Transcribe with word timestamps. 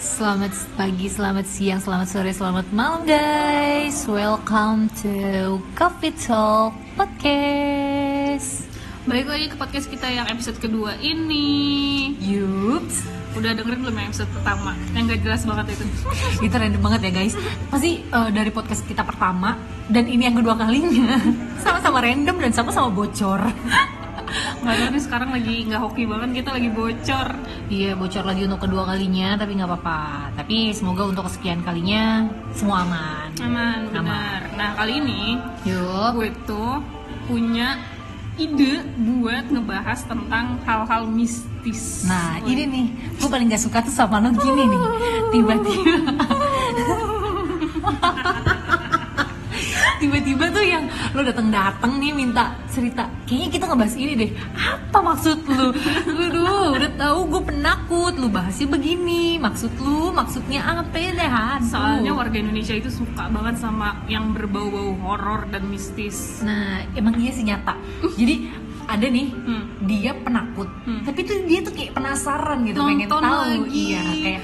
Selamat 0.00 0.48
pagi, 0.80 1.12
selamat 1.12 1.44
siang, 1.44 1.76
selamat 1.76 2.08
sore, 2.08 2.32
selamat 2.32 2.72
malam 2.72 3.04
guys. 3.04 4.08
Welcome 4.08 4.88
to 5.04 5.60
Coffee 5.76 6.16
Talk 6.16 6.72
Podcast. 6.96 8.64
Balik 9.04 9.28
lagi 9.28 9.52
ke 9.52 9.60
podcast 9.60 9.92
kita 9.92 10.08
yang 10.08 10.24
episode 10.24 10.56
kedua 10.56 10.96
ini. 11.04 12.16
Yups 12.16 13.04
Udah 13.36 13.52
dengerin 13.52 13.84
belum 13.84 13.92
yang 14.00 14.08
episode 14.08 14.32
pertama? 14.32 14.72
Yang 14.96 15.04
gak 15.04 15.20
jelas 15.20 15.42
banget 15.44 15.66
itu. 15.76 15.84
Itu 16.48 16.54
random 16.56 16.80
banget 16.80 17.00
ya 17.04 17.12
guys. 17.20 17.34
Pasti 17.68 18.00
eh, 18.00 18.30
dari 18.32 18.50
podcast 18.56 18.88
kita 18.88 19.04
pertama 19.04 19.52
Dan 19.84 20.08
ini 20.08 20.24
yang 20.24 20.40
kedua 20.40 20.56
kalinya. 20.56 21.20
Sama-sama 21.68 22.00
random 22.00 22.40
dan 22.40 22.52
sama-sama 22.56 22.88
bocor 22.88 23.44
Gak 24.60 24.76
tau 24.76 24.88
nih 24.94 25.02
sekarang 25.02 25.30
lagi 25.34 25.54
gak 25.66 25.80
hoki 25.82 26.04
banget 26.06 26.28
Kita 26.42 26.50
lagi 26.54 26.70
bocor. 26.70 27.28
Iya 27.70 27.90
bocor 27.98 28.24
lagi 28.24 28.42
untuk 28.46 28.60
kedua 28.62 28.82
kalinya 28.86 29.34
Tapi 29.34 29.52
nggak 29.58 29.70
apa-apa. 29.70 30.02
Tapi 30.38 30.70
semoga 30.70 31.02
untuk 31.10 31.26
kesekian 31.26 31.66
kalinya 31.66 32.30
Semua 32.54 32.86
aman. 32.86 33.28
Aman, 33.42 33.78
benar. 33.90 34.40
Nah 34.54 34.70
kali 34.78 35.02
ini 35.02 35.22
Yuk 35.66 36.18
gue 36.18 36.30
tuh 36.46 36.78
punya 37.26 37.78
ide 38.40 38.80
buat 39.20 39.52
ngebahas 39.52 40.00
tentang 40.08 40.56
hal-hal 40.64 41.04
mistis. 41.10 42.08
Nah 42.08 42.40
ini 42.46 42.64
nih 42.64 42.86
Gue 43.20 43.28
paling 43.28 43.50
gak 43.50 43.62
suka 43.62 43.84
tuh 43.84 43.92
sama 43.92 44.22
lo 44.22 44.32
gini 44.32 44.62
nih. 44.64 44.80
Tiba-tiba 45.34 45.94
Tiba-tiba 50.00 50.48
tuh 50.48 50.64
yang 50.64 50.84
lo 51.12 51.20
datang-datang 51.20 51.92
nih 51.96 52.10
minta 52.10 52.44
cerita 52.66 53.04
Kayaknya 53.24 53.48
kita 53.50 53.64
ngebahas 53.66 53.94
ini 53.94 54.12
deh 54.16 54.30
Apa 54.56 54.98
maksud 54.98 55.38
lu? 55.44 55.68
Aduh 56.08 56.72
udah 56.72 56.90
tahu 56.96 57.18
gue 57.28 57.42
penakut 57.46 58.14
Lu 58.16 58.26
bahasnya 58.26 58.66
begini 58.66 59.36
Maksud 59.36 59.70
lu 59.76 60.08
maksudnya 60.10 60.64
apa 60.64 60.96
ya 60.96 61.12
deh. 61.12 61.30
Soalnya 61.62 62.12
warga 62.12 62.36
Indonesia 62.36 62.72
itu 62.72 62.88
suka 62.88 63.28
banget 63.28 63.56
sama 63.56 64.00
yang 64.06 64.32
berbau-bau 64.32 64.96
horor 64.98 65.44
dan 65.46 65.66
mistis 65.66 66.40
Nah 66.40 66.82
emang 66.92 67.14
iya 67.16 67.30
sih 67.30 67.44
nyata 67.44 67.76
Jadi 68.10 68.48
ada 68.86 69.06
nih 69.06 69.28
Hmm. 69.30 69.64
dia 69.80 70.10
penakut 70.16 70.66
Hmm. 70.80 71.04
Tapi 71.04 71.20
tuh 71.22 71.44
dia 71.44 71.60
tuh 71.60 71.70
kayak 71.70 71.92
penasaran 71.92 72.64
gitu 72.64 72.80
Pengen 72.80 73.04
Nonton 73.04 73.20
tahu 73.20 73.40
lagi. 73.60 73.84
Iya 73.90 74.02
kayak 74.16 74.42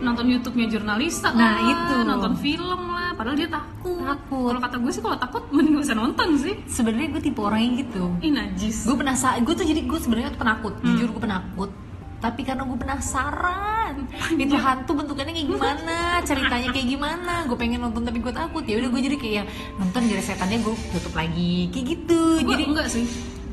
nonton 0.00 0.26
YouTube-nya 0.28 0.66
jurnalista 0.70 1.28
Nah, 1.30 1.36
lah, 1.54 1.56
itu. 1.62 1.96
nonton 2.02 2.32
film 2.34 2.82
lah 2.88 3.09
padahal 3.20 3.36
dia 3.36 3.52
takut. 3.52 4.00
Takut. 4.00 4.48
kalau 4.48 4.62
kata 4.64 4.76
gue 4.80 4.92
sih 4.96 5.02
kalau 5.04 5.18
takut 5.20 5.42
mending 5.52 5.76
gak 5.76 5.84
usah 5.92 5.98
nonton 6.00 6.28
sih. 6.40 6.54
Sebenarnya 6.64 7.08
gue 7.12 7.22
tipe 7.28 7.40
orang 7.44 7.60
yang 7.60 7.74
gitu. 7.84 8.02
Ih 8.24 8.32
najis. 8.32 8.88
Gue 8.88 8.96
penasaran 8.96 9.44
gue 9.44 9.52
tuh 9.52 9.66
jadi 9.68 9.80
gue 9.84 9.98
sebenarnya 10.00 10.32
tuh 10.32 10.40
penakut 10.40 10.72
Hmm. 10.80 10.86
jujur 10.96 11.12
gue 11.12 11.22
penakut. 11.28 11.70
Tapi 12.20 12.40
karena 12.44 12.64
gue 12.64 12.78
penasaran 12.80 13.94
itu 14.40 14.56
hantu 14.56 14.92
bentukannya 14.96 15.32
kayak 15.36 15.48
gimana 15.52 15.96
ceritanya 16.24 16.68
kayak 16.72 16.88
gimana 16.88 17.34
gue 17.44 17.56
pengen 17.60 17.84
nonton 17.84 18.08
tapi 18.08 18.24
gue 18.24 18.32
takut. 18.32 18.64
Ya 18.64 18.80
udah 18.80 18.88
gue 18.88 19.00
jadi 19.04 19.16
kayak 19.20 19.44
nonton 19.76 20.00
jadi 20.08 20.22
setannya 20.24 20.64
gue 20.64 20.74
tutup 20.96 21.12
lagi 21.12 21.68
kayak 21.68 21.86
gitu. 21.92 22.20
Gue 22.40 22.56
jadi 22.56 22.64
enggak 22.72 22.88
sih. 22.88 23.04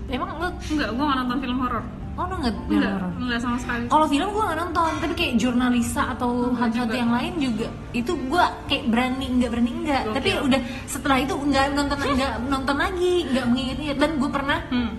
Emang 0.08 0.40
lo 0.40 0.48
enggak 0.56 0.90
gue 0.96 1.04
gak 1.04 1.18
nonton 1.20 1.38
film 1.44 1.60
horor 1.60 1.84
oh 2.18 2.26
lo 2.26 2.36
nggak 2.42 2.56
enggak 2.66 2.92
enggak 3.22 3.40
sama 3.40 3.58
sekali 3.62 3.84
kalau 3.86 4.06
film 4.10 4.28
gue 4.34 4.44
nggak 4.44 4.60
nonton 4.60 4.92
tapi 4.98 5.14
kayak 5.14 5.34
jurnalisa 5.38 6.04
atau 6.18 6.50
hantu-hantu 6.58 6.90
juga. 6.90 6.98
yang 6.98 7.12
lain 7.14 7.34
juga 7.38 7.68
itu 7.94 8.12
gue 8.18 8.44
kayak 8.66 8.84
berani 8.90 9.26
nggak 9.38 9.50
berani 9.54 9.72
enggak 9.72 10.02
Gokil. 10.02 10.16
tapi 10.18 10.30
udah 10.42 10.62
setelah 10.90 11.18
itu 11.22 11.34
nggak 11.38 11.66
nonton 11.78 11.98
nggak 12.02 12.34
nonton 12.50 12.76
lagi 12.76 13.14
nggak 13.30 13.46
mengingat-ingat 13.46 13.98
dan 14.02 14.12
gue 14.18 14.30
pernah 14.34 14.60
hmm. 14.74 14.92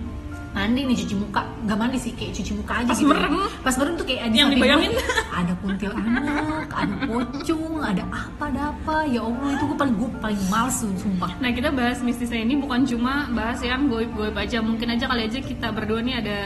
mandi 0.49 0.81
nih 0.81 0.95
cuci 0.97 1.15
muka 1.19 1.41
nggak 1.67 1.77
mandi 1.77 1.97
sih 1.99 2.11
kayak 2.15 2.31
cuci 2.39 2.51
muka 2.57 2.73
aja 2.81 2.89
Pas 2.89 2.99
gitu 2.99 3.11
merem. 3.11 3.35
pas 3.61 3.75
merem 3.77 3.93
tuh 3.99 4.05
kayak 4.09 4.21
ada 4.25 4.33
Yang 4.33 4.49
dibayangin. 4.57 4.91
gue, 4.97 5.05
ada 5.29 5.53
kuntilanak 5.61 6.67
ada 6.73 6.95
pocong 7.05 7.73
ada 7.83 8.03
apa 8.09 8.43
ada 8.47 8.61
apa 8.73 8.95
ya 9.11 9.21
allah 9.27 9.49
itu 9.53 9.63
gue 9.67 9.77
paling 9.77 9.95
gue 9.99 10.09
paling 10.23 10.41
males 10.47 10.77
sumpah 10.79 11.31
nah 11.43 11.51
kita 11.51 11.69
bahas 11.69 11.99
mistisnya 11.99 12.41
ini 12.47 12.55
bukan 12.57 12.87
cuma 12.87 13.27
bahas 13.35 13.59
yang 13.59 13.91
goib-goib 13.91 14.33
aja 14.33 14.63
mungkin 14.63 14.87
aja 14.95 15.05
kali 15.05 15.27
aja 15.27 15.39
kita 15.43 15.67
berdua 15.69 15.99
nih 15.99 16.15
ada 16.23 16.39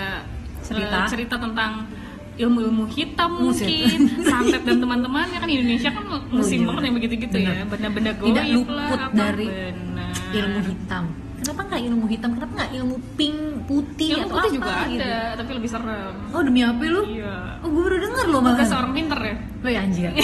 Cerita. 0.64 0.98
eh, 1.04 1.10
cerita 1.12 1.36
tentang 1.38 1.72
ilmu-ilmu 2.34 2.90
hitam 2.90 3.30
mungkin 3.46 4.00
santet 4.26 4.62
dan 4.66 4.78
teman-temannya. 4.82 5.38
Kan 5.38 5.50
Indonesia 5.50 5.90
kan 5.94 6.04
musim 6.34 6.64
iya. 6.64 6.68
banget 6.72 6.82
yang 6.90 6.96
begitu-gitu 6.98 7.38
ya 7.38 7.54
benda-benda 7.68 8.12
goib 8.18 8.30
Tidak 8.34 8.46
luput 8.58 8.74
lah 8.74 9.10
dari 9.14 9.48
benar. 9.52 10.12
ilmu 10.34 10.60
hitam. 10.66 11.04
Kenapa 11.44 11.62
nggak 11.68 11.82
ilmu 11.92 12.06
hitam? 12.08 12.30
Kenapa 12.40 12.52
nggak 12.56 12.72
ilmu 12.80 12.96
pink 13.20 13.40
putih 13.68 14.10
ilmu 14.16 14.32
atau 14.32 14.48
putih 14.48 14.48
apa 14.48 14.56
juga 14.56 14.74
gitu? 14.88 15.04
ada 15.04 15.14
tapi 15.36 15.52
lebih 15.60 15.70
serem. 15.70 16.14
Oh 16.32 16.42
demi 16.42 16.62
apa 16.64 16.82
lu? 16.88 17.02
Iya. 17.04 17.36
Oh 17.60 17.68
gue 17.68 17.82
baru 17.84 17.98
denger 18.00 18.26
loh 18.32 18.40
Gue 18.40 18.48
malah 18.48 18.68
seorang 18.68 18.94
pinter 18.96 19.20
ya? 19.20 19.36
Lo 19.60 19.70
ya 19.70 19.80
anjir. 19.84 20.12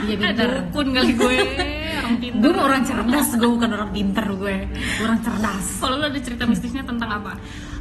Iya 0.00 0.16
pinter. 0.16 0.48
Dukun 0.64 0.86
kali 0.96 1.12
gue 1.12 1.36
orang 2.00 2.16
pinter. 2.20 2.40
Gue 2.40 2.52
orang 2.56 2.82
cerdas 2.84 3.28
gue 3.36 3.50
bukan 3.52 3.70
orang 3.72 3.90
pinter 3.92 4.26
gue. 4.36 4.56
Orang 5.00 5.18
cerdas. 5.24 5.66
Kalau 5.80 5.94
lu 5.96 6.04
ada 6.08 6.20
cerita 6.20 6.44
mistisnya 6.44 6.84
tentang 6.84 7.10
apa? 7.20 7.32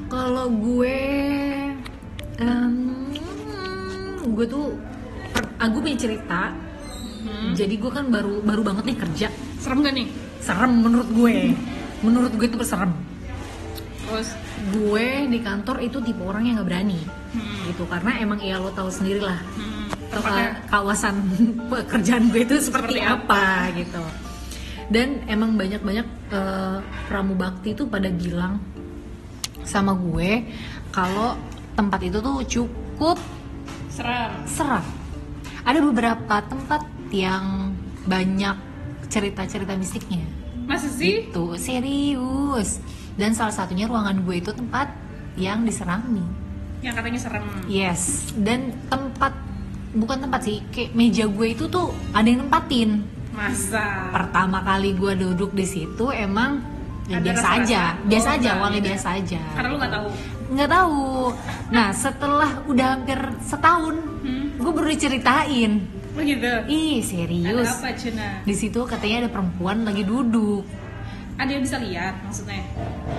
Kalau 0.10 0.50
gue, 0.50 0.98
em, 2.40 2.74
gue 4.24 4.46
tuh, 4.48 4.74
aku 5.60 5.78
punya 5.84 5.98
cerita. 6.00 6.56
Hmm. 7.20 7.52
Jadi 7.52 7.76
gue 7.76 7.92
kan 7.92 8.08
baru 8.08 8.40
baru 8.42 8.62
banget 8.64 8.84
nih 8.90 8.98
kerja. 8.98 9.28
Serem 9.60 9.84
gak 9.84 9.96
nih? 9.96 10.08
Serem 10.40 10.72
menurut 10.80 11.10
gue. 11.12 11.54
Menurut 12.00 12.32
gue 12.40 12.48
itu 12.48 12.58
serem. 12.64 12.96
Terus 14.08 14.30
Gue 14.60 15.24
di 15.32 15.40
kantor 15.40 15.80
itu 15.80 16.04
tipe 16.04 16.20
orang 16.20 16.44
yang 16.44 16.60
nggak 16.60 16.68
berani, 16.68 17.00
hmm. 17.32 17.72
gitu. 17.72 17.88
Karena 17.88 18.20
emang 18.20 18.44
ya 18.44 18.60
lo 18.60 18.72
tahu 18.76 18.92
sendiri 18.92 19.24
lah 19.24 19.40
Hmm. 19.56 19.88
Tempatnya 20.10 20.58
kawasan 20.66 21.16
pekerjaan 21.72 22.34
gue 22.34 22.42
itu 22.42 22.58
seperti, 22.58 22.98
Seperti 22.98 23.06
apa 23.06 23.70
gitu 23.78 24.02
dan 24.90 25.22
emang 25.30 25.54
banyak-banyak 25.54 26.08
uh, 26.34 26.82
pramu 27.06 27.38
bakti 27.38 27.78
itu 27.78 27.86
pada 27.86 28.10
bilang 28.10 28.58
sama 29.62 29.94
gue 29.94 30.50
kalau 30.90 31.38
tempat 31.80 32.00
itu 32.02 32.20
tuh 32.20 32.44
cukup 32.44 33.16
serem 33.88 34.32
seram 34.44 34.84
ada 35.64 35.80
beberapa 35.80 36.36
tempat 36.44 36.84
yang 37.10 37.72
banyak 38.04 38.56
cerita-cerita 39.08 39.74
mistiknya 39.74 40.28
Masa 40.68 40.86
sih? 40.86 41.26
itu 41.26 41.46
serius 41.56 42.78
dan 43.16 43.32
salah 43.32 43.56
satunya 43.56 43.88
ruangan 43.88 44.22
gue 44.22 44.36
itu 44.38 44.52
tempat 44.52 44.92
yang 45.34 45.64
diserami 45.64 46.22
Yang 46.80 46.94
katanya 46.96 47.20
serem 47.20 47.46
Yes, 47.66 48.02
dan 48.36 48.60
tempat 48.86 49.34
bukan 49.90 50.22
tempat 50.22 50.42
sih, 50.42 50.62
kayak 50.70 50.94
meja 50.94 51.26
gue 51.26 51.48
itu 51.50 51.66
tuh 51.66 51.90
ada 52.14 52.24
yang 52.24 52.46
nempatin. 52.46 53.02
Masa? 53.34 54.08
Pertama 54.10 54.62
kali 54.62 54.94
gue 54.94 55.12
duduk 55.18 55.52
di 55.52 55.66
situ 55.66 56.08
emang 56.08 56.62
ya 57.06 57.18
Ada 57.18 57.26
biasa 57.26 57.42
rasa-rasa? 57.42 57.60
aja, 57.60 57.82
Oh, 57.90 58.08
biasa 58.08 58.28
aja, 58.30 58.38
enggak, 58.38 58.54
awalnya 58.56 58.82
biasa 58.86 59.08
aja. 59.18 59.40
Karena 59.52 59.68
lu 59.68 59.76
gak 59.76 59.92
tahu 59.92 60.08
Nggak 60.50 60.70
tahu. 60.70 61.30
Nah 61.70 61.88
setelah 61.94 62.52
udah 62.66 62.88
hampir 62.98 63.20
setahun, 63.46 63.96
hmm. 64.26 64.58
gue 64.58 64.72
baru 64.74 64.88
diceritain. 64.90 65.72
Oh 66.18 66.22
gitu? 66.26 66.52
Ih 66.68 67.00
Ada 67.00 67.06
serius. 67.06 67.70
apa 67.70 67.90
Cuna? 67.96 68.28
Di 68.44 68.56
situ 68.58 68.80
katanya 68.84 69.18
ada 69.26 69.30
perempuan 69.30 69.86
lagi 69.86 70.04
duduk. 70.04 70.66
Ada 71.40 71.50
yang 71.56 71.64
bisa 71.64 71.78
lihat 71.80 72.20
maksudnya? 72.26 72.66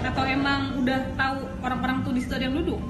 Atau 0.04 0.28
emang 0.28 0.76
udah 0.76 1.00
tahu 1.16 1.38
orang-orang 1.64 1.96
tuh 2.04 2.12
di 2.12 2.20
situ 2.20 2.34
ada 2.36 2.44
yang 2.44 2.56
duduk? 2.60 2.80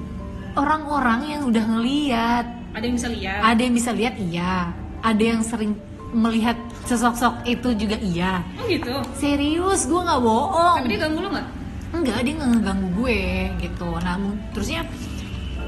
Orang-orang 0.51 1.19
yang 1.31 1.41
udah 1.47 1.63
ngeliat, 1.63 2.45
Ada 2.75 2.83
yang 2.83 2.95
bisa 2.99 3.07
lihat? 3.07 3.39
ada 3.39 3.61
yang 3.63 3.71
bisa 3.71 3.91
lihat 3.95 4.13
iya, 4.19 4.55
ada 4.99 5.23
yang 5.23 5.39
sering 5.39 5.79
melihat 6.11 6.59
sosok-sosok 6.83 7.47
itu 7.47 7.71
juga 7.79 7.95
iya. 8.03 8.43
Oh 8.59 8.67
gitu? 8.67 8.91
Serius, 9.15 9.87
gue 9.87 9.95
nggak 9.95 10.19
bohong. 10.19 10.83
Tapi 10.83 10.91
dia 10.91 10.99
ganggu 10.99 11.23
lu 11.23 11.29
gak? 11.31 11.47
Enggak, 11.91 12.23
dia 12.23 12.33
nggak 12.39 12.49
ngeganggu 12.55 12.87
gue 12.97 13.19
gitu. 13.59 13.89
Namun 13.99 14.35
terusnya 14.55 14.81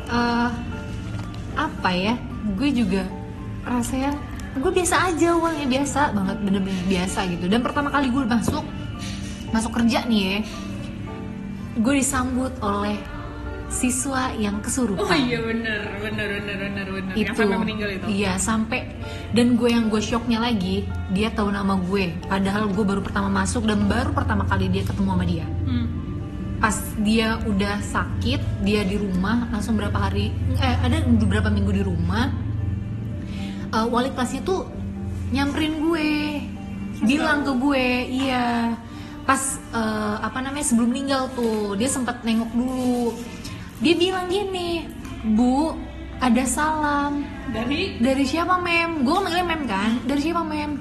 eh 0.09 0.49
apa 1.53 1.89
ya? 1.91 2.15
Gue 2.55 2.69
juga 2.71 3.03
rasanya 3.63 4.15
gue 4.53 4.71
biasa 4.71 5.09
aja 5.09 5.33
uangnya 5.33 5.65
biasa 5.65 5.99
banget 6.13 6.37
bener-bener 6.43 6.85
biasa 6.87 7.19
gitu. 7.31 7.45
Dan 7.47 7.59
pertama 7.63 7.89
kali 7.91 8.07
gue 8.11 8.23
masuk 8.27 8.63
masuk 9.53 9.71
kerja 9.77 10.01
nih 10.09 10.21
ya, 10.25 10.37
gue 11.77 11.93
disambut 12.01 12.49
oleh 12.57 12.97
siswa 13.73 14.29
yang 14.37 14.61
kesurupan 14.61 15.01
Oh 15.01 15.09
iya 15.17 15.41
bener, 15.41 15.81
bener, 15.97 16.27
bener, 16.39 16.57
bener, 16.61 16.87
bener 16.93 17.13
itu 17.17 17.33
Yang 17.33 17.37
sampai 17.41 17.57
meninggal 17.57 17.89
itu 17.89 18.05
iya 18.05 18.31
sampai 18.37 18.79
dan 19.33 19.57
gue 19.57 19.69
yang 19.73 19.89
gue 19.89 19.97
shocknya 19.97 20.37
lagi 20.37 20.85
dia 21.09 21.33
tahu 21.33 21.49
nama 21.49 21.73
gue 21.81 22.13
padahal 22.29 22.69
gue 22.69 22.85
baru 22.85 23.01
pertama 23.01 23.33
masuk 23.33 23.65
dan 23.65 23.89
baru 23.89 24.13
pertama 24.13 24.45
kali 24.45 24.69
dia 24.69 24.85
ketemu 24.85 25.09
sama 25.17 25.25
dia 25.25 25.45
hmm. 25.65 25.87
Pas 26.63 26.79
dia 27.03 27.43
udah 27.43 27.83
sakit 27.83 28.63
dia 28.63 28.87
di 28.87 28.95
rumah 28.95 29.51
langsung 29.51 29.75
berapa 29.75 29.99
hari 29.99 30.31
eh 30.63 30.75
ada 30.79 31.03
beberapa 31.03 31.51
minggu 31.51 31.71
di 31.75 31.83
rumah 31.83 32.31
eh, 33.75 33.87
wali 33.91 34.15
kelasnya 34.15 34.47
tuh 34.47 34.71
nyamperin 35.35 35.83
gue 35.83 36.07
bilang 37.03 37.43
ke 37.43 37.51
gue 37.57 37.87
iya. 38.07 38.77
Pas 39.23 39.39
eh, 39.71 40.17
apa 40.19 40.39
namanya 40.43 40.67
sebelum 40.67 40.91
meninggal 40.91 41.31
tuh 41.31 41.79
dia 41.79 41.87
sempat 41.87 42.23
nengok 42.27 42.51
dulu. 42.51 43.15
Dia 43.79 43.95
bilang 43.95 44.27
gini 44.27 44.87
bu 45.23 45.75
ada 46.19 46.43
salam. 46.47 47.23
Dari? 47.51 47.99
Dari 47.99 48.23
siapa 48.23 48.59
mem? 48.59 49.03
Gue 49.03 49.17
manggilnya 49.19 49.47
mem 49.47 49.63
kan? 49.67 49.91
Dari 50.03 50.21
siapa 50.23 50.43
mem? 50.43 50.79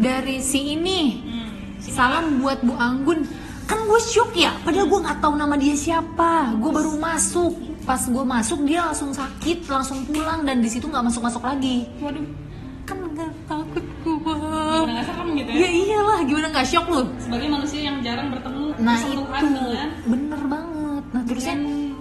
Dari 0.00 0.40
si 0.40 0.76
ini. 0.76 1.00
Hmm, 1.20 1.48
salam 1.80 2.40
buat 2.40 2.60
Bu 2.64 2.74
Anggun 2.76 3.24
kan 3.68 3.78
gue 3.84 4.00
shock 4.00 4.32
ya 4.32 4.56
padahal 4.64 4.88
gue 4.88 5.00
nggak 5.04 5.18
tahu 5.20 5.34
nama 5.36 5.54
dia 5.60 5.76
siapa. 5.76 6.56
Gue 6.56 6.72
baru 6.72 6.96
masuk. 6.96 7.52
Pas 7.84 8.00
gue 8.00 8.24
masuk 8.24 8.64
dia 8.64 8.88
langsung 8.88 9.12
sakit 9.12 9.68
langsung 9.68 10.08
pulang 10.08 10.48
dan 10.48 10.64
di 10.64 10.68
situ 10.72 10.88
nggak 10.88 11.04
masuk 11.04 11.20
masuk 11.20 11.44
lagi. 11.44 11.84
Waduh. 12.00 12.24
Kan 12.88 13.04
nggak 13.12 13.28
takut 13.44 13.84
gue 13.84 14.16
gimana 14.24 14.88
nggak 14.88 15.04
serem 15.04 15.28
gitu 15.36 15.50
ya? 15.52 15.58
Ya 15.60 15.68
iyalah 15.68 16.18
gimana 16.24 16.46
nggak 16.56 16.66
shock 16.66 16.86
lu? 16.88 17.02
Sebagai 17.20 17.48
manusia 17.52 17.80
yang 17.84 18.00
jarang 18.00 18.32
bertemu 18.32 18.64
nah 18.80 18.96
itu. 18.96 19.20
dengan 19.20 19.90
bener 20.08 20.40
banget. 20.48 21.04
Nah 21.12 21.22
terusnya? 21.28 21.56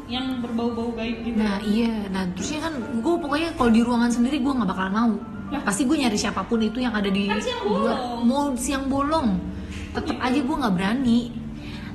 Yang 0.08 0.28
berbau-bau 0.40 0.90
gaib 0.96 1.18
gitu. 1.28 1.36
Nah 1.36 1.60
iya, 1.68 2.08
nah 2.16 2.24
terusnya 2.32 2.64
kan 2.64 2.74
gue 2.80 3.16
pokoknya 3.20 3.50
kalau 3.60 3.72
di 3.76 3.82
ruangan 3.84 4.08
sendiri 4.08 4.40
gue 4.40 4.54
nggak 4.56 4.70
bakalan 4.72 4.94
mau. 4.96 5.14
Lah? 5.52 5.62
Pasti 5.68 5.84
gue 5.84 5.96
nyari 6.00 6.16
siapa 6.16 6.44
pun 6.48 6.60
itu 6.64 6.80
yang 6.80 6.96
ada 6.96 7.12
di 7.12 7.28
Kan 7.28 7.40
siang 7.44 7.64
bolong. 7.64 8.00
Mau 8.24 8.52
siang 8.56 8.86
bolong, 8.88 9.28
tetap 9.96 10.16
gitu. 10.16 10.24
aja 10.24 10.40
gue 10.40 10.56
nggak 10.64 10.76
berani. 10.76 11.20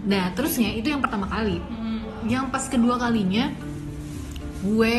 Nah 0.03 0.35
terusnya 0.35 0.71
itu 0.71 0.89
yang 0.89 1.01
pertama 1.01 1.27
kali. 1.27 1.59
Hmm. 1.59 2.01
Yang 2.27 2.45
pas 2.51 2.65
kedua 2.67 2.99
kalinya 2.99 3.51
gue 4.63 4.97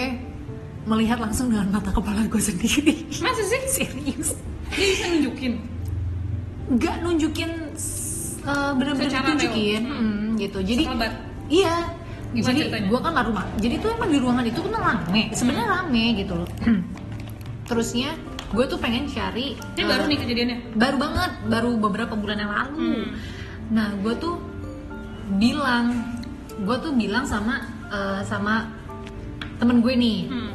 melihat 0.83 1.15
langsung 1.17 1.47
dengan 1.47 1.71
mata 1.71 1.91
kepala 1.91 2.27
gue 2.27 2.41
sendiri. 2.41 3.07
masa 3.23 3.43
sih 3.43 3.61
Serius. 3.67 4.35
dia 4.73 4.87
bisa 4.89 5.05
nunjukin 5.07 5.53
Gak 6.73 6.95
nunjukin 7.03 7.51
eh, 8.43 8.71
bener-bener 8.73 9.11
real. 9.11 9.83
Hmm, 9.83 10.35
gitu. 10.35 10.59
Jadi. 10.59 10.83
Iya. 11.51 11.75
Gimana 12.33 12.57
jadi 12.57 12.89
gua 12.89 12.99
kan 12.99 13.13
baru 13.13 13.29
ma- 13.29 13.51
Jadi 13.61 13.77
tuh 13.77 13.93
emang 13.93 14.09
di 14.09 14.17
ruangan 14.17 14.41
itu 14.41 14.57
kan 14.57 14.73
rame. 14.73 15.29
Sebenarnya 15.31 15.65
Hmm. 15.65 15.75
rame 15.85 16.03
gitu 16.17 16.33
loh. 16.33 16.49
Terusnya 17.69 18.17
gue 18.49 18.65
tuh 18.65 18.77
pengen 18.77 19.05
cari 19.05 19.53
ini 19.53 19.81
eh, 19.81 19.85
baru 19.85 20.03
nih 20.05 20.17
kejadiannya 20.17 20.57
baru 20.73 20.97
banget, 20.97 21.31
baru 21.45 21.69
beberapa 21.77 22.13
bulan 22.13 22.37
yang 22.37 22.51
lalu. 22.51 22.77
Hmm. 22.79 23.05
Nah, 23.69 23.87
gue 23.97 24.13
tuh 24.17 24.35
bilang, 25.37 25.85
gue 26.57 26.77
tuh 26.79 26.93
bilang 26.93 27.25
sama 27.25 27.61
eh, 27.89 28.21
sama 28.25 28.67
temen 29.57 29.79
gue 29.79 29.93
nih, 29.95 30.19
hmm. 30.27 30.51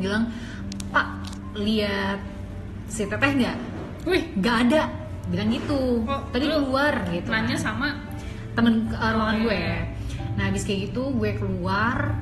bilang, 0.00 0.28
Pak 0.92 1.06
lihat 1.56 2.20
si 2.86 3.08
teteh 3.08 3.32
nggak? 3.32 3.58
wih 4.06 4.22
Nggak 4.38 4.56
ada, 4.68 4.82
bilang 5.26 5.48
gitu. 5.50 6.06
Oh, 6.06 6.20
Tadi 6.30 6.44
lu 6.46 6.62
keluar 6.68 6.94
gitu. 7.10 7.26
nanya 7.26 7.56
sama 7.58 7.96
temen 8.56 8.88
ke 8.88 8.96
ruangan 8.96 9.36
Oh, 9.36 9.44
gue 9.44 9.56
iya. 9.56 9.78
nah 10.36 10.48
habis 10.48 10.64
kayak 10.64 10.88
gitu 10.90 11.12
gue 11.12 11.36
keluar 11.36 12.16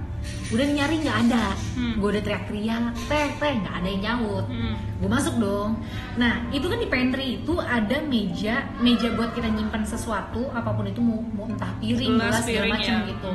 udah 0.50 0.66
nyari 0.66 0.96
nggak 1.00 1.18
ada 1.26 1.46
Hmm. 1.74 1.98
gue 1.98 2.08
udah 2.08 2.22
teriak-teriak 2.22 2.94
teh 3.10 3.26
teh 3.36 3.52
nggak 3.58 3.74
ada 3.82 3.88
yang 3.90 4.02
nyaut 4.02 4.46
hmm. 4.46 4.74
gue 5.02 5.10
masuk 5.10 5.34
dong 5.36 5.70
nah 6.14 6.38
itu 6.48 6.64
kan 6.64 6.78
di 6.78 6.86
pantry 6.86 7.26
itu 7.38 7.54
ada 7.58 7.98
meja 8.00 8.62
meja 8.78 9.10
buat 9.12 9.34
kita 9.34 9.50
nyimpan 9.50 9.82
sesuatu 9.82 10.46
apa 10.50 10.70
pun 10.70 10.86
itu 10.86 11.02
mau, 11.02 11.18
mau 11.34 11.50
entah 11.50 11.74
piring 11.78 12.14
Gelas, 12.14 12.46
segala 12.46 12.66
macam 12.70 12.94
ya. 12.94 13.08
gitu 13.10 13.32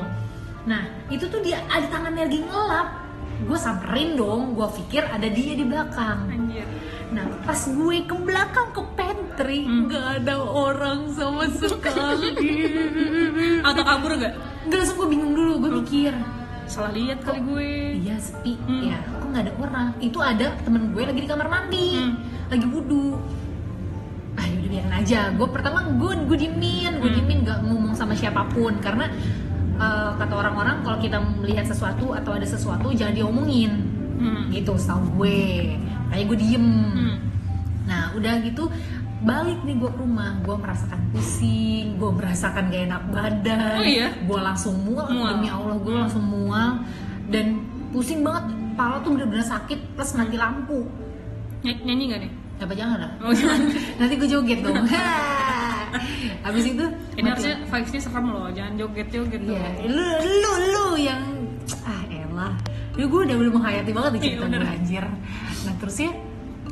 nah 0.64 0.82
itu 1.08 1.26
tuh 1.26 1.40
dia 1.40 1.60
ada 1.68 1.88
tangannya 1.88 2.26
lagi 2.26 2.40
ngelap 2.42 2.88
gue 3.40 3.58
samperin 3.58 4.16
dong 4.16 4.54
gue 4.54 4.68
pikir 4.84 5.04
ada 5.04 5.28
dia 5.28 5.54
di 5.54 5.64
belakang 5.64 6.28
anjir 6.28 6.68
Nah, 7.10 7.26
pas 7.42 7.58
gue 7.58 8.06
ke 8.06 8.14
belakang 8.14 8.70
ke 8.70 8.86
pantry, 8.94 9.66
Hmm. 9.66 9.90
ada 9.90 10.46
orang 10.46 11.10
sama 11.10 11.50
sekali. 11.50 12.38
atau 13.66 13.82
kabur 13.82 14.14
gak 14.14 14.38
Gak 14.70 14.78
langsung 14.78 14.98
gue 15.02 15.10
bingung 15.10 15.34
dulu, 15.34 15.58
gue 15.58 15.72
mikir, 15.82 16.14
salah 16.69 16.94
lihat 16.94 17.25
kali 17.25 17.42
gue 17.42 17.69
iya 17.98 18.16
sepi, 18.21 18.54
Hmm. 18.62 18.81
ya 18.86 18.98
kok 19.01 19.25
nggak 19.25 19.44
ada 19.50 19.54
orang. 19.57 19.88
Itu 19.98 20.21
ada 20.21 20.54
temen 20.62 20.94
gue 20.94 21.01
lagi 21.01 21.19
di 21.19 21.27
kamar 21.27 21.50
mandi, 21.50 21.98
Hmm. 21.98 22.13
lagi 22.48 22.66
wudhu. 22.69 23.18
Ah 24.38 24.45
yaudah 24.45 24.69
biarin 24.69 24.94
aja. 24.94 25.33
Gue 25.33 25.48
pertama 25.50 25.81
gue 25.89 26.13
gue 26.30 26.38
diemin, 26.38 27.01
gue 27.01 27.10
Hmm. 27.10 27.18
diemin 27.18 27.38
nggak 27.42 27.60
ngomong 27.66 27.94
sama 27.98 28.13
siapa 28.13 28.45
pun 28.54 28.77
karena 28.80 29.10
eh, 29.80 30.12
kata 30.19 30.33
orang-orang 30.36 30.83
kalau 30.83 31.00
kita 31.00 31.18
melihat 31.39 31.63
sesuatu 31.63 32.12
atau 32.12 32.36
ada 32.36 32.44
sesuatu 32.44 32.92
jangan 32.92 33.16
diomongin, 33.16 33.71
hmm. 34.19 34.51
gitu. 34.51 34.75
Setahu 34.75 35.24
gue, 35.24 35.74
kayak 36.12 36.25
gue 36.27 36.38
diem. 36.38 36.68
Hmm. 36.86 37.16
Nah 37.88 38.12
udah 38.13 38.44
gitu 38.44 38.68
balik 39.19 39.60
nih 39.62 39.75
gue 39.75 39.89
ke 39.89 40.00
rumah, 40.00 40.39
gue 40.39 40.56
merasakan 40.56 41.00
pusing, 41.10 41.95
gue 41.95 42.10
merasakan 42.10 42.63
gak 42.68 42.83
enak 42.86 43.04
badan, 43.10 43.75
Oh 43.75 43.83
iya? 43.83 44.07
gue 44.16 44.39
langsung 44.39 44.80
mual, 44.80 45.06
Mual. 45.06 45.36
demi 45.36 45.48
Allah 45.48 45.75
gue 45.75 45.94
langsung 45.94 46.24
mual 46.24 46.88
dan 47.27 47.60
pusing 47.89 48.21
banget, 48.21 48.48
kepala 48.50 48.95
tuh 49.00 49.12
bener-bener 49.12 49.44
sakit 49.44 49.75
plus 49.92 50.12
mati 50.13 50.36
lampu. 50.36 50.88
Ny- 51.60 51.83
nyanyi 51.83 52.04
gak 52.07 52.19
nih 52.21 52.31
Apa 52.57 52.71
jangan 52.71 52.98
lah? 52.98 53.12
oh 53.19 53.31
jangan 53.31 53.60
Nanti 54.00 54.13
gue 54.16 54.30
joget 54.30 54.60
dong. 54.62 54.75
Habis 56.45 56.66
itu 56.68 56.86
ini 57.13 57.19
mati- 57.21 57.30
harusnya 57.50 57.56
vibesnya 57.66 58.01
serem 58.01 58.25
loh 58.30 58.48
jangan 58.50 58.74
joget 58.75 59.07
joget 59.10 59.42
Iya, 59.42 59.50
dong 59.50 59.63
lu 59.89 60.07
lu 60.39 60.51
lu 60.66 60.86
yang 60.95 61.21
ah 61.81 62.01
elah. 62.06 62.54
Ya 62.95 63.04
gue 63.04 63.19
udah 63.21 63.36
udah 63.38 63.51
menghayati 63.54 63.92
banget 63.92 64.12
nih 64.12 64.21
cerita 64.21 64.45
Iya, 64.45 64.56
gue 64.56 64.69
anjir. 64.69 65.06
Nah 65.62 65.74
terusnya 65.75 66.12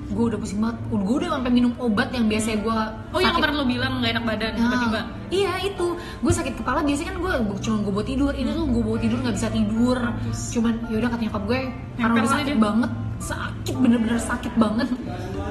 gue 0.07 0.25
udah 0.33 0.39
pusing 0.39 0.59
banget. 0.63 0.77
Gue 0.87 1.15
udah 1.19 1.29
sampai 1.35 1.51
minum 1.51 1.71
obat 1.77 2.09
yang 2.15 2.25
biasanya 2.31 2.57
gue 2.63 2.77
oh 3.11 3.19
yang 3.19 3.33
kemarin 3.35 3.55
lo 3.59 3.65
bilang 3.67 3.93
gak 3.99 4.11
enak 4.15 4.23
badan 4.23 4.51
tiba-tiba? 4.55 4.99
Nah, 5.03 5.05
iya 5.27 5.53
itu. 5.67 5.87
Gue 6.23 6.33
sakit 6.33 6.53
kepala 6.55 6.79
biasanya 6.81 7.07
kan 7.11 7.17
gue 7.19 7.33
cuma 7.59 7.77
gue 7.83 7.93
buat 7.93 8.07
tidur. 8.07 8.31
Ini 8.31 8.49
tuh 8.55 8.65
gue 8.71 8.83
buat 8.83 9.01
tidur 9.03 9.19
nggak 9.19 9.35
bisa 9.35 9.47
tidur. 9.51 9.97
Cuman 10.31 10.73
yaudah 10.87 11.09
kata 11.11 11.21
nyokap 11.27 11.43
gue 11.43 11.59
karena 11.99 12.13
udah 12.15 12.31
sakit 12.31 12.47
dia. 12.47 12.55
banget. 12.55 12.91
Sakit 13.17 13.75
bener-bener 13.75 14.19
sakit 14.21 14.53
banget. 14.55 14.87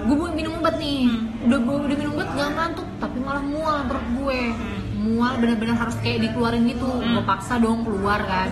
Gue 0.06 0.16
mau 0.16 0.30
minum 0.32 0.52
obat 0.56 0.74
nih. 0.80 1.00
Hmm. 1.04 1.46
udah 1.46 1.58
gue 1.60 1.74
udah 1.92 1.96
minum 1.98 2.12
obat 2.16 2.28
gak 2.32 2.50
ngantuk 2.56 2.88
tapi 2.96 3.18
malah 3.20 3.44
mual 3.44 3.76
perut 3.84 4.06
gue. 4.16 4.40
Hmm. 4.50 4.84
mual 5.06 5.38
bener-bener 5.38 5.76
harus 5.76 5.94
kayak 6.00 6.24
dikeluarin 6.24 6.64
gitu. 6.66 6.88
Gue 6.88 7.22
paksa 7.28 7.60
dong 7.60 7.84
keluar 7.84 8.24
kan. 8.24 8.48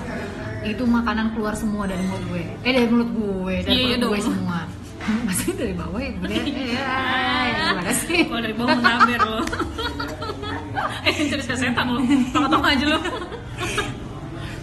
Itu 0.65 0.85
makanan 0.85 1.33
keluar 1.33 1.57
semua 1.57 1.89
dari 1.89 2.05
mulut 2.05 2.25
gue. 2.29 2.43
Eh 2.61 2.73
dari 2.77 2.87
mulut 2.93 3.11
gue 3.11 3.55
dari 3.65 3.73
Iya, 3.73 3.83
iya 3.85 3.97
perut 3.97 4.13
gue 4.13 4.21
dong. 4.21 4.29
semua 4.29 4.61
maksudnya 5.27 5.55
dari 5.61 5.75
bawah 5.75 6.01
ya? 6.01 6.11
Gue 6.15 6.29
ya 6.31 6.87
gimana 7.55 7.93
sih? 7.95 8.19
kalau 8.25 8.41
dari 8.41 8.55
bawah 8.55 8.75
menaber 8.75 9.21
lo 9.23 9.41
eh 11.07 11.15
cerita 11.29 11.55
setan 11.55 11.87
lo 11.87 12.01
tengok-tengok 12.03 12.67
aja 12.67 12.85
lo 12.89 12.99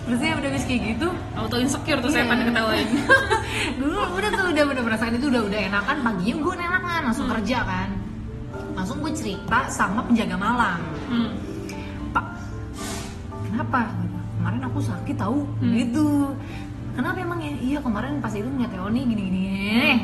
terusnya 0.02 0.34
udah 0.36 0.50
habis 0.50 0.66
kayak 0.66 0.82
gitu 0.92 1.08
auto 1.34 1.56
insecure 1.56 2.00
tuh 2.00 2.12
setan 2.12 2.36
Iya. 2.36 2.44
diketawain 2.44 2.88
dulu 3.80 4.00
udah 4.12 4.30
tuh 4.30 4.46
udah 4.50 4.64
udah 4.68 4.84
perasaan 4.84 5.14
itu 5.16 5.26
udah 5.30 5.42
udah 5.46 5.60
enakan 5.62 5.98
paginya 6.02 6.36
gue 6.38 6.54
enakan 6.58 7.02
langsung 7.06 7.26
Hmm. 7.26 7.36
kerja 7.38 7.60
kan. 7.64 7.90
Langsung 8.72 8.98
gue 9.00 9.12
cerita 9.12 9.60
sama 9.68 10.02
penjaga 10.04 10.36
malam 10.36 10.80
hmm. 11.08 11.30
pak 12.10 12.26
kenapa? 13.46 13.82
Kemarin 14.36 14.62
aku 14.66 14.80
sakit 14.82 15.16
tahu 15.16 15.46
Hmm. 15.62 15.72
gitu 15.72 16.08
kenapa 16.96 17.18
emang 17.22 17.40
ya? 17.40 17.52
Iya 17.60 17.80
kemarin 17.84 18.20
pas 18.20 18.34
itu 18.36 18.48
ngeliat 18.48 18.72
Teoni 18.72 19.02
gini 19.08 19.24
gini 19.28 19.46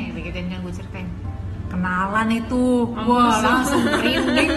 gitu 0.08 0.18
gituin 0.24 0.46
kan 0.50 0.58
gue 0.64 0.74
ceritain. 0.74 1.08
Kenalan 1.68 2.32
itu. 2.32 2.88
Wah 2.96 3.04
Mampus. 3.04 3.44
langsung 3.44 3.82
merinding 3.84 4.52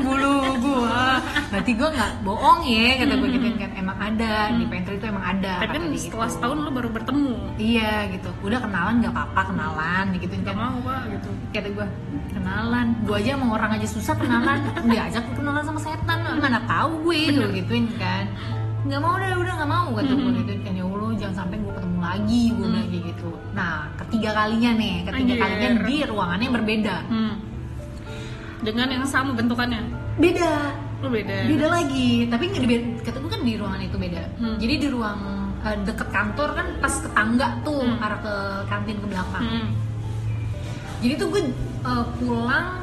bulu 0.00 0.36
gua. 0.64 1.20
Berarti 1.52 1.70
gue 1.76 1.88
nggak 1.92 2.10
bohong 2.24 2.60
ya 2.64 2.88
kata 3.04 3.14
gue 3.20 3.30
gituin 3.36 3.56
kan. 3.60 3.70
Emang 3.76 3.96
ada 4.00 4.32
di 4.56 4.64
pantry 4.64 4.96
itu 4.96 5.06
emang 5.06 5.24
ada 5.24 5.60
tapi 5.60 5.76
kan 5.76 5.82
setelah 5.92 6.28
gitu. 6.28 6.34
setahun 6.40 6.56
lo 6.64 6.70
baru 6.72 6.88
bertemu. 6.88 7.32
Iya 7.60 7.92
gitu, 8.16 8.30
udah 8.40 8.58
kenalan 8.64 8.94
nggak 9.04 9.12
apa-apa 9.12 9.42
kenalan 9.52 10.04
gitu 10.16 10.34
kan. 10.40 10.54
mau 10.56 10.76
pak 10.80 11.02
gitu. 11.12 11.28
Kata 11.52 11.68
gue 11.68 11.86
kenalan, 12.32 12.86
gue 13.04 13.16
aja 13.20 13.30
sama 13.36 13.46
orang 13.52 13.70
aja 13.76 13.86
susah 13.88 14.14
kenalan, 14.16 14.58
diajak 14.88 15.24
kenalan 15.36 15.64
sama 15.68 15.80
setan, 15.84 16.18
mana 16.40 16.60
tahu 16.64 16.90
gue 17.12 17.18
gitu 17.28 17.46
gituin 17.60 17.86
kan. 18.00 18.24
Nggak 18.84 19.00
mau 19.00 19.14
deh, 19.16 19.32
udah 19.34 19.54
nggak 19.54 19.70
mau 19.70 19.86
kata 19.90 20.12
gue 20.12 20.30
gituin 20.34 20.60
kan 20.60 20.72
ya 20.72 20.84
Allah 20.84 21.10
jangan 21.14 21.34
sampai 21.34 21.56
gue 21.56 21.72
ketemu 21.72 21.98
lagi 21.98 22.42
gue 22.50 22.66
bilang 22.66 22.86
kayak 22.86 23.04
gitu. 23.08 23.30
Nah 23.52 23.72
ketiga 23.96 24.30
kalinya 24.34 24.70
nih, 24.74 24.94
ketiga 25.02 25.32
Anjir. 25.32 25.40
kalinya 25.40 25.68
di 25.82 25.96
ruangannya 26.04 26.44
yang 26.44 26.54
berbeda, 26.54 26.96
hmm. 27.06 27.34
dengan 28.60 28.86
yang 28.90 29.04
sama 29.04 29.30
bentukannya 29.32 29.80
beda, 30.14 30.52
lo 31.00 31.08
beda 31.08 31.36
beda 31.46 31.66
lagi. 31.70 32.10
Tapi 32.28 32.42
nggak 32.46 32.60
di 32.60 32.68
beda- 32.68 32.88
kata 33.02 33.16
gue 33.18 33.30
kan 33.30 33.42
di 33.42 33.52
ruangan 33.56 33.80
itu 33.80 33.96
beda. 33.96 34.22
Hmm. 34.36 34.56
Jadi 34.58 34.74
di 34.76 34.88
ruang 34.88 35.20
eh, 35.60 35.76
deket 35.80 36.08
kantor 36.10 36.48
kan 36.52 36.66
pas 36.78 36.94
ke 36.94 37.08
tangga 37.10 37.48
tuh 37.60 37.80
Hmm. 37.80 37.96
arah 37.98 38.20
ke 38.20 38.34
kantin 38.66 38.96
ke 38.98 39.06
belakang. 39.06 39.44
hmm. 39.44 39.68
jadi 41.00 41.14
tuh 41.16 41.28
gue 41.30 41.42
uh, 41.82 42.04
pulang 42.14 42.80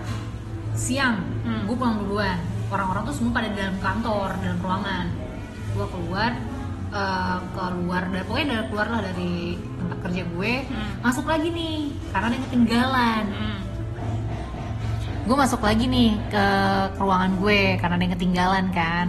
siang 0.74 1.18
Hmm. 1.42 1.66
gue 1.66 1.74
pulang 1.74 1.98
duluan 2.00 2.38
orang-orang 2.70 3.02
tuh 3.04 3.14
semua 3.14 3.34
pada 3.34 3.50
di 3.50 3.58
dalam 3.58 3.78
kantor 3.78 4.30
dalam 4.38 4.58
ruangan 4.58 5.06
gue 5.72 5.88
keluar 5.88 6.32
uh, 6.92 7.38
keluar 7.52 8.02
dari 8.08 8.24
pokoknya 8.24 8.48
dari 8.52 8.66
keluar 8.68 8.88
lah 8.88 9.02
dari 9.04 9.34
tempat 9.78 9.98
kerja 10.04 10.24
gue 10.28 10.54
Hmm. 10.68 10.92
masuk 11.02 11.26
lagi 11.26 11.48
nih 11.50 11.78
karena 12.12 12.26
ada 12.28 12.36
yang 12.36 12.46
ketinggalan 12.46 13.24
Hmm. 13.28 13.60
gue 15.22 15.36
masuk 15.38 15.62
lagi 15.62 15.86
nih 15.86 16.12
ke, 16.28 16.46
ke 16.92 17.00
ruangan 17.00 17.32
gue 17.38 17.62
karena 17.78 17.94
ada 17.96 18.04
yang 18.04 18.16
ketinggalan 18.16 18.66
kan 18.72 19.08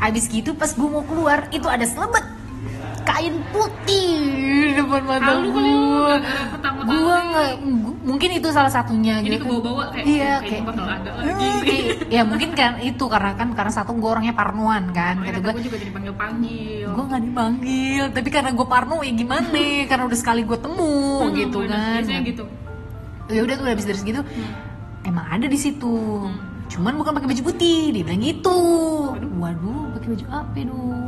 abis 0.00 0.24
gitu 0.26 0.52
pas 0.52 0.70
gue 0.70 0.88
mau 0.88 1.04
keluar 1.04 1.44
itu 1.50 1.64
ada 1.64 1.84
selebet 1.84 2.24
kain 3.20 3.36
putih 3.52 4.16
depan 4.74 5.02
mata 5.04 5.32
gue 5.36 6.14
gue 6.80 7.16
nggak 7.22 7.52
mungkin 8.00 8.30
itu 8.32 8.48
salah 8.48 8.72
satunya 8.72 9.20
Jadi 9.20 9.36
gitu. 9.36 9.44
kebawa-bawa 9.44 9.92
kayak 9.92 10.04
iya 10.08 10.34
kayak 10.40 10.62
bakal 10.64 10.82
ada 10.82 11.10
lagi. 11.12 11.28
Hmm, 11.30 11.60
kayak- 11.60 12.08
ya 12.08 12.22
mungkin 12.24 12.50
kan 12.50 12.72
itu 12.80 13.04
karena 13.04 13.36
kan 13.36 13.52
karena 13.52 13.68
satu 13.70 13.92
gue 13.92 14.08
orangnya 14.08 14.32
parnoan 14.32 14.88
kan. 14.90 15.20
Kata 15.20 15.38
kata 15.38 15.52
gue 15.52 15.62
juga 15.62 15.76
jadi 15.76 15.92
panggil-panggil. 15.92 16.88
gue 16.88 17.04
nggak 17.06 17.22
dipanggil. 17.22 18.04
Tapi 18.10 18.28
karena 18.32 18.50
gue 18.50 18.66
parno 18.66 18.96
ya? 19.00 19.12
Gimana 19.12 19.52
karena 19.84 20.04
udah 20.06 20.18
sekali 20.18 20.40
gue 20.42 20.58
temu 20.58 20.96
Hmm, 21.20 21.36
gitu 21.36 21.58
bener. 21.60 21.70
kan. 21.70 22.00
Biasanya 22.00 22.22
gitu. 22.24 22.44
ya 23.28 23.40
udah 23.44 23.54
tuh 23.54 23.66
habis 23.68 23.84
dari 23.84 23.98
segitu 24.00 24.20
Hmm. 24.24 24.52
emang 25.04 25.26
ada 25.28 25.46
di 25.46 25.58
situ. 25.60 25.94
Cuman 26.66 26.94
bukan 26.96 27.12
pakai 27.12 27.28
baju 27.28 27.42
putih 27.44 27.92
dia 27.92 28.02
bilang 28.02 28.18
gitu. 28.18 28.58
Waduh 29.36 29.92
pakai 29.94 30.08
baju 30.08 30.26
apa 30.26 30.58
dong? 30.58 31.06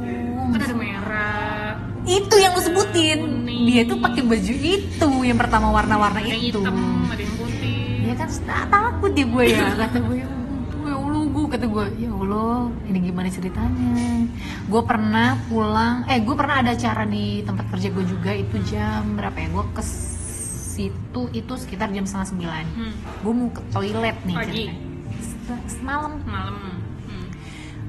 Kan 0.53 0.61
ada 0.61 0.77
merah, 0.77 1.62
itu 2.05 2.35
yang 2.35 2.53
lu 2.53 2.61
sebutin 2.61 3.19
Kuning. 3.21 3.63
dia 3.65 3.83
tuh 3.85 3.97
pakai 3.97 4.23
baju 4.23 4.55
itu 4.57 5.07
yang 5.23 5.37
pertama 5.37 5.71
warna-warna 5.71 6.19
ada 6.19 6.33
itu 6.33 6.59
hitam, 6.59 6.77
ada 7.07 7.17
yang 7.17 7.35
putih. 7.37 7.79
ya 8.03 8.13
kan 8.13 8.29
tak- 8.43 8.69
takut 8.69 9.13
ya 9.13 9.25
gue 9.25 9.45
ya 9.47 9.65
kata 9.79 9.99
gue 10.01 10.17
ya 10.17 10.29
ya 10.83 10.95
Allah 10.95 11.23
gue 11.25 11.45
kata 11.49 11.67
gue 11.69 11.85
ya 11.97 12.11
Allah 12.13 12.57
ini 12.85 12.99
gimana 13.01 13.29
ceritanya 13.29 14.27
gue 14.65 14.83
pernah 14.83 15.29
pulang 15.47 16.03
eh 16.05 16.19
gue 16.19 16.35
pernah 16.35 16.57
ada 16.59 16.71
acara 16.73 17.05
di 17.05 17.25
tempat 17.41 17.71
kerja 17.71 17.89
gue 17.89 18.05
juga 18.05 18.31
itu 18.33 18.57
jam 18.67 19.15
berapa 19.15 19.37
ya 19.37 19.49
gue 19.49 19.65
ke 19.73 19.83
situ 20.67 21.23
itu 21.31 21.53
sekitar 21.55 21.89
jam 21.89 22.03
setengah 22.03 22.29
sembilan 22.29 22.65
Hmm. 22.73 22.93
gue 23.21 23.33
mau 23.33 23.49
ke 23.49 23.63
toilet 23.69 24.17
nih 24.23 24.35
Pagi. 24.35 24.51
ceritanya 24.51 24.75
semalam 25.69 26.13
Malam. 26.25 26.57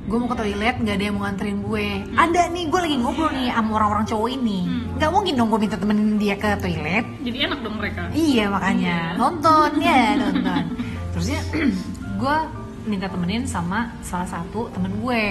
Hmm. 0.03 0.09
gue 0.11 0.17
mau 0.19 0.27
ke 0.27 0.35
toilet 0.35 0.75
nggak 0.77 0.95
ada 0.99 1.05
yang 1.07 1.15
mau 1.15 1.23
nganterin 1.23 1.59
gue 1.63 1.87
ada 2.13 2.41
nih 2.51 2.63
gue 2.67 2.79
lagi 2.83 2.95
ngobrol 2.99 3.31
nih 3.31 3.47
sama 3.49 3.69
orang-orang 3.73 4.05
cowok 4.05 4.29
ini 4.29 4.59
Hmm. 4.63 4.83
nggak 4.99 5.09
mungkin 5.09 5.33
dong 5.33 5.47
gue 5.47 5.59
minta 5.59 5.77
temenin 5.79 6.19
dia 6.19 6.35
ke 6.35 6.49
toilet 6.59 7.05
Jadi 7.23 7.37
enak 7.39 7.59
dong 7.63 7.75
mereka. 7.79 8.01
Iya 8.11 8.45
makanya 8.47 8.97
nonton 9.15 9.69
ya 9.87 10.03
nonton. 10.19 10.63
Terusnya 11.11 11.39
gue 12.21 12.35
minta 12.83 13.07
temenin 13.07 13.47
sama 13.47 13.95
salah 14.03 14.27
satu 14.27 14.67
temen 14.69 14.91
gue. 14.99 15.23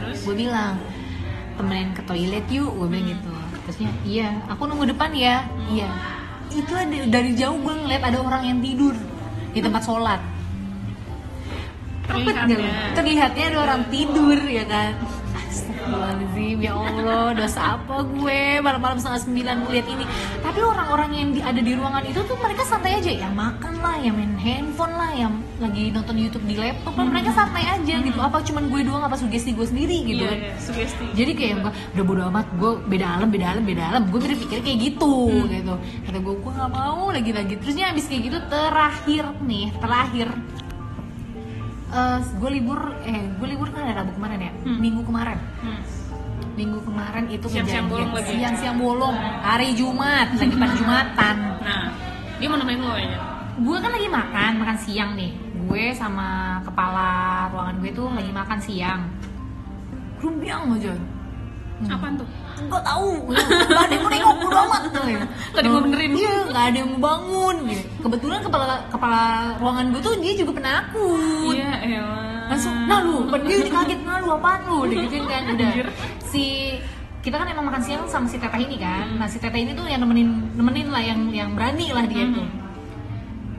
Terus 0.00 0.18
Gue 0.24 0.34
bilang 0.34 0.80
temenin 1.54 1.92
ke 1.92 2.00
toilet 2.02 2.46
yuk, 2.48 2.72
gue 2.72 2.88
bilang 2.88 3.06
gitu. 3.12 3.32
Terusnya 3.68 3.90
iya, 4.02 4.28
aku 4.48 4.64
nunggu 4.64 4.88
depan 4.88 5.12
ya. 5.12 5.44
Iya. 5.68 5.90
Itu 6.48 6.72
ada 6.72 7.04
dari 7.04 7.36
jauh 7.36 7.60
gue 7.60 7.74
ngeliat 7.74 8.00
ada 8.00 8.18
orang 8.18 8.42
yang 8.42 8.58
tidur 8.58 8.96
di 9.52 9.60
tempat 9.60 9.84
sholat. 9.84 10.20
Terlihatnya. 12.08 12.58
Terlihatnya 12.96 13.44
ada 13.52 13.58
orang 13.62 13.82
tidur 13.88 14.38
ya 14.42 14.64
kan. 14.64 14.92
Astagfirullahaladzim, 15.48 16.58
ya 16.60 16.72
Allah, 16.72 17.32
dosa 17.32 17.60
apa 17.76 18.04
gue 18.04 18.40
malam-malam 18.60 18.96
setengah 18.96 19.22
sembilan 19.22 19.56
melihat 19.64 19.86
ini. 19.88 20.04
Tapi 20.38 20.60
orang-orang 20.60 21.10
yang 21.12 21.28
di- 21.32 21.40
ada 21.40 21.56
di 21.58 21.72
ruangan 21.72 22.04
itu 22.04 22.20
tuh 22.22 22.36
mereka 22.36 22.62
santai 22.62 22.96
aja, 22.96 23.10
yang 23.10 23.32
makan 23.32 23.74
lah, 23.80 23.96
yang 23.96 24.12
main 24.12 24.36
handphone 24.36 24.92
lah, 24.92 25.10
yang 25.12 25.32
lagi 25.58 25.88
nonton 25.88 26.14
YouTube 26.14 26.44
di 26.44 26.54
laptop 26.54 26.92
lah, 26.92 27.06
mereka 27.08 27.30
santai 27.32 27.64
aja 27.64 27.94
gitu. 27.98 28.18
Apa 28.18 28.38
cuman 28.40 28.64
gue 28.68 28.80
doang, 28.84 29.02
apa 29.02 29.16
sugesti 29.16 29.50
gue 29.52 29.66
sendiri 29.66 29.96
gitu 30.04 30.22
Iya, 30.22 30.28
kan? 30.28 30.38
iya, 30.38 30.52
sugesti. 30.60 31.04
Jadi 31.16 31.32
kayak 31.32 31.54
gue 31.64 31.72
udah 31.96 32.04
bodo 32.04 32.22
amat, 32.28 32.46
gue 32.54 32.70
beda 32.86 33.06
alam, 33.08 33.28
beda 33.28 33.46
alam, 33.48 33.64
beda 33.64 33.82
alam. 33.88 34.02
Gue 34.08 34.20
berpikir 34.20 34.58
kayak 34.60 34.78
gitu, 34.84 35.12
gitu. 35.48 35.74
Kata 36.04 36.18
gue, 36.20 36.34
gue 36.36 36.52
nggak 36.52 36.70
mau 36.70 37.08
lagi-lagi. 37.08 37.54
Terusnya 37.58 37.90
abis 37.90 38.04
kayak 38.06 38.22
gitu 38.28 38.38
terakhir 38.46 39.24
nih, 39.42 39.66
terakhir 39.80 40.28
eh 41.88 42.18
gue 42.20 42.50
libur, 42.52 42.80
eh 43.02 43.32
gue 43.32 43.48
libur 43.48 43.68
kan 43.72 43.88
ada 43.88 44.04
Rabu 44.04 44.12
kemarin 44.16 44.38
ya, 44.40 44.52
Hmm. 44.64 44.78
Minggu 44.78 45.02
kemarin. 45.04 45.38
Hmm. 45.64 45.80
Minggu 46.58 46.78
kemarin 46.82 47.24
itu 47.30 47.46
Siang-siang 47.46 47.86
bolong 47.86 48.10
lagi. 48.12 48.34
Siang-siang 48.34 48.76
bolong, 48.76 49.16
hari 49.40 49.78
Jumat, 49.78 50.34
lagi 50.34 50.54
pada 50.58 50.74
Jumatan. 50.74 51.36
Nah, 51.62 51.86
dia 52.36 52.46
mau 52.50 52.58
nemenin 52.58 52.82
lo 52.82 52.94
ya. 52.98 53.18
Gue 53.58 53.76
kan 53.78 53.90
lagi 53.94 54.08
makan, 54.10 54.52
makan 54.62 54.78
siang 54.78 55.10
nih. 55.14 55.32
Gue 55.66 55.94
sama 55.94 56.58
kepala 56.66 57.08
ruangan 57.54 57.76
gue 57.78 57.90
tuh 57.94 58.06
lagi 58.10 58.30
makan 58.34 58.58
siang. 58.58 59.00
Rumbiang 60.18 60.74
aja. 60.78 60.94
Hmm. 61.78 61.94
Apaan 61.94 62.14
tuh? 62.18 62.28
Gak 62.58 62.82
tahu, 62.82 63.10
gak 63.70 63.86
ada 63.86 63.94
yang 63.94 64.02
mau 64.02 64.10
nengok, 64.10 64.34
bodo 64.42 64.56
amat 64.66 64.82
tuh 64.90 65.06
ya. 65.06 65.22
Gak 65.54 65.60
ada 65.62 65.66
yang 65.70 65.74
mau 65.78 65.84
benerin. 65.86 66.10
Iya, 66.10 66.36
gak 66.50 66.64
ada 66.66 66.76
yang 66.82 66.88
mau 66.90 67.00
bangun 67.06 67.56
gitu. 67.70 67.84
Kebetulan 68.02 68.38
kepala 68.42 68.64
kepala 68.90 69.22
ruangan 69.62 69.84
gue 69.94 70.00
tuh 70.02 70.14
dia 70.18 70.32
juga 70.34 70.52
penakut. 70.58 71.54
Iya, 71.54 71.72
elah. 71.86 72.50
Langsung, 72.50 72.74
nah 72.90 72.98
lu, 73.04 73.30
dia 73.46 73.56
jadi 73.62 73.70
kaget, 73.70 74.00
nah 74.02 74.18
lu 74.18 74.28
apaan 74.34 74.60
lu, 74.66 74.90
digituin 74.90 75.24
kan, 75.30 75.42
udah. 75.54 75.70
Si 76.24 76.74
kita 77.22 77.34
kan 77.38 77.46
emang 77.50 77.68
makan 77.68 77.82
siang 77.82 78.02
sama 78.08 78.26
si 78.26 78.40
teteh 78.40 78.62
ini 78.62 78.80
kan, 78.80 79.20
nah 79.20 79.28
si 79.28 79.36
teteh 79.36 79.60
ini 79.60 79.76
tuh 79.76 79.84
yang 79.84 80.00
nemenin 80.00 80.54
nemenin 80.56 80.88
lah, 80.88 81.02
yang 81.02 81.28
yang 81.30 81.50
berani 81.52 81.92
lah 81.92 82.08
dia 82.08 82.24
tuh. 82.30 82.46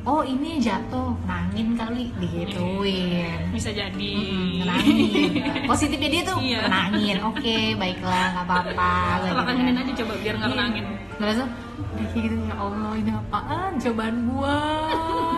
Oh 0.09 0.25
ini 0.25 0.57
jatuh, 0.57 1.13
nangin 1.29 1.77
kali, 1.77 2.09
digituin. 2.17 3.53
Bisa 3.53 3.69
jadi. 3.69 4.13
Hmm, 4.17 4.65
Nenangin. 4.65 5.69
Positifnya 5.69 6.09
dia 6.09 6.21
tuh 6.25 6.41
Iya. 6.41 6.65
nenangin. 6.65 7.17
Oke, 7.29 7.77
baiklah, 7.77 8.25
nggak 8.33 8.45
apa-apa. 8.49 8.89
Salah 9.21 9.45
gitu 9.45 9.77
aja 9.77 9.93
coba 10.01 10.13
biar 10.17 10.33
nggak 10.41 10.49
Iya. 10.49 10.85
Terus 11.13 11.35
tuh, 11.37 11.49
udah 11.93 12.07
kayak 12.09 12.23
gitu 12.25 12.35
ya 12.41 12.55
Allah 12.57 12.91
ini 12.97 13.11
apaan 13.13 13.71
cobaan 13.77 14.15
gua 14.25 14.57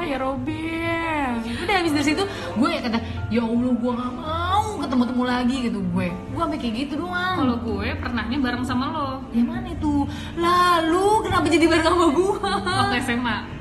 ya 0.07 0.17
Robin. 0.23 1.31
Udah 1.67 1.75
habis 1.75 1.91
dari 1.91 2.05
situ 2.07 2.23
gue 2.55 2.69
ya 2.71 2.79
kata 2.79 2.99
ya 3.27 3.41
Allah 3.43 3.71
gua 3.75 3.91
nggak 3.99 4.13
mau 4.23 4.65
ketemu 4.79 5.03
temu 5.03 5.23
lagi 5.27 5.55
gitu 5.67 5.79
gue. 5.83 6.07
Gue 6.31 6.39
sampai 6.39 6.59
kayak 6.63 6.75
gitu 6.87 6.93
doang. 7.03 7.35
Kalau 7.43 7.55
gue 7.59 7.87
pernahnya 7.99 8.37
bareng 8.39 8.63
sama 8.63 8.85
lo 8.87 9.09
yang 9.35 9.51
mana 9.51 9.67
itu? 9.67 10.07
Lalu 10.39 11.07
kenapa 11.27 11.45
jadi 11.51 11.65
bareng 11.67 11.85
sama 11.91 12.05
gua? 12.15 12.39
waktu 12.87 12.97
SMA. 13.03 13.59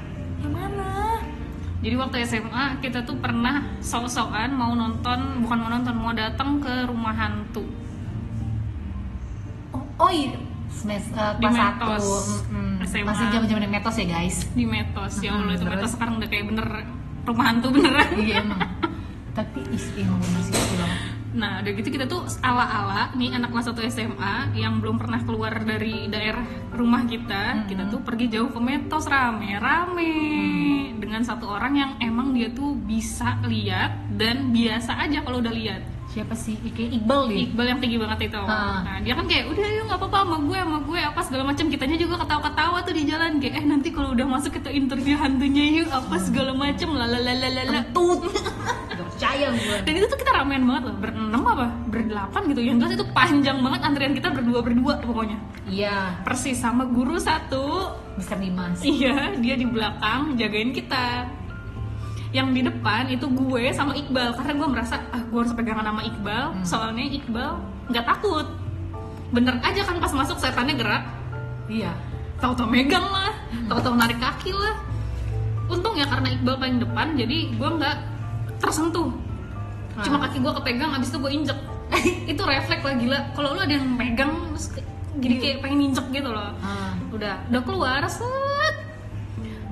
Jadi 1.80 1.94
waktu 1.96 2.16
SMA 2.28 2.64
kita 2.84 3.08
tuh 3.08 3.16
pernah 3.16 3.64
sok-sokan 3.80 4.52
mau 4.52 4.76
nonton, 4.76 5.40
bukan 5.40 5.58
mau 5.64 5.70
nonton, 5.72 5.94
mau 5.96 6.12
datang 6.12 6.60
ke 6.60 6.84
rumah 6.84 7.16
hantu. 7.16 7.64
Oh, 9.72 9.84
oh 9.96 10.10
iya. 10.12 10.36
Smes, 10.70 11.08
uh, 11.16 11.34
Di 11.40 11.48
Metos. 11.48 11.56
satu. 11.56 12.52
Mm-mm. 12.52 12.84
SMA. 12.84 13.08
Masih 13.10 13.26
zaman-zaman 13.32 13.64
metos 13.66 13.96
ya 13.96 14.06
guys. 14.06 14.36
di 14.52 14.64
Metos. 14.68 15.12
Ya 15.24 15.34
Allah 15.34 15.56
itu? 15.56 15.64
Metos 15.66 15.92
sekarang 15.96 16.20
udah 16.20 16.28
kayak 16.28 16.44
bener 16.52 16.66
rumah 17.24 17.44
hantu 17.48 17.66
beneran. 17.72 18.08
iya 18.20 18.44
emang. 18.44 18.60
Tapi 19.32 19.60
is 19.72 19.84
emang 19.96 20.20
bener 20.20 20.40
sih 20.44 20.52
itu 20.52 20.74
banget. 20.76 21.00
Nah, 21.30 21.62
udah 21.62 21.72
gitu 21.78 21.88
kita 21.94 22.10
tuh 22.10 22.26
ala-ala 22.42 23.14
nih 23.14 23.38
anak 23.38 23.54
kelas 23.54 23.70
1 23.70 23.86
SMA 23.94 24.34
yang 24.58 24.82
belum 24.82 24.98
pernah 24.98 25.22
keluar 25.22 25.62
dari 25.62 26.10
daerah 26.10 26.42
rumah 26.74 27.06
kita, 27.06 27.70
kita 27.70 27.86
tuh 27.86 28.02
pergi 28.02 28.26
jauh 28.26 28.50
ke 28.50 28.58
Metos 28.58 29.06
rame-rame 29.06 30.10
dengan 30.98 31.22
satu 31.22 31.46
orang 31.46 31.74
yang 31.78 31.90
emang 32.02 32.34
dia 32.34 32.50
tuh 32.50 32.74
bisa 32.74 33.38
lihat 33.46 34.10
dan 34.18 34.50
biasa 34.50 34.98
aja 35.06 35.22
kalau 35.22 35.38
udah 35.38 35.54
lihat. 35.54 35.82
Siapa 36.10 36.34
sih? 36.34 36.58
Kayak 36.74 36.98
Iqbal 36.98 37.30
nih. 37.30 37.38
Iqbal 37.46 37.66
yang 37.70 37.78
tinggi 37.78 37.98
banget 38.02 38.34
itu. 38.34 38.42
Ha. 38.42 38.82
Nah, 38.82 38.98
dia 38.98 39.14
kan 39.14 39.30
kayak 39.30 39.46
udah 39.54 39.68
yuk 39.70 39.84
nggak 39.86 40.00
apa-apa 40.02 40.18
sama 40.26 40.36
gue 40.42 40.58
sama 40.58 40.78
gue 40.82 40.98
apa 40.98 41.20
segala 41.22 41.42
macam. 41.46 41.64
Kitanya 41.70 41.96
juga 42.02 42.14
ketawa-ketawa 42.26 42.78
tuh 42.82 42.94
di 42.98 43.02
jalan 43.06 43.38
kayak 43.38 43.54
eh 43.62 43.64
nanti 43.70 43.94
kalau 43.94 44.10
udah 44.10 44.26
masuk 44.26 44.58
kita 44.58 44.74
interview 44.74 45.14
hantunya 45.14 45.70
yuk 45.70 45.88
apa 45.94 46.18
segala 46.18 46.50
macam 46.50 46.98
lalalalalala. 46.98 47.86
Tut. 47.94 48.26
Percaya 49.20 49.52
gue. 49.52 49.76
Dan 49.84 49.92
itu 50.00 50.06
tuh 50.08 50.16
kita 50.16 50.32
ramean 50.32 50.64
banget 50.64 50.82
loh, 50.88 50.96
berenam 50.96 51.44
apa? 51.44 51.68
Berdelapan 51.92 52.40
gitu. 52.48 52.60
Yang 52.64 52.76
jelas 52.80 52.92
itu 52.96 53.06
panjang 53.12 53.60
banget 53.60 53.80
antrian 53.84 54.16
kita 54.16 54.32
berdua-berdua 54.32 55.04
pokoknya. 55.04 55.36
Iya. 55.68 56.24
Persis 56.24 56.56
sama 56.56 56.88
guru 56.88 57.20
satu. 57.20 57.92
Mister 58.16 58.40
Dimas. 58.40 58.80
Iya, 58.80 59.36
dia 59.36 59.60
di 59.60 59.68
belakang 59.68 60.40
jagain 60.40 60.72
kita. 60.72 61.28
Yang 62.32 62.48
di 62.56 62.60
depan 62.64 63.12
itu 63.12 63.28
gue 63.28 63.68
sama 63.76 63.92
Iqbal 63.92 64.32
karena 64.40 64.52
gue 64.56 64.68
merasa 64.72 65.04
ah 65.12 65.20
gue 65.20 65.36
harus 65.36 65.52
pegangan 65.52 65.84
sama 65.84 66.00
Iqbal. 66.00 66.44
Soalnya 66.64 67.04
Iqbal 67.04 67.60
nggak 67.92 68.04
takut. 68.08 68.48
Bener 69.36 69.60
aja 69.60 69.84
kan 69.84 70.00
pas 70.00 70.16
masuk 70.16 70.40
setannya 70.40 70.80
gerak. 70.80 71.04
Iya. 71.68 71.92
Tahu-tahu 72.40 72.72
megang 72.72 73.04
lah, 73.04 73.36
tahu-tahu 73.68 74.00
narik 74.00 74.16
kaki 74.16 74.56
lah. 74.56 74.80
Untung 75.68 75.92
ya 75.92 76.08
karena 76.08 76.32
Iqbal 76.32 76.56
paling 76.56 76.80
depan, 76.80 77.20
jadi 77.20 77.52
gue 77.52 77.68
nggak 77.68 77.96
tersentuh. 78.60 79.10
Cuma 80.00 80.16
kaki 80.22 80.38
gue 80.40 80.52
kepegang, 80.62 80.90
abis 80.94 81.08
itu 81.10 81.18
gue 81.18 81.32
injek. 81.32 81.58
itu 82.32 82.42
refleks 82.44 82.84
lah 82.86 82.94
gila. 82.94 83.18
Kalau 83.34 83.56
lu 83.56 83.60
ada 83.60 83.74
yang 83.74 83.88
megang, 83.88 84.54
terus 84.54 84.68
jadi 85.18 85.34
kayak 85.42 85.56
pengen 85.64 85.90
injek 85.90 86.06
gitu 86.14 86.30
loh. 86.30 86.54
Ah. 86.62 86.94
Udah, 87.10 87.42
udah 87.50 87.62
keluar, 87.66 88.00
set. 88.06 88.76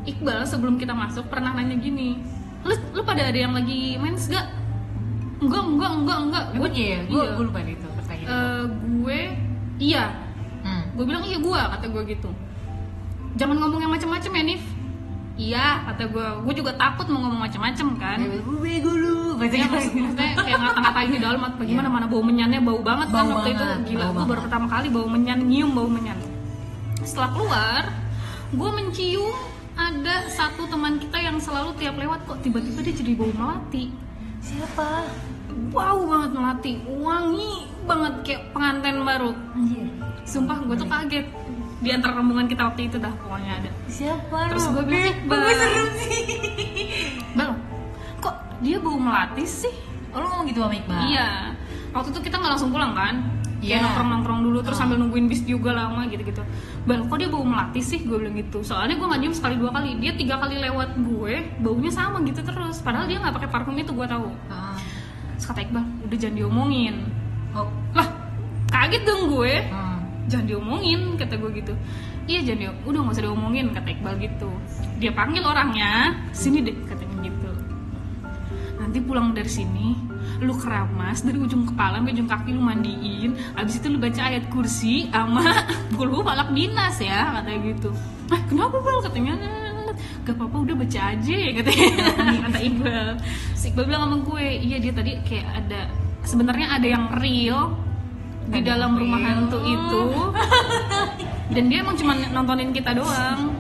Iqbal 0.08 0.48
sebelum 0.48 0.80
kita 0.80 0.96
masuk 0.96 1.28
pernah 1.28 1.52
nanya 1.52 1.76
gini, 1.76 2.16
lu, 2.64 2.74
lu 2.96 3.04
pada 3.04 3.28
ada 3.28 3.36
yang 3.38 3.52
lagi 3.52 4.00
mens 4.00 4.26
gak? 4.26 4.48
Enggak, 5.38 5.64
enggak, 5.68 5.92
enggak, 5.94 6.18
enggak. 6.24 6.44
Emang 6.56 6.72
iya 6.74 6.88
ya? 6.88 7.00
Gue 7.06 7.22
iya. 7.22 7.32
gue 7.36 7.44
lupa 7.44 7.60
itu 7.62 7.86
pertanyaan. 7.94 8.28
Eh, 8.32 8.64
gue, 8.98 9.18
iya, 9.78 10.04
Hmm. 10.58 10.84
gue 10.98 11.04
bilang 11.06 11.22
iya 11.22 11.38
gue 11.38 11.54
kata 11.54 11.86
gue 11.86 12.02
gitu 12.18 12.30
jangan 13.38 13.56
ngomong 13.62 13.80
yang 13.80 13.92
macam-macam 13.94 14.32
ya 14.34 14.42
Nif 14.42 14.62
iya 15.38 15.86
kata 15.86 16.02
gue 16.04 16.26
gue 16.42 16.54
juga 16.56 16.74
takut 16.74 17.06
mau 17.06 17.22
ngomong 17.22 17.46
macam-macam 17.46 17.88
kan. 17.94 18.18
Gue 18.20 18.58
bego 18.58 18.90
lu. 18.92 19.16
Baca 19.38 19.54
Ya, 19.54 19.64
maksud- 19.64 19.94
maksudnya 19.94 20.34
kayak 20.36 20.58
ngata-ngatain 20.58 21.10
di 21.10 21.20
dalam 21.22 21.40
atau 21.40 21.62
gimana 21.62 21.88
mana 21.88 22.04
bau 22.04 22.20
menyannya 22.20 22.58
bau 22.58 22.80
banget 22.80 23.08
kan 23.08 23.22
Bau 23.22 23.38
waktu 23.38 23.50
itu. 23.50 23.62
banget, 23.62 23.80
gila 23.86 24.04
bau 24.04 24.12
gue 24.12 24.24
baru 24.26 24.40
pertama 24.44 24.66
kali 24.66 24.86
bau 24.90 25.06
menyan 25.06 25.38
nyium 25.40 25.70
bau 25.72 25.86
menyan. 25.86 26.18
Setelah 27.00 27.30
keluar 27.30 27.82
gue 28.50 28.70
mencium 28.74 29.38
ada 29.72 30.26
satu 30.26 30.66
teman 30.66 30.98
kita 30.98 31.16
yang 31.16 31.38
selalu 31.38 31.70
tiap 31.76 31.94
lewat 31.94 32.26
kok 32.26 32.42
tiba-tiba 32.42 32.82
dia 32.82 32.94
jadi 32.94 33.12
bau 33.14 33.30
melati. 33.30 33.94
Siapa? 34.40 35.06
wow 35.68 35.98
banget 36.00 36.30
melati 36.32 36.72
wangi 36.88 37.52
banget 37.82 38.14
kayak 38.22 38.42
pengantin 38.50 39.00
baru. 39.00 39.32
Anjir. 39.52 39.86
sumpah 40.24 40.58
gue 40.60 40.76
tuh 40.76 40.86
kaget 40.86 41.26
di 41.78 41.88
antara 41.88 42.18
rombongan 42.18 42.46
kita 42.46 42.62
waktu 42.64 42.90
itu 42.90 42.98
dah 42.98 43.12
pokoknya 43.16 43.52
ada 43.62 43.70
Siapa? 43.86 44.38
terus 44.50 44.66
gue 44.66 44.82
bilang 44.82 45.06
Iqbal 45.08 45.40
Bal, 47.34 47.50
kok 48.18 48.34
dia 48.60 48.76
bau 48.78 48.98
melati 48.98 49.44
sih 49.46 49.74
Oh, 50.08 50.24
lu 50.24 50.26
ngomong 50.26 50.48
gitu 50.48 50.64
sama 50.64 50.72
Iqbal? 50.72 50.98
Iya. 51.04 51.52
Waktu 51.92 52.08
itu 52.10 52.20
kita 52.24 52.40
nggak 52.40 52.52
langsung 52.56 52.72
pulang 52.72 52.96
kan? 52.96 53.28
Iya. 53.60 53.76
Kayak 53.76 53.82
nongkrong-nongkrong 53.84 54.40
dulu 54.40 54.58
terus 54.64 54.76
Oh. 54.76 54.80
sambil 54.80 54.96
nungguin 54.96 55.28
bis 55.28 55.44
juga 55.44 55.76
lama 55.76 56.08
gitu-gitu. 56.08 56.40
Bal, 56.88 57.04
kok 57.04 57.16
dia 57.20 57.28
bau 57.28 57.44
melati 57.44 57.84
sih? 57.84 58.00
Gue 58.08 58.16
bilang 58.16 58.32
gitu. 58.32 58.64
Soalnya 58.64 58.96
gue 58.96 59.04
nggak 59.04 59.20
nyium 59.20 59.36
sekali 59.36 59.60
dua 59.60 59.68
kali. 59.68 60.00
Dia 60.00 60.16
tiga 60.16 60.40
kali 60.40 60.56
lewat 60.64 60.96
gue, 60.96 61.34
baunya 61.60 61.92
sama 61.92 62.24
gitu 62.24 62.40
terus. 62.40 62.80
Padahal 62.80 63.04
dia 63.04 63.20
nggak 63.20 63.36
pakai 63.36 63.48
parfum 63.52 63.76
itu 63.76 63.92
gue 63.92 64.06
tahu. 64.08 64.32
Ah. 64.48 64.80
Terus 65.36 65.44
kata 65.44 65.60
Iqbal, 65.60 65.84
udah 66.08 66.16
jangan 66.16 66.36
diomongin. 66.40 66.94
Oh. 67.52 67.68
Lah, 67.92 68.08
kaget 68.72 69.02
dong 69.04 69.28
gue. 69.28 69.52
Ah. 69.68 69.87
Jangan 70.28 70.46
diomongin, 70.46 71.16
kata 71.16 71.34
gue 71.40 71.50
gitu. 71.56 71.72
Iya 72.28 72.52
jangan 72.52 72.60
diomongin. 72.60 72.86
Udah 72.88 72.98
nggak 73.00 73.14
usah 73.16 73.24
diomongin, 73.24 73.66
kata 73.72 73.88
Iqbal 73.96 74.14
gitu. 74.20 74.50
Dia 75.00 75.10
panggil 75.16 75.42
orangnya, 75.42 76.14
sini 76.36 76.60
deh, 76.60 76.76
katanya 76.84 77.16
gitu. 77.24 77.50
Nanti 78.78 78.98
pulang 79.00 79.32
dari 79.32 79.48
sini, 79.48 79.96
lu 80.38 80.54
keramas 80.54 81.26
dari 81.26 81.38
ujung 81.40 81.66
kepala 81.66 81.98
sampai 81.98 82.14
ujung 82.14 82.30
kaki 82.30 82.50
lu 82.54 82.62
mandiin 82.62 83.34
abis 83.58 83.82
itu 83.82 83.90
lu 83.90 83.98
baca 83.98 84.22
ayat 84.22 84.46
kursi 84.54 85.10
sama 85.10 85.42
puluh 85.98 86.22
falak 86.22 86.54
dinas 86.54 86.94
ya 87.02 87.42
katanya 87.42 87.58
gitu 87.74 87.90
ah 88.30 88.40
kenapa 88.46 88.78
bal 88.78 89.02
katanya 89.02 89.34
gak 90.22 90.34
apa-apa 90.38 90.56
udah 90.62 90.74
baca 90.78 91.00
aja 91.16 91.36
katanya 91.58 91.86
kata 92.46 92.58
Iqbal 92.62 93.08
si 93.58 93.64
Iqbal 93.72 93.84
bilang 93.90 94.02
sama 94.06 94.16
gue 94.22 94.46
iya 94.62 94.76
dia 94.78 94.92
tadi 94.94 95.12
kayak 95.26 95.48
ada 95.64 95.80
sebenarnya 96.22 96.66
ada 96.70 96.86
yang 96.86 97.04
real 97.18 97.74
di 98.48 98.60
dalam 98.60 98.96
rumah 98.96 99.20
hantu 99.20 99.58
itu. 99.60 100.00
Dan 101.54 101.64
dia 101.68 101.80
emang 101.80 101.96
cuma 101.96 102.12
nontonin 102.28 102.72
kita 102.72 102.92
doang. 102.92 103.56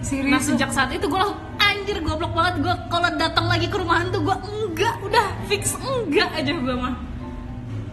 Serius? 0.00 0.30
Nah 0.30 0.40
sejak 0.40 0.70
saat 0.70 0.90
itu 0.90 1.06
gue 1.06 1.16
langsung 1.16 1.38
anjir 1.56 1.98
goblok 2.02 2.34
banget. 2.34 2.54
Gue 2.60 2.74
kalau 2.88 3.08
datang 3.14 3.46
lagi 3.46 3.66
ke 3.66 3.76
rumah 3.78 4.02
hantu 4.02 4.20
gue 4.20 4.36
enggak. 4.36 4.94
Udah 5.00 5.26
fix 5.46 5.74
enggak 5.76 6.28
aja 6.34 6.52
gue 6.52 6.74
mah. 6.74 6.94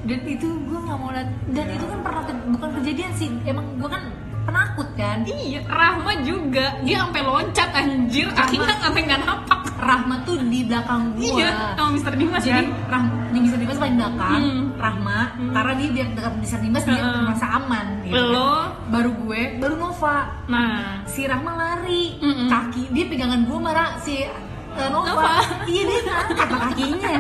Dan 0.02 0.20
itu 0.26 0.50
gue 0.50 0.80
nggak 0.82 0.98
mau 0.98 1.14
liat 1.14 1.30
dan 1.54 1.66
itu 1.70 1.86
kan 1.86 2.00
pernah 2.02 2.24
ke- 2.26 2.46
bukan 2.50 2.70
kejadian 2.82 3.12
sih. 3.14 3.30
Emang 3.46 3.66
gue 3.78 3.86
kan 3.86 4.02
penakut 4.44 4.90
kan? 4.98 5.22
Iya 5.24 5.62
Rahma 5.70 6.14
juga. 6.26 6.74
Dia 6.82 7.06
sampai 7.06 7.22
loncat 7.22 7.70
anjir. 7.70 8.28
Kakinya 8.34 8.76
sampai 8.82 9.02
nggak 9.06 9.22
napak 9.22 9.61
Rahma 9.82 10.16
tuh 10.22 10.38
di 10.40 10.62
belakang 10.64 11.18
gue 11.18 11.26
iya 11.34 11.74
sama 11.74 11.90
Mister 11.90 12.14
Dimas 12.14 12.40
jadi 12.40 12.62
kan 12.62 12.68
Rah 12.88 13.04
bisa 13.34 13.58
Dimas 13.58 13.78
paling 13.78 13.98
belakang 13.98 14.40
Hmm. 14.42 14.66
Rahma 14.78 15.20
karena 15.52 15.74
dia 15.76 15.90
biar 15.92 16.08
dekat 16.12 16.34
Mister 16.38 16.60
Dimas 16.60 16.84
dia 16.84 16.96
Heeh. 16.96 17.22
merasa 17.24 17.48
aman 17.52 17.86
gitu. 18.02 18.16
lo 18.16 18.54
baru 18.88 19.10
gue 19.16 19.42
baru 19.58 19.76
Nova 19.76 20.18
nah 20.46 21.02
si 21.04 21.26
Rahma 21.26 21.52
lari 21.54 22.18
Mm-mm. 22.18 22.48
kaki 22.48 22.90
dia 22.90 23.06
pegangan 23.06 23.42
gue 23.42 23.58
marah 23.58 23.98
si 23.98 24.22
uh, 24.22 24.90
Nova, 24.90 25.10
Nova. 25.12 25.34
iya 25.66 25.82
dia 25.84 26.00
ngangkat 26.02 26.48
kakinya 26.50 27.14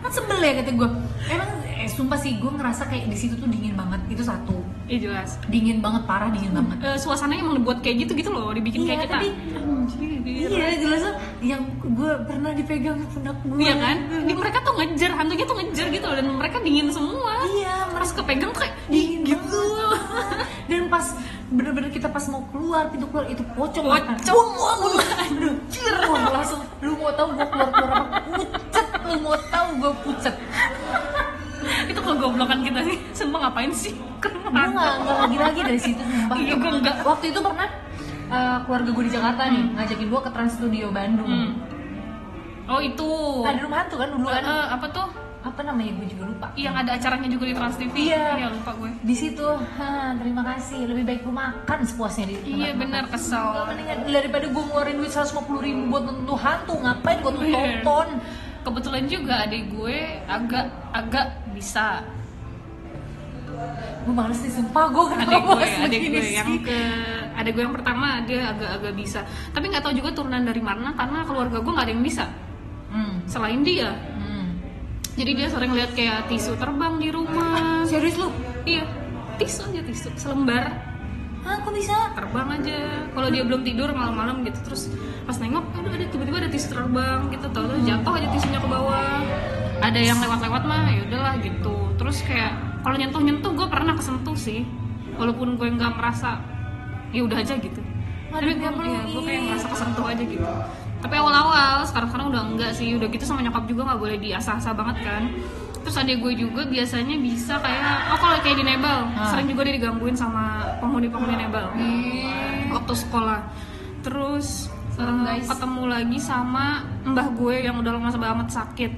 kan 0.00 0.10
sebel 0.10 0.38
ya 0.38 0.52
kata 0.56 0.70
gue 0.72 0.88
emang 1.26 1.50
eh 1.66 1.86
sumpah 1.86 2.16
sih 2.16 2.36
gue 2.36 2.50
ngerasa 2.50 2.86
kayak 2.86 3.06
di 3.06 3.16
situ 3.16 3.34
tuh 3.34 3.46
dingin 3.46 3.74
banget 3.74 4.00
itu 4.08 4.22
satu 4.22 4.62
iya 4.84 4.98
jelas. 5.00 5.30
Dingin 5.46 5.78
banget 5.78 6.02
parah 6.04 6.28
dingin 6.28 6.52
banget. 6.52 6.76
Eh, 6.82 6.96
suasananya 6.96 7.40
emang 7.40 7.56
dibuat 7.56 7.78
kayak 7.80 8.04
gitu 8.04 8.12
gitu 8.14 8.30
loh 8.30 8.50
dibikin 8.50 8.82
Iya, 8.82 8.88
kayak 8.90 9.00
kita. 9.02 9.14
tapi- 9.14 9.32
anjir. 9.54 10.10
Iya 10.24 10.68
jelas 10.78 11.02
yang 11.40 11.62
gue 11.78 12.12
pernah 12.24 12.50
dipegang 12.50 12.98
pundak 13.08 13.36
gue 13.42 13.60
Iya 13.60 13.74
kan? 13.76 13.96
Di, 14.24 14.32
mereka 14.32 14.58
tuh 14.60 14.72
ngejar, 14.74 15.10
hantunya 15.12 15.44
tuh 15.44 15.56
ngejar 15.56 15.86
gitu 15.88 16.04
loh, 16.04 16.16
dan 16.16 16.26
mereka 16.30 16.56
dingin 16.60 16.88
semua. 16.88 17.32
iya 17.54 17.74
Pas 17.92 18.10
kepegang 18.10 18.50
tuh 18.50 18.60
kayak 18.60 18.74
dingin 18.86 19.20
gitu. 19.26 19.60
dan 20.70 20.82
pas 20.88 21.06
bener-bener 21.46 21.88
kita 21.88 22.08
pas 22.08 22.24
mau 22.26 22.40
keluar 22.48 22.88
pintu 22.88 23.06
keluar 23.06 23.28
itu 23.28 23.44
pocong. 23.52 23.84
Pocong. 23.84 24.48
aduh 25.24 25.54
wah 26.08 26.32
langsung 26.32 26.60
lu 26.80 26.96
mau 26.96 27.12
tahu 27.12 27.28
gue 27.32 27.46
keluar 27.46 27.68
keluar 27.70 27.92
apa? 27.94 28.18
Pucet 28.26 28.86
lu 29.04 29.16
mau 29.20 29.36
tahu 29.48 29.68
gue 29.78 29.92
pucet. 30.02 30.34
Itu 31.84 32.00
kegoblokan 32.00 32.58
kita 32.60 32.80
sih. 32.82 32.96
Sumpah 33.14 33.38
ngapain 33.44 33.70
sih? 33.70 33.92
Gue 34.54 34.68
nggak 34.70 34.92
nggak 34.96 35.16
lagi 35.20 35.36
lagi 35.40 35.60
dari 35.60 35.80
situ 35.80 35.98
sumpah 36.00 36.36
Iya, 36.36 36.54
gua 36.54 36.72
nggak. 36.76 36.96
waktu 37.02 37.24
itu 37.28 37.38
pernah 37.40 37.68
eh, 38.26 38.56
keluarga 38.62 38.90
gue 38.90 39.04
di 39.04 39.12
Jakarta 39.12 39.42
nih 39.46 39.64
ngajakin 39.74 40.06
gue 40.06 40.20
ke 40.20 40.30
Trans 40.30 40.52
Studio 40.52 40.86
Bandung 40.90 41.28
Hmm. 41.28 41.52
Oh 42.66 42.80
itu. 42.80 43.08
ada 43.42 43.60
rumah 43.60 43.78
hantu 43.78 43.96
kan 43.96 44.08
dulu 44.08 44.26
kan 44.26 44.40
eh, 44.42 44.66
apa 44.70 44.88
tuh? 44.88 45.08
apa 45.44 45.60
namanya 45.60 45.92
gue 45.94 46.08
juga 46.08 46.24
lupa 46.24 46.48
Yang 46.56 46.74
ada 46.74 46.90
acaranya 46.94 47.28
juga 47.28 47.44
di 47.44 47.52
Trans 47.52 47.76
TV. 47.76 47.92
Iya. 48.08 48.24
Iya 48.34 48.48
lupa 48.50 48.70
gue. 48.74 48.90
di 48.98 49.12
situ 49.14 49.44
ha, 49.44 49.88
terima 50.16 50.40
kasih 50.42 50.88
lebih 50.88 51.04
baik 51.04 51.20
gue 51.20 51.34
makan 51.34 51.78
sepuasnya 51.84 52.24
di 52.24 52.36
Iya 52.48 52.72
benar 52.72 53.04
kesel. 53.06 53.68
Mendingan 53.68 54.08
daripada 54.08 54.46
gue 54.46 54.62
ngeluarin 54.64 54.96
duit 54.96 55.12
150 55.12 55.36
ribu 55.60 55.80
buat 55.86 56.02
nonton 56.02 56.32
hantu 56.34 56.74
ngapain 56.78 57.18
gue 57.20 57.32
Iya. 57.44 57.60
tonton 57.78 58.08
Kebetulan 58.64 59.04
juga 59.04 59.44
adik 59.44 59.68
gue 59.68 59.96
agak 60.24 60.64
agak 60.90 61.26
bisa. 61.52 62.00
Gue 64.04 64.14
males 64.14 64.36
sih 64.36 64.52
sumpah 64.52 64.84
gue 64.92 65.04
kenapa 65.16 65.32
Adik 65.32 65.44
gue, 65.48 65.64
begini 65.88 66.08
gue 66.12 66.24
sih? 66.28 66.36
yang 66.36 66.52
ke 66.60 66.78
adik 67.34 67.52
gue 67.56 67.62
yang 67.64 67.74
pertama 67.74 68.20
dia 68.28 68.52
agak-agak 68.52 68.92
bisa. 68.94 69.20
Tapi 69.50 69.64
nggak 69.72 69.82
tahu 69.82 69.94
juga 69.96 70.10
turunan 70.12 70.44
dari 70.44 70.60
mana 70.60 70.92
karena 70.92 71.24
keluarga 71.24 71.58
gue 71.64 71.72
nggak 71.72 71.86
ada 71.88 71.92
yang 71.96 72.04
bisa 72.04 72.24
hmm. 72.92 73.14
selain 73.24 73.60
dia. 73.64 73.90
Hmm. 74.20 74.60
Jadi 75.16 75.30
dia 75.32 75.48
sering 75.48 75.72
lihat 75.72 75.96
kayak 75.96 76.28
tisu 76.28 76.52
terbang 76.60 77.00
di 77.00 77.08
rumah. 77.08 77.82
serius 77.90 78.20
lu 78.20 78.28
Iya, 78.64 78.84
tisu 79.40 79.72
aja 79.72 79.80
tisu 79.84 80.08
selembar 80.16 80.64
Hah, 81.44 81.60
kok 81.60 81.76
bisa? 81.76 81.92
terbang 82.16 82.48
aja. 82.56 83.04
Kalau 83.12 83.28
dia 83.28 83.44
belum 83.44 83.60
tidur 83.68 83.92
malam-malam 83.92 84.48
gitu 84.48 84.64
terus 84.64 84.88
pas 85.28 85.36
nengok, 85.36 85.76
aduh 85.76 85.92
ada 85.92 86.08
tiba-tiba 86.08 86.40
ada 86.40 86.48
tisu 86.48 86.72
terbang 86.72 87.28
gitu, 87.28 87.46
tahu 87.52 87.68
tahu 87.68 87.80
jatuh 87.84 88.12
aja 88.16 88.28
tisunya 88.32 88.60
ke 88.64 88.68
bawah. 88.68 89.20
Ada 89.84 90.00
yang 90.00 90.18
lewat-lewat 90.24 90.62
mah 90.64 90.88
ya 90.88 91.04
udahlah 91.04 91.34
gitu. 91.44 91.76
Terus 92.00 92.24
kayak 92.24 92.63
kalau 92.84 92.94
nyentuh-nyentuh 92.94 93.50
gue 93.50 93.66
pernah 93.66 93.96
kesentuh 93.96 94.36
sih, 94.36 94.62
walaupun 95.16 95.56
gue 95.56 95.66
nggak 95.66 95.96
merasa 95.96 96.36
ya 97.10 97.24
udah 97.24 97.40
aja 97.40 97.56
gitu. 97.56 97.80
Aduh, 98.28 98.50
Tapi 98.50 98.60
gue 98.60 98.86
ya, 98.86 99.00
gue 99.06 99.22
kayak 99.22 99.40
ih. 99.40 99.44
ngerasa 99.48 99.66
kesentuh 99.72 100.04
aja 100.04 100.22
gitu. 100.22 100.44
Tapi 100.98 101.14
awal-awal, 101.14 101.84
sekarang-sekarang 101.84 102.26
udah 102.28 102.42
enggak 102.44 102.70
sih. 102.72 102.92
Udah 102.92 103.08
gitu 103.08 103.22
sama 103.22 103.40
nyokap 103.40 103.64
juga 103.64 103.88
nggak 103.88 104.00
boleh 104.00 104.16
diasah-asah 104.18 104.72
banget 104.72 104.96
kan. 105.02 105.22
Terus 105.84 105.96
adik 105.96 106.16
gue 106.18 106.32
juga 106.34 106.64
biasanya 106.64 107.16
bisa 107.16 107.60
kayak, 107.60 107.84
oh 108.08 108.18
kalau 108.18 108.40
kayak 108.40 108.56
di 108.56 108.64
Nebel, 108.64 108.98
Ah. 109.12 109.28
sering 109.28 109.46
juga 109.46 109.68
dia 109.68 109.76
digangguin 109.76 110.16
sama 110.16 110.64
penghuni-penghuni 110.80 111.36
Nebel 111.36 111.66
Ih. 111.76 112.72
waktu 112.72 112.94
sekolah. 112.96 113.40
Terus 114.00 114.72
Serem, 114.96 115.22
guys. 115.22 115.44
ketemu 115.44 115.82
lagi 115.84 116.18
sama 116.18 116.66
mbah 117.04 117.28
gue 117.30 117.54
yang 117.62 117.76
udah 117.76 118.00
lama 118.00 118.08
banget 118.10 118.48
sakit. 118.50 118.92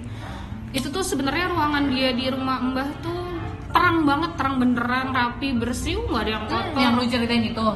Itu 0.70 0.94
tuh 0.94 1.02
sebenarnya 1.02 1.50
ruangan 1.50 1.90
dia 1.90 2.14
di 2.14 2.30
rumah 2.30 2.62
mbah 2.62 2.86
tuh 3.02 3.25
terang 3.76 3.98
banget, 4.02 4.30
terang 4.40 4.56
beneran, 4.56 5.06
rapi, 5.12 5.48
bersih, 5.52 6.00
nggak 6.00 6.22
ada 6.24 6.30
yang 6.32 6.44
kotor. 6.48 6.80
yang 6.80 6.92
lu 6.96 7.04
ceritain 7.04 7.44
itu 7.44 7.66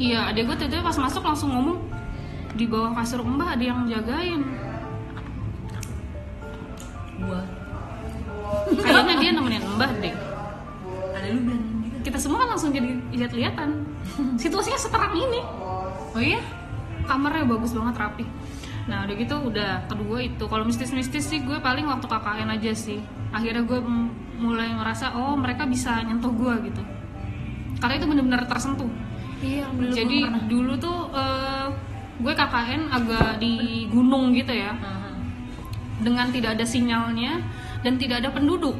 Iya, 0.00 0.32
adik 0.32 0.48
gue 0.48 0.56
tiba-tiba 0.56 0.80
pas 0.80 0.96
masuk 0.96 1.20
langsung 1.20 1.52
ngomong 1.52 1.76
di 2.56 2.64
bawah 2.64 2.96
kasur 2.96 3.20
mbah 3.20 3.52
ada 3.52 3.60
yang 3.60 3.84
jagain. 3.84 4.40
gua 7.20 7.44
Kayaknya 8.80 9.14
dia 9.20 9.30
nemenin 9.36 9.64
mbah 9.76 9.92
deh. 10.00 10.14
ada 11.12 11.26
lu 11.28 11.40
bilang 11.44 11.62
gitu 11.84 11.96
Kita 12.08 12.16
semua 12.16 12.48
kan 12.48 12.56
langsung 12.56 12.72
jadi 12.72 12.96
lihat-lihatan. 13.12 13.84
Situasinya 14.40 14.80
seterang 14.80 15.12
ini. 15.12 15.40
oh 16.16 16.22
iya 16.24 16.40
Kamarnya 17.04 17.44
bagus 17.44 17.76
banget 17.76 17.94
rapi. 18.00 18.24
Nah 18.90 19.06
udah 19.06 19.14
gitu 19.14 19.36
udah 19.38 19.86
kedua 19.86 20.18
itu 20.18 20.44
kalau 20.50 20.66
mistis-mistis 20.66 21.30
sih 21.30 21.40
gue 21.46 21.62
paling 21.62 21.86
waktu 21.86 22.06
KKN 22.10 22.50
aja 22.50 22.72
sih. 22.74 22.98
Akhirnya 23.30 23.62
gue 23.62 23.78
mulai 24.42 24.74
ngerasa 24.74 25.14
oh 25.14 25.38
mereka 25.38 25.64
bisa 25.70 26.02
nyentuh 26.02 26.34
gue 26.34 26.54
gitu. 26.66 26.82
Karena 27.78 27.94
itu 28.02 28.06
bener-bener 28.10 28.42
tersentuh. 28.50 28.90
iya 29.40 29.64
belum 29.72 29.94
Jadi 29.94 30.18
pernah. 30.26 30.44
dulu 30.50 30.72
tuh 30.76 30.98
eh, 31.14 31.66
gue 32.20 32.32
KKN 32.34 32.82
agak 32.90 33.38
di 33.38 33.86
gunung 33.88 34.34
gitu 34.34 34.50
ya. 34.50 34.74
Dengan 36.02 36.28
tidak 36.34 36.58
ada 36.58 36.64
sinyalnya 36.66 37.38
dan 37.86 37.94
tidak 37.96 38.24
ada 38.24 38.34
penduduk 38.34 38.76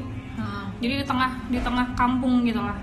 jadi 0.80 1.04
di 1.04 1.06
tengah 1.06 1.30
di 1.52 1.60
tengah 1.60 1.86
kampung 1.94 2.42
gitu 2.48 2.58
lah 2.58 2.76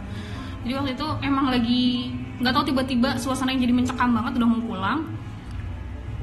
jadi 0.61 0.73
waktu 0.79 0.91
itu 0.93 1.07
emang 1.25 1.49
lagi 1.49 2.13
nggak 2.37 2.53
tahu 2.53 2.63
tiba-tiba 2.69 3.17
suasana 3.17 3.51
yang 3.53 3.65
jadi 3.65 3.73
mencekam 3.73 4.13
banget 4.13 4.37
udah 4.37 4.47
mau 4.47 4.61
pulang 4.61 4.99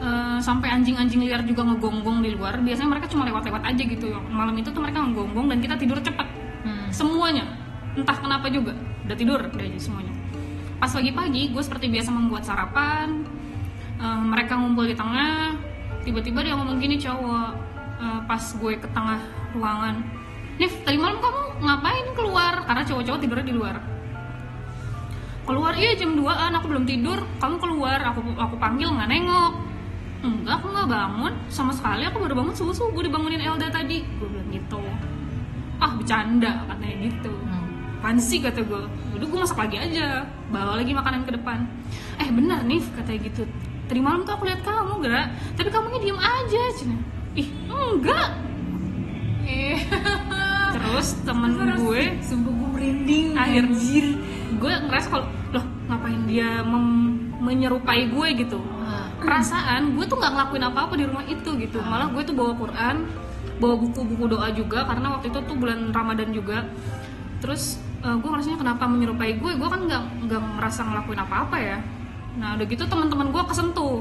Eh, 0.05 0.39
sampai 0.45 0.69
anjing-anjing 0.69 1.17
liar 1.25 1.41
juga 1.49 1.65
ngegonggong 1.65 2.21
di 2.21 2.37
luar. 2.37 2.61
Biasanya 2.61 2.93
mereka 2.93 3.09
cuma 3.09 3.25
lewat-lewat 3.25 3.65
aja 3.65 3.83
gitu. 3.89 4.13
Malam 4.29 4.53
itu 4.61 4.69
tuh 4.69 4.85
mereka 4.85 5.01
ngegonggong 5.01 5.49
dan 5.49 5.59
kita 5.65 5.75
tidur 5.81 5.97
cepat 6.05 6.29
Hmm. 6.61 6.93
semuanya. 6.93 7.49
Entah 7.97 8.13
kenapa 8.13 8.53
juga. 8.53 8.77
Udah 9.09 9.17
tidur 9.17 9.41
udah 9.41 9.65
aja 9.65 9.81
semuanya. 9.81 10.13
Pas 10.77 10.93
pagi-pagi 10.93 11.57
gue 11.57 11.63
seperti 11.65 11.89
biasa 11.89 12.13
membuat 12.13 12.45
sarapan. 12.45 13.25
Eh, 13.97 14.21
mereka 14.29 14.61
ngumpul 14.61 14.85
di 14.85 14.93
tengah. 14.93 15.57
Tiba-tiba 16.05 16.45
dia 16.45 16.53
ngomong 16.53 16.77
gini 16.77 17.01
cowok 17.01 17.49
eh, 18.05 18.21
pas 18.29 18.45
gue 18.45 18.73
ke 18.77 18.89
tengah 18.93 19.17
ruangan 19.57 20.05
Nif 20.55 20.71
tadi 20.87 20.95
malam 20.95 21.19
kamu 21.19 21.67
ngapain 21.67 22.07
keluar? 22.15 22.63
Karena 22.63 22.83
cowok-cowok 22.87 23.19
tidurnya 23.27 23.47
di 23.47 23.55
luar. 23.57 23.77
Keluar 25.49 25.73
iya 25.75 25.99
jam 25.99 26.15
2an 26.15 26.53
aku 26.55 26.67
belum 26.71 26.85
tidur. 26.87 27.19
Kamu 27.43 27.57
keluar 27.59 27.99
aku 28.05 28.21
aku 28.39 28.55
panggil 28.61 28.93
nggak 28.95 29.09
nengok 29.11 29.74
enggak 30.25 30.55
aku 30.59 30.67
nggak 30.73 30.89
bangun. 30.89 31.33
Sama 31.53 31.73
sekali 31.77 32.03
aku 32.03 32.17
baru 32.19 32.35
bangun 32.35 32.55
subuh 32.57 32.73
subuh 32.73 33.03
dibangunin 33.05 33.41
Elda 33.41 33.69
tadi. 33.69 34.01
Gue 34.17 34.29
bilang 34.33 34.49
gitu. 34.49 34.81
Ah 35.77 35.93
bercanda 35.93 36.65
katanya 36.65 36.97
gitu. 37.05 37.33
Hmm. 37.33 37.63
apaan 38.05 38.21
sih 38.21 38.37
kata 38.37 38.61
gue 38.61 38.81
udah 39.17 39.27
gue 39.29 39.39
masak 39.41 39.59
lagi 39.61 39.77
aja. 39.81 40.29
Bawa 40.49 40.77
lagi 40.81 40.93
makanan 40.93 41.25
ke 41.25 41.37
depan. 41.37 41.65
Eh 42.21 42.29
benar 42.29 42.65
nih 42.65 42.81
katanya 42.93 43.21
gitu. 43.29 43.43
Tadi 43.85 44.01
malam 44.01 44.25
tuh 44.25 44.33
aku 44.33 44.49
lihat 44.49 44.65
kamu 44.65 45.05
gerak 45.05 45.29
tapi 45.57 45.69
kamunya 45.69 46.01
diem 46.01 46.21
aja 46.21 46.63
cina. 46.77 46.97
Ih 47.37 47.49
enggak. 47.69 48.29
Eh, 49.45 49.77
terus 50.77 51.21
temen 51.21 51.53
gue 51.77 52.03
sumpah 52.25 52.53
gue 52.53 52.69
merinding. 52.77 53.27
Akhir- 53.37 53.69
anjir. 53.69 54.07
gue 54.55 54.73
ngerasa 54.89 55.07
kalau 55.13 55.27
loh 55.53 55.65
ngapain 55.91 56.25
dia 56.25 56.65
menyerupai 57.45 58.09
gue 58.09 58.29
gitu 58.41 58.57
perasaan 59.25 59.97
gue 59.97 60.05
tuh 60.05 60.17
nggak 60.21 60.33
ngelakuin 60.37 60.65
apa-apa 60.69 60.95
di 60.95 61.05
rumah 61.09 61.25
itu 61.25 61.51
gitu. 61.57 61.79
Malah 61.81 62.13
gue 62.13 62.23
tuh 62.23 62.37
bawa 62.37 62.53
Quran 62.55 62.97
bawa 63.55 63.75
buku-buku 63.79 64.25
doa 64.27 64.51
juga 64.51 64.83
karena 64.83 65.15
waktu 65.15 65.31
itu 65.31 65.39
tuh 65.47 65.57
bulan 65.57 65.91
Ramadan 65.91 66.31
juga. 66.31 66.69
Terus 67.41 67.81
eh, 68.05 68.17
gue 68.17 68.29
ngerasanya 68.29 68.59
kenapa 68.61 68.85
menyerupai 68.85 69.41
gue? 69.41 69.53
Gue 69.57 69.69
kan 69.73 69.81
nggak 69.89 70.03
nggak 70.29 70.43
merasa 70.61 70.85
ngelakuin 70.85 71.21
apa-apa 71.25 71.57
ya. 71.59 71.79
Nah 72.37 72.59
udah 72.61 72.67
gitu 72.69 72.85
teman-teman 72.87 73.33
gue 73.33 73.43
kesentuh. 73.49 73.99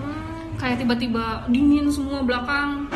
Hmm. 0.00 0.56
kayak 0.56 0.80
tiba-tiba 0.80 1.44
dingin 1.52 1.92
semua 1.92 2.24
belakang. 2.24 2.88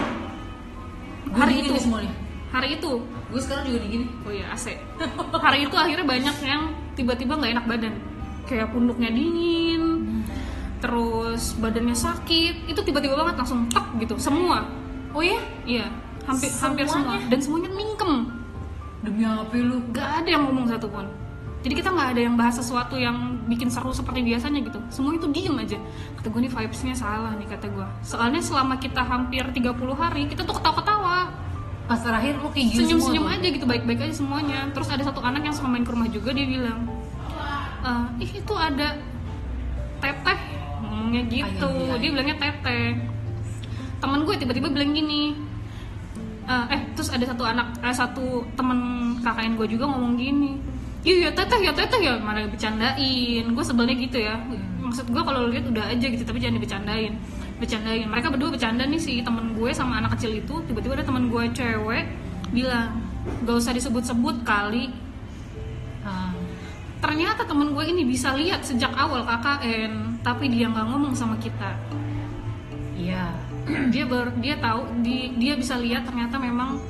Gue 1.28 1.40
hari 1.40 1.61
itu. 1.61 1.76
nih 1.76 1.83
semua 1.85 2.00
nih. 2.00 2.12
hari 2.48 2.68
itu. 2.80 2.92
Gue 3.33 3.40
sekarang 3.42 3.64
juga 3.68 3.78
dingin. 3.85 4.02
oh 4.24 4.33
iya 4.33 4.46
AC. 4.54 4.78
Hari 5.44 5.59
itu 5.68 5.76
akhirnya 5.76 6.07
banyak 6.07 6.37
yang 6.44 6.62
tiba-tiba 6.96 7.37
nggak 7.37 7.52
enak 7.61 7.66
badan. 7.68 7.94
Kayak 8.44 8.72
punduknya 8.72 9.11
dingin 9.12 9.84
terus 10.85 11.57
badannya 11.57 11.97
sakit 11.97 12.68
itu 12.68 12.81
tiba-tiba 12.85 13.16
banget 13.16 13.40
langsung 13.40 13.64
tek 13.73 13.88
gitu 14.05 14.20
semua. 14.20 14.68
Oh 15.16 15.25
ya? 15.25 15.40
iya 15.64 15.88
hampir 16.29 16.53
hampir 16.61 16.85
semua. 16.85 17.16
Semuanya? 17.16 17.29
dan 17.33 17.38
semuanya 17.40 17.70
mingkem. 17.73 18.12
Demi 19.01 19.25
apa 19.25 19.57
lu? 19.57 19.81
nggak 19.88 20.09
ada 20.20 20.29
yang 20.29 20.44
ngomong 20.44 20.68
satupun. 20.68 21.09
Jadi 21.64 21.81
kita 21.81 21.88
nggak 21.97 22.09
ada 22.12 22.20
yang 22.20 22.37
bahas 22.37 22.61
sesuatu 22.61 23.01
yang 23.01 23.40
bikin 23.49 23.73
seru 23.73 23.97
seperti 23.97 24.20
biasanya 24.20 24.61
gitu. 24.61 24.77
Semua 24.92 25.16
itu 25.16 25.25
diem 25.33 25.57
aja. 25.57 25.81
Kata 26.20 26.29
gue 26.29 26.40
nih 26.44 26.53
vibesnya 26.53 26.92
salah 26.92 27.33
nih 27.33 27.49
kata 27.49 27.66
gue 27.73 27.87
soalnya 28.05 28.44
selama 28.44 28.77
kita 28.77 29.01
hampir 29.01 29.40
30 29.40 29.73
hari 29.97 30.29
kita 30.29 30.44
tuh 30.44 30.61
ketawa-ketawa. 30.61 31.33
Pas 31.88 32.01
terakhir 32.01 32.44
lu 32.44 32.53
kayak 32.53 32.77
senyum-senyum 32.77 33.25
aja 33.25 33.49
gitu 33.49 33.64
baik-baik 33.64 34.05
aja 34.05 34.14
semuanya. 34.20 34.68
Terus 34.77 34.92
ada 34.92 35.01
satu 35.01 35.25
anak 35.25 35.49
yang 35.49 35.57
suka 35.57 35.68
main 35.68 35.85
ke 35.85 35.92
rumah 35.97 36.12
juga 36.12 36.37
dia 36.37 36.44
bilang 36.44 36.85
"Eh, 37.85 38.25
ih 38.25 38.31
itu 38.44 38.53
ada 38.57 39.01
teteh 40.05 40.38
ngomongnya 40.94 41.22
gitu. 41.26 41.66
Ay, 41.66 41.83
ay, 41.83 41.90
ay. 41.90 41.98
dia 41.98 42.11
bilangnya 42.14 42.37
teteh. 42.38 42.87
Temen 43.98 44.20
gue 44.22 44.35
tiba-tiba 44.38 44.68
bilang 44.70 44.94
gini 44.94 45.35
"Eh, 46.44 46.64
eh 46.76 46.80
terus 46.92 47.09
ada 47.09 47.24
satu 47.24 47.42
anak 47.42 47.80
eh, 47.80 47.94
satu 47.94 48.44
temen 48.52 48.78
KKN 49.24 49.57
gue 49.57 49.66
juga 49.74 49.88
ngomong 49.88 50.20
gini 50.20 50.61
iya 51.04 51.28
ya 51.28 51.30
teteh 51.37 51.61
ya 51.61 51.72
teteh 51.72 52.00
ya 52.00 52.16
malah 52.20 52.48
bercandain 52.48 53.44
gue 53.44 53.64
sebelnya 53.64 53.94
gitu 53.96 54.18
ya. 54.24 54.40
Maksud 54.80 55.09
gue 55.09 55.22
kalau 55.24 55.48
lihat 55.48 55.68
udah 55.68 55.85
aja 55.92 56.07
gitu 56.09 56.24
tapi 56.24 56.40
jangan 56.40 56.57
dibercandain. 56.61 57.12
Bercandain. 57.61 58.09
Mereka 58.09 58.33
berdua 58.33 58.50
bercanda 58.57 58.85
nih 58.88 59.00
si 59.00 59.20
temen 59.20 59.52
gue 59.52 59.70
sama 59.72 60.00
anak 60.00 60.16
kecil 60.16 60.33
itu. 60.37 60.64
Tiba-tiba 60.64 61.00
ada 61.00 61.04
temen 61.04 61.28
gue 61.28 61.44
cewek 61.52 62.04
bilang 62.57 63.04
gak 63.44 63.57
usah 63.57 63.72
disebut-sebut 63.76 64.44
kali. 64.48 64.92
Ah, 66.04 66.33
ternyata 67.00 67.44
temen 67.44 67.72
gue 67.72 67.85
ini 67.85 68.04
bisa 68.09 68.33
lihat 68.37 68.64
sejak 68.64 68.92
awal 68.96 69.24
KKN 69.28 69.92
tapi 70.25 70.49
dia 70.49 70.67
nggak 70.73 70.87
ngomong 70.89 71.13
sama 71.13 71.37
kita. 71.37 71.77
Iya. 72.97 73.37
dia 73.93 74.05
ber 74.09 74.33
dia 74.41 74.57
tahu 74.57 74.89
di, 75.05 75.37
dia 75.37 75.55
bisa 75.55 75.77
lihat 75.77 76.09
ternyata 76.09 76.41
memang 76.41 76.81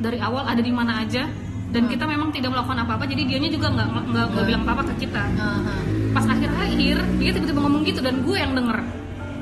dari 0.00 0.20
awal 0.20 0.44
ada 0.44 0.60
di 0.60 0.72
mana 0.72 1.00
aja 1.00 1.28
dan 1.72 1.88
kita 1.88 2.04
memang 2.04 2.28
tidak 2.28 2.52
melakukan 2.52 2.84
apa-apa 2.84 3.08
jadi 3.08 3.24
dianya 3.24 3.48
juga 3.48 3.72
nggak 3.72 3.88
nggak 4.12 4.26
nggak 4.36 4.44
bilang 4.44 4.62
apa-apa 4.68 4.82
ke 4.92 5.08
kita. 5.08 5.24
Aha. 5.24 5.76
pas 6.12 6.28
akhir-akhir 6.28 6.96
dia 7.16 7.30
tiba-tiba 7.32 7.60
ngomong 7.64 7.82
gitu 7.88 8.04
dan 8.04 8.20
gue 8.20 8.36
yang 8.36 8.52
denger. 8.52 8.78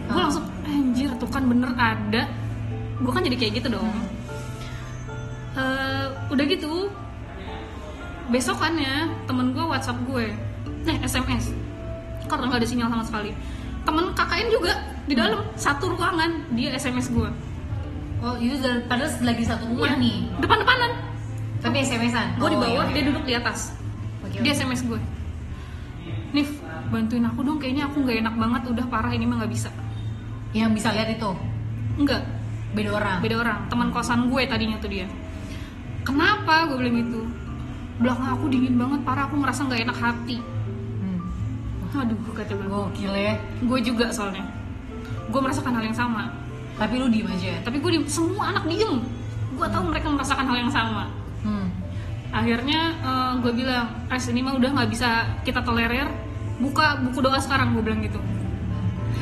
Gue 0.07 0.21
langsung 0.23 0.47
anjir 0.63 1.11
tuh 1.19 1.27
kan 1.27 1.43
bener 1.51 1.75
ada. 1.75 2.23
Gue 3.03 3.11
kan 3.11 3.27
jadi 3.27 3.35
kayak 3.35 3.53
gitu 3.59 3.69
dong. 3.75 3.91
Eh, 5.59 6.07
udah 6.31 6.45
gitu 6.47 6.87
besokannya 8.31 9.11
temen 9.27 9.51
gue 9.51 9.65
WhatsApp 9.67 9.99
gue. 10.07 10.31
Eh 10.87 10.97
SMS 11.03 11.51
karena 12.31 12.45
nggak 12.47 12.61
ada 12.63 12.69
sinyal 12.69 12.89
sama 12.89 13.03
sekali 13.03 13.31
temen 13.81 14.05
KKN 14.15 14.49
juga 14.49 14.73
di 15.05 15.15
dalam 15.15 15.41
satu 15.55 15.91
ruangan 15.91 16.31
dia 16.55 16.71
SMS 16.73 17.11
gue 17.11 17.27
Oh 18.21 18.37
itu 18.37 18.53
padahal 18.85 19.09
lagi 19.25 19.49
satu 19.49 19.65
rumah 19.65 19.97
nih. 19.97 20.29
depan-depanan 20.37 20.93
Tapi 21.57 21.81
SMS-an. 21.81 22.37
gue 22.37 22.49
di 22.49 22.57
Oh, 22.57 22.61
bawah 22.61 22.85
iya, 22.85 22.93
dia 22.93 23.01
iya. 23.01 23.09
duduk 23.09 23.25
di 23.25 23.33
atas 23.33 23.73
Oke, 24.21 24.37
dia. 24.39 24.53
SMS 24.53 24.85
gue 24.85 25.01
Nif 26.31 26.61
bantuin 26.89 27.25
aku 27.25 27.41
dong 27.41 27.57
kayaknya 27.57 27.89
aku 27.89 28.05
nggak 28.05 28.21
enak 28.21 28.35
banget 28.37 28.63
udah 28.69 28.87
parah 28.87 29.09
ini 29.09 29.25
mah 29.25 29.41
nggak 29.41 29.49
bisa 29.49 29.73
Yang 30.53 30.71
bisa 30.77 30.89
lihat 30.93 31.09
itu 31.11 31.31
enggak 31.97 32.23
beda 32.71 32.91
orang. 32.93 33.19
beda 33.19 33.37
orang 33.37 33.59
teman 33.67 33.89
kosan 33.89 34.29
gue 34.29 34.43
tadinya 34.45 34.77
tuh 34.77 34.91
dia 34.93 35.09
kenapa 36.01 36.69
gue 36.69 36.77
bilang 36.77 36.97
gitu 37.01 37.21
belakang 37.99 38.29
aku 38.31 38.45
dingin 38.47 38.77
banget 38.77 39.01
parah 39.01 39.25
aku 39.27 39.37
ngerasa 39.37 39.61
nggak 39.63 39.81
enak 39.83 39.97
hati. 39.97 40.37
Aduh 41.93 42.17
kata 42.31 42.53
gue 42.53 42.67
Gokil 42.67 43.13
ya. 43.13 43.35
gue 43.59 43.79
juga 43.81 44.07
soalnya 44.09 44.47
gue 45.27 45.41
merasakan 45.41 45.73
hal 45.73 45.85
yang 45.85 45.97
sama 45.97 46.31
Tapi 46.77 46.97
lu 46.97 47.07
diem 47.07 47.27
aja. 47.27 47.61
tapi 47.61 47.77
gue 47.77 47.91
di 47.93 48.07
semua 48.07 48.51
anak 48.51 48.65
diem 48.65 49.03
gue 49.53 49.67
tahu 49.67 49.85
mereka 49.87 50.07
merasakan 50.09 50.45
hal 50.45 50.59
yang 50.59 50.71
sama 50.71 51.11
Hmm. 51.41 51.73
akhirnya 52.31 52.81
eh, 53.01 53.33
gue 53.39 53.53
bilang 53.55 53.89
Res 54.07 54.29
ini 54.29 54.39
mah 54.39 54.53
udah 54.53 54.71
nggak 54.71 54.89
bisa 54.89 55.09
kita 55.41 55.61
tolerir 55.61 56.05
buka 56.59 57.01
buku 57.01 57.19
doa 57.19 57.37
sekarang 57.37 57.73
gue 57.73 57.83
bilang 57.83 58.01
gitu 58.01 58.21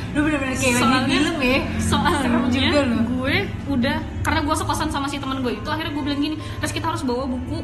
Lu 0.09 0.25
bener-bener 0.25 0.51
kayak 0.53 0.73
lagi 0.73 0.83
Soalnya- 0.83 1.07
film 1.07 1.37
ya. 1.39 1.59
soalnya 1.79 2.41
juga 2.49 2.81
lu. 2.83 2.99
gue 3.15 3.37
udah 3.69 3.97
karena 4.21 4.41
gue 4.43 4.57
sekosan 4.57 4.89
sama 4.89 5.07
si 5.07 5.17
teman 5.17 5.39
gue 5.39 5.53
itu 5.55 5.69
akhirnya 5.69 5.93
gue 5.93 6.03
bilang 6.03 6.21
gini 6.21 6.37
terus 6.59 6.73
kita 6.73 6.91
harus 6.91 7.03
bawa 7.03 7.25
buku 7.25 7.59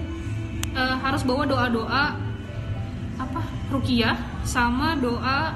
eh, 0.72 0.96
harus 0.98 1.22
bawa 1.22 1.42
doa 1.44 1.66
doa 1.68 2.04
apa? 3.18 3.40
Rukiah 3.70 4.16
sama 4.42 4.98
doa 4.98 5.54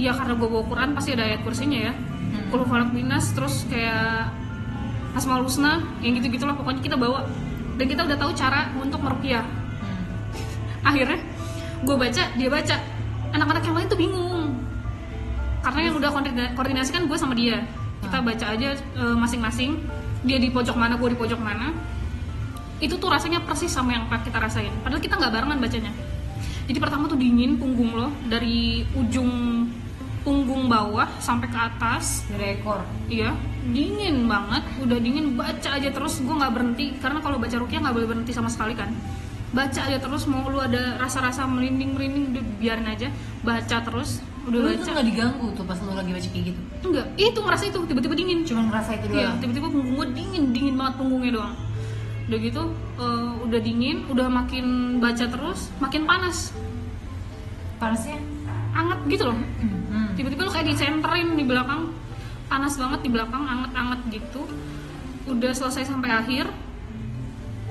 ya 0.00 0.16
karena 0.16 0.32
gue 0.36 0.48
bawa 0.48 0.64
Quran 0.64 0.90
pasti 0.96 1.12
ada 1.12 1.24
ayat 1.28 1.40
kursinya 1.44 1.90
ya. 1.90 1.92
Hmm. 2.30 2.46
kalau 2.54 2.62
falak 2.62 2.94
binas 2.94 3.34
terus 3.34 3.66
kayak 3.66 4.30
asmaul 5.18 5.42
husna 5.42 5.82
yang 5.98 6.14
gitu 6.14 6.30
gitulah 6.30 6.54
pokoknya 6.56 6.80
kita 6.80 6.96
bawa. 6.96 7.26
Dan 7.80 7.88
kita 7.88 8.04
udah 8.04 8.16
tahu 8.20 8.32
cara 8.36 8.70
untuk 8.76 9.00
merukiah. 9.00 9.44
Hmm. 9.44 10.04
akhirnya 10.84 11.20
gue 11.84 11.96
baca 11.96 12.22
dia 12.36 12.48
baca. 12.48 12.76
Anak-anak 13.30 13.62
yang 13.62 13.76
lain 13.78 13.88
tuh 13.88 14.00
bingung. 14.00 14.46
Karena 15.60 15.80
yang 15.86 15.94
udah 16.00 16.10
koordina- 16.10 16.52
koordinasi 16.56 16.90
kan 16.90 17.04
gue 17.06 17.18
sama 17.20 17.36
dia. 17.36 17.62
Kita 18.00 18.24
baca 18.24 18.46
aja 18.56 18.74
e, 18.74 19.04
masing-masing. 19.14 19.78
Dia 20.26 20.40
di 20.42 20.50
pojok 20.50 20.74
mana 20.74 20.98
gue 20.98 21.14
di 21.14 21.18
pojok 21.20 21.38
mana. 21.38 21.70
Itu 22.82 22.98
tuh 22.98 23.12
rasanya 23.12 23.44
persis 23.46 23.70
sama 23.70 23.94
yang 23.94 24.08
kita 24.10 24.40
rasain. 24.40 24.72
Padahal 24.82 24.98
kita 24.98 25.14
nggak 25.20 25.30
barengan 25.30 25.62
bacanya 25.62 25.92
jadi 26.70 26.78
pertama 26.78 27.10
tuh 27.10 27.18
dingin 27.18 27.58
punggung 27.58 27.90
lo 27.90 28.14
dari 28.30 28.86
ujung 28.94 29.66
punggung 30.22 30.70
bawah 30.70 31.10
sampai 31.18 31.50
ke 31.50 31.58
atas 31.58 32.22
Dari 32.30 32.54
ekor. 32.54 32.78
Iya, 33.10 33.34
dingin 33.66 34.30
banget. 34.30 34.62
Udah 34.78 35.02
dingin, 35.02 35.34
baca 35.34 35.66
aja 35.66 35.90
terus. 35.90 36.22
Gue 36.22 36.30
nggak 36.30 36.52
berhenti 36.54 36.94
karena 37.02 37.18
kalau 37.18 37.42
baca 37.42 37.56
rukyah 37.58 37.80
nggak 37.82 37.94
boleh 37.98 38.06
berhenti 38.06 38.30
sama 38.30 38.46
sekali 38.46 38.78
kan. 38.78 38.94
Baca 39.50 39.80
aja 39.82 39.98
terus. 39.98 40.30
Mau 40.30 40.46
lu 40.46 40.62
ada 40.62 40.94
rasa-rasa 40.94 41.42
merinding 41.42 41.90
merinding, 41.98 42.24
udah 42.30 42.44
biarin 42.62 42.86
aja. 42.86 43.08
Baca 43.42 43.76
terus. 43.82 44.22
Udah 44.46 44.60
Lu 44.62 44.68
baca. 44.70 44.84
tuh 44.86 44.92
gak 44.94 45.06
diganggu 45.10 45.46
tuh 45.52 45.64
pas 45.66 45.76
lu 45.82 45.92
lagi 45.92 46.12
baca 46.14 46.28
kayak 46.30 46.44
gitu. 46.54 46.60
Enggak, 46.86 47.06
itu 47.18 47.38
ngerasa 47.42 47.64
itu 47.66 47.78
tiba-tiba 47.82 48.14
dingin. 48.14 48.38
Cuman 48.46 48.64
ngerasa 48.70 48.90
itu 48.94 49.06
Iya, 49.10 49.26
doang. 49.26 49.38
tiba-tiba 49.42 49.66
punggung 49.68 49.94
gue 49.98 50.06
dingin, 50.14 50.44
dingin 50.54 50.74
banget 50.78 50.94
punggungnya 50.96 51.32
doang. 51.34 51.54
Udah 52.30 52.38
gitu, 52.38 52.62
eh, 52.96 53.30
udah 53.42 53.58
dingin, 53.60 54.06
udah 54.06 54.30
makin 54.30 54.66
baca 55.02 55.26
terus, 55.26 55.74
makin 55.82 56.06
panas, 56.06 56.54
Panasnya. 57.82 58.22
anget 58.70 59.00
gitu 59.10 59.24
loh. 59.26 59.38
Hmm. 59.90 60.14
tiba-tiba 60.14 60.46
lu 60.46 60.52
kayak 60.52 60.68
dicenterin 60.68 61.34
di 61.34 61.42
belakang 61.42 61.90
panas 62.46 62.78
banget 62.78 63.00
di 63.02 63.10
belakang 63.10 63.42
anget-anget 63.42 64.00
gitu 64.14 64.46
udah 65.26 65.50
selesai 65.50 65.90
sampai 65.90 66.10
akhir 66.12 66.46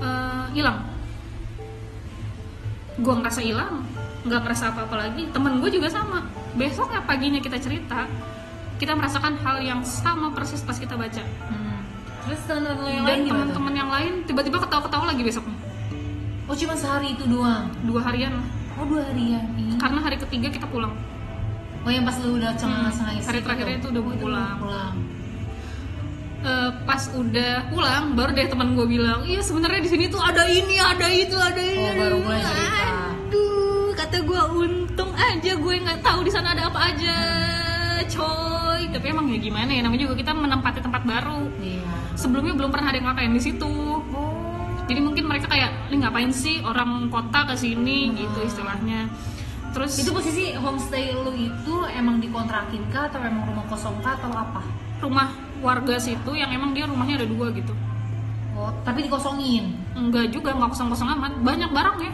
eh, 0.00 0.44
hilang 0.52 0.84
gua 3.00 3.14
ngerasa 3.22 3.40
hilang 3.40 3.86
nggak 4.20 4.40
ngerasa 4.44 4.76
apa-apa 4.76 4.96
lagi 5.08 5.24
temen 5.32 5.64
gue 5.64 5.70
juga 5.72 5.88
sama 5.88 6.28
besoknya 6.52 7.00
paginya 7.08 7.40
kita 7.40 7.56
cerita 7.56 8.04
kita 8.76 8.92
merasakan 8.92 9.40
hal 9.40 9.64
yang 9.64 9.80
sama 9.80 10.28
persis 10.36 10.60
pas 10.60 10.76
kita 10.76 10.96
baca 11.00 11.24
Hmm. 11.48 11.80
Terus 12.20 12.40
teman-teman 12.44 12.78
lo 12.84 12.88
yang 12.92 13.04
dan 13.08 13.20
teman-teman 13.24 13.72
lain 14.00 14.24
tiba-tiba 14.24 14.56
ketawa-ketawa 14.58 15.04
lagi 15.06 15.20
besoknya 15.20 15.56
Oh 16.44 16.56
cuma 16.56 16.74
sehari 16.74 17.12
itu 17.12 17.24
doang? 17.24 17.68
dua 17.82 18.00
harian 18.02 18.32
lah 18.32 18.46
Oh 18.74 18.84
dua 18.84 19.04
harian? 19.04 19.44
Ih. 19.54 19.76
karena 19.76 20.00
hari 20.00 20.16
ketiga 20.18 20.48
kita 20.50 20.66
pulang 20.66 20.96
Oh 21.80 21.88
yang 21.88 22.02
pas 22.02 22.16
lu 22.18 22.34
udah 22.34 22.52
cengang-cengang 22.54 23.14
Hmm, 23.14 23.24
hari 23.24 23.40
terakhirnya 23.40 23.76
itu 23.78 23.88
udah 23.88 24.02
mau 24.02 24.12
pulang. 24.14 24.56
pulang. 24.58 24.92
Eh, 26.40 26.70
pas 26.82 27.02
udah 27.10 27.52
pulang 27.68 28.04
baru 28.14 28.32
deh 28.32 28.46
teman 28.46 28.72
gue 28.72 28.86
bilang 28.86 29.20
iya 29.22 29.38
sebenarnya 29.38 29.78
di 29.78 29.90
sini 29.90 30.04
tuh 30.06 30.18
ada 30.18 30.44
ini 30.44 30.76
ada 30.76 31.04
itu 31.06 31.36
ada 31.36 31.56
ini 31.58 31.80
Oh, 31.82 31.92
baru 31.94 32.16
mulai 32.18 32.40
cerita. 32.40 32.84
aduh 33.20 33.92
kata 33.94 34.16
gue 34.20 34.40
untung 34.58 35.12
aja 35.14 35.52
gue 35.54 35.74
nggak 35.78 36.00
tahu 36.00 36.20
di 36.20 36.30
sana 36.30 36.52
ada 36.52 36.66
apa 36.66 36.80
aja 36.86 37.16
coy 38.10 38.80
tapi 38.88 39.06
emang 39.08 39.26
ya 39.26 39.38
gimana 39.38 39.70
ya 39.70 39.80
namanya 39.80 40.02
juga 40.04 40.14
kita 40.16 40.32
menempati 40.32 40.80
tempat 40.80 41.02
baru 41.02 41.46
Iya. 41.56 41.86
sebelumnya 42.14 42.52
belum 42.52 42.70
pernah 42.70 42.90
ada 42.90 42.98
yang 42.98 43.08
ngakain 43.08 43.32
di 43.32 43.42
situ 43.42 43.70
Oh. 44.10 44.34
jadi 44.84 45.00
mungkin 45.00 45.24
mereka 45.24 45.46
kayak 45.46 45.70
ini 45.86 45.96
ngapain 45.98 46.30
sih 46.30 46.58
orang 46.60 47.06
kota 47.08 47.46
ke 47.46 47.54
sini 47.54 48.10
gitu 48.12 48.38
istilahnya 48.40 49.06
terus 49.70 49.94
Itu 49.96 50.10
posisi 50.10 50.50
homestay 50.52 51.14
lu 51.14 51.30
itu 51.30 51.74
emang 51.88 52.18
dikontrakin 52.18 52.90
kah 52.90 53.06
atau 53.06 53.22
emang 53.22 53.46
rumah 53.46 53.64
kosong 53.64 53.94
kah 54.00 54.18
atau 54.18 54.28
apa? 54.28 54.60
rumah 54.98 55.30
warga 55.60 55.94
situ 55.96 56.34
yang 56.34 56.50
emang 56.50 56.74
dia 56.74 56.84
rumahnya 56.84 57.16
ada 57.16 57.26
dua 57.26 57.48
gitu 57.50 57.70
Oh, 58.52 58.68
tapi 58.82 59.00
dikosongin. 59.00 59.72
enggak 59.94 60.28
juga 60.28 60.52
nggak 60.52 60.68
kosong 60.68 60.90
kosong 60.90 61.08
amat 61.08 61.32
banyak 61.38 61.70
barang 61.70 61.96
ya 61.98 62.12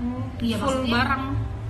Oh, 0.00 0.24
iya 0.40 0.56
full 0.56 0.82
maksudnya. 0.82 0.92
barang 0.96 1.22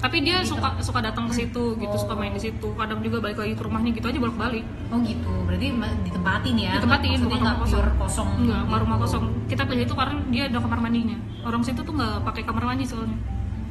tapi 0.05 0.21
dia 0.21 0.45
Di 0.45 0.53
suka 0.53 0.69
suka 0.85 1.01
datang 1.01 1.25
ke 1.27 1.35
situ 1.35 1.81
gitu 1.81 1.97
Oh. 1.97 1.97
suka 1.97 2.13
main 2.13 2.29
di 2.29 2.43
situ 2.43 2.69
kadang 2.77 3.01
juga 3.01 3.25
balik 3.25 3.41
lagi 3.41 3.57
ke 3.57 3.63
rumahnya 3.65 3.91
gitu 3.91 4.05
aja 4.05 4.19
bolak 4.21 4.37
balik 4.37 4.65
Oh 4.93 5.01
gitu. 5.01 5.33
Berarti 5.49 5.67
ditempatin 6.05 6.55
ya. 6.61 6.71
Ditempatin, 6.77 7.19
bukan 7.25 7.39
nggak 7.41 7.57
rumah 7.57 7.65
kosong. 7.65 7.97
kosong. 7.97 8.29
enggak 8.39 8.61
nggak 8.69 8.81
rumah 8.85 8.97
gitu. 8.97 9.05
kosong 9.09 9.25
kita 9.49 9.63
pilih 9.65 9.83
itu 9.83 9.95
karena 9.97 10.17
dia 10.29 10.43
ada 10.45 10.59
kamar 10.61 10.79
mandinya 10.79 11.17
orang 11.43 11.63
situ 11.65 11.81
tuh 11.81 11.95
nggak 11.97 12.15
pakai 12.23 12.43
kamar 12.45 12.63
mandi 12.67 12.85
soalnya 12.85 13.17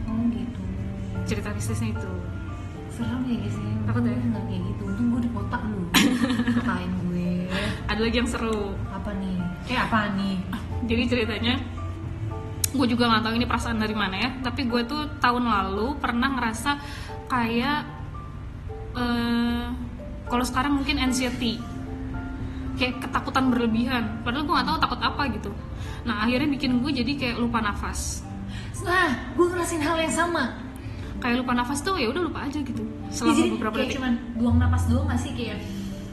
Oh 0.09 0.25
gitu. 0.27 0.61
cerita 1.23 1.53
bisnisnya 1.53 1.93
itu 1.93 2.09
Serem 2.89 3.25
ya 3.25 3.37
guys 3.37 3.57
ya. 3.57 3.73
Takut 3.89 4.03
ya? 4.05 4.13
Nggak 4.13 4.43
kayak 4.45 4.61
gitu. 4.69 4.83
Untung 4.85 5.07
gue 5.09 5.21
di 5.21 5.29
kota 5.29 5.57
lu. 5.65 5.81
Katain 6.61 6.91
gue. 7.03 7.29
ada 7.83 7.99
lagi 7.99 8.15
yang 8.15 8.29
seru 8.29 8.77
Apa 8.89 9.09
nih? 9.17 9.37
Eh 9.65 9.77
apa 9.79 10.13
nih? 10.13 10.37
jadi 10.85 11.03
ceritanya 11.07 11.53
gue 12.73 12.87
juga 12.89 13.05
nggak 13.05 13.23
tahu 13.23 13.33
ini 13.37 13.45
perasaan 13.45 13.77
dari 13.77 13.93
mana 13.93 14.15
ya. 14.17 14.29
Tapi 14.41 14.65
gue 14.65 14.81
tuh 14.89 15.01
tahun 15.21 15.45
lalu 15.45 16.01
pernah 16.01 16.33
ngerasa 16.33 16.71
kayak 17.29 17.79
eh 18.97 19.65
kalau 20.27 20.45
sekarang 20.45 20.81
mungkin 20.81 20.97
anxiety. 20.97 21.61
Kayak 22.73 23.05
ketakutan 23.05 23.53
berlebihan. 23.53 24.25
Padahal 24.25 24.49
gue 24.49 24.53
nggak 24.57 24.67
tahu 24.73 24.77
takut 24.81 24.99
apa 25.05 25.23
gitu. 25.29 25.51
Nah 26.09 26.25
akhirnya 26.25 26.49
bikin 26.49 26.81
gue 26.81 26.91
jadi 26.91 27.11
kayak 27.13 27.35
lupa 27.37 27.61
nafas. 27.61 28.25
Nah, 28.83 29.31
gue 29.37 29.45
ngerasain 29.47 29.79
hal 29.79 29.95
yang 29.95 30.11
sama. 30.11 30.59
kayak 31.23 31.39
lupa 31.39 31.55
nafas 31.55 31.79
tuh 31.79 31.95
ya 31.95 32.11
udah 32.11 32.19
lupa 32.27 32.43
aja 32.43 32.59
gitu. 32.59 32.83
Ya, 32.83 33.15
selama 33.15 33.31
jadi 33.39 33.49
beberapa 33.55 33.75
kayak 33.79 33.87
detik. 33.87 33.95
cuman 33.95 34.13
buang 34.35 34.57
napas 34.59 34.83
doang 34.91 35.07
gak 35.07 35.21
sih? 35.23 35.31
Kayak 35.31 35.63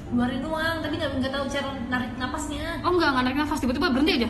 keluarin 0.06 0.40
doang 0.42 0.76
tapi 0.78 0.94
nggak 1.02 1.10
nggak 1.18 1.32
tahu 1.34 1.44
cara 1.50 1.68
narik 1.90 2.10
napasnya. 2.14 2.78
Oh 2.86 2.94
enggak 2.94 3.10
nggak 3.10 3.24
narik 3.26 3.38
nafas. 3.42 3.58
Tiba-tiba 3.58 3.88
berhenti 3.90 4.12
aja. 4.22 4.28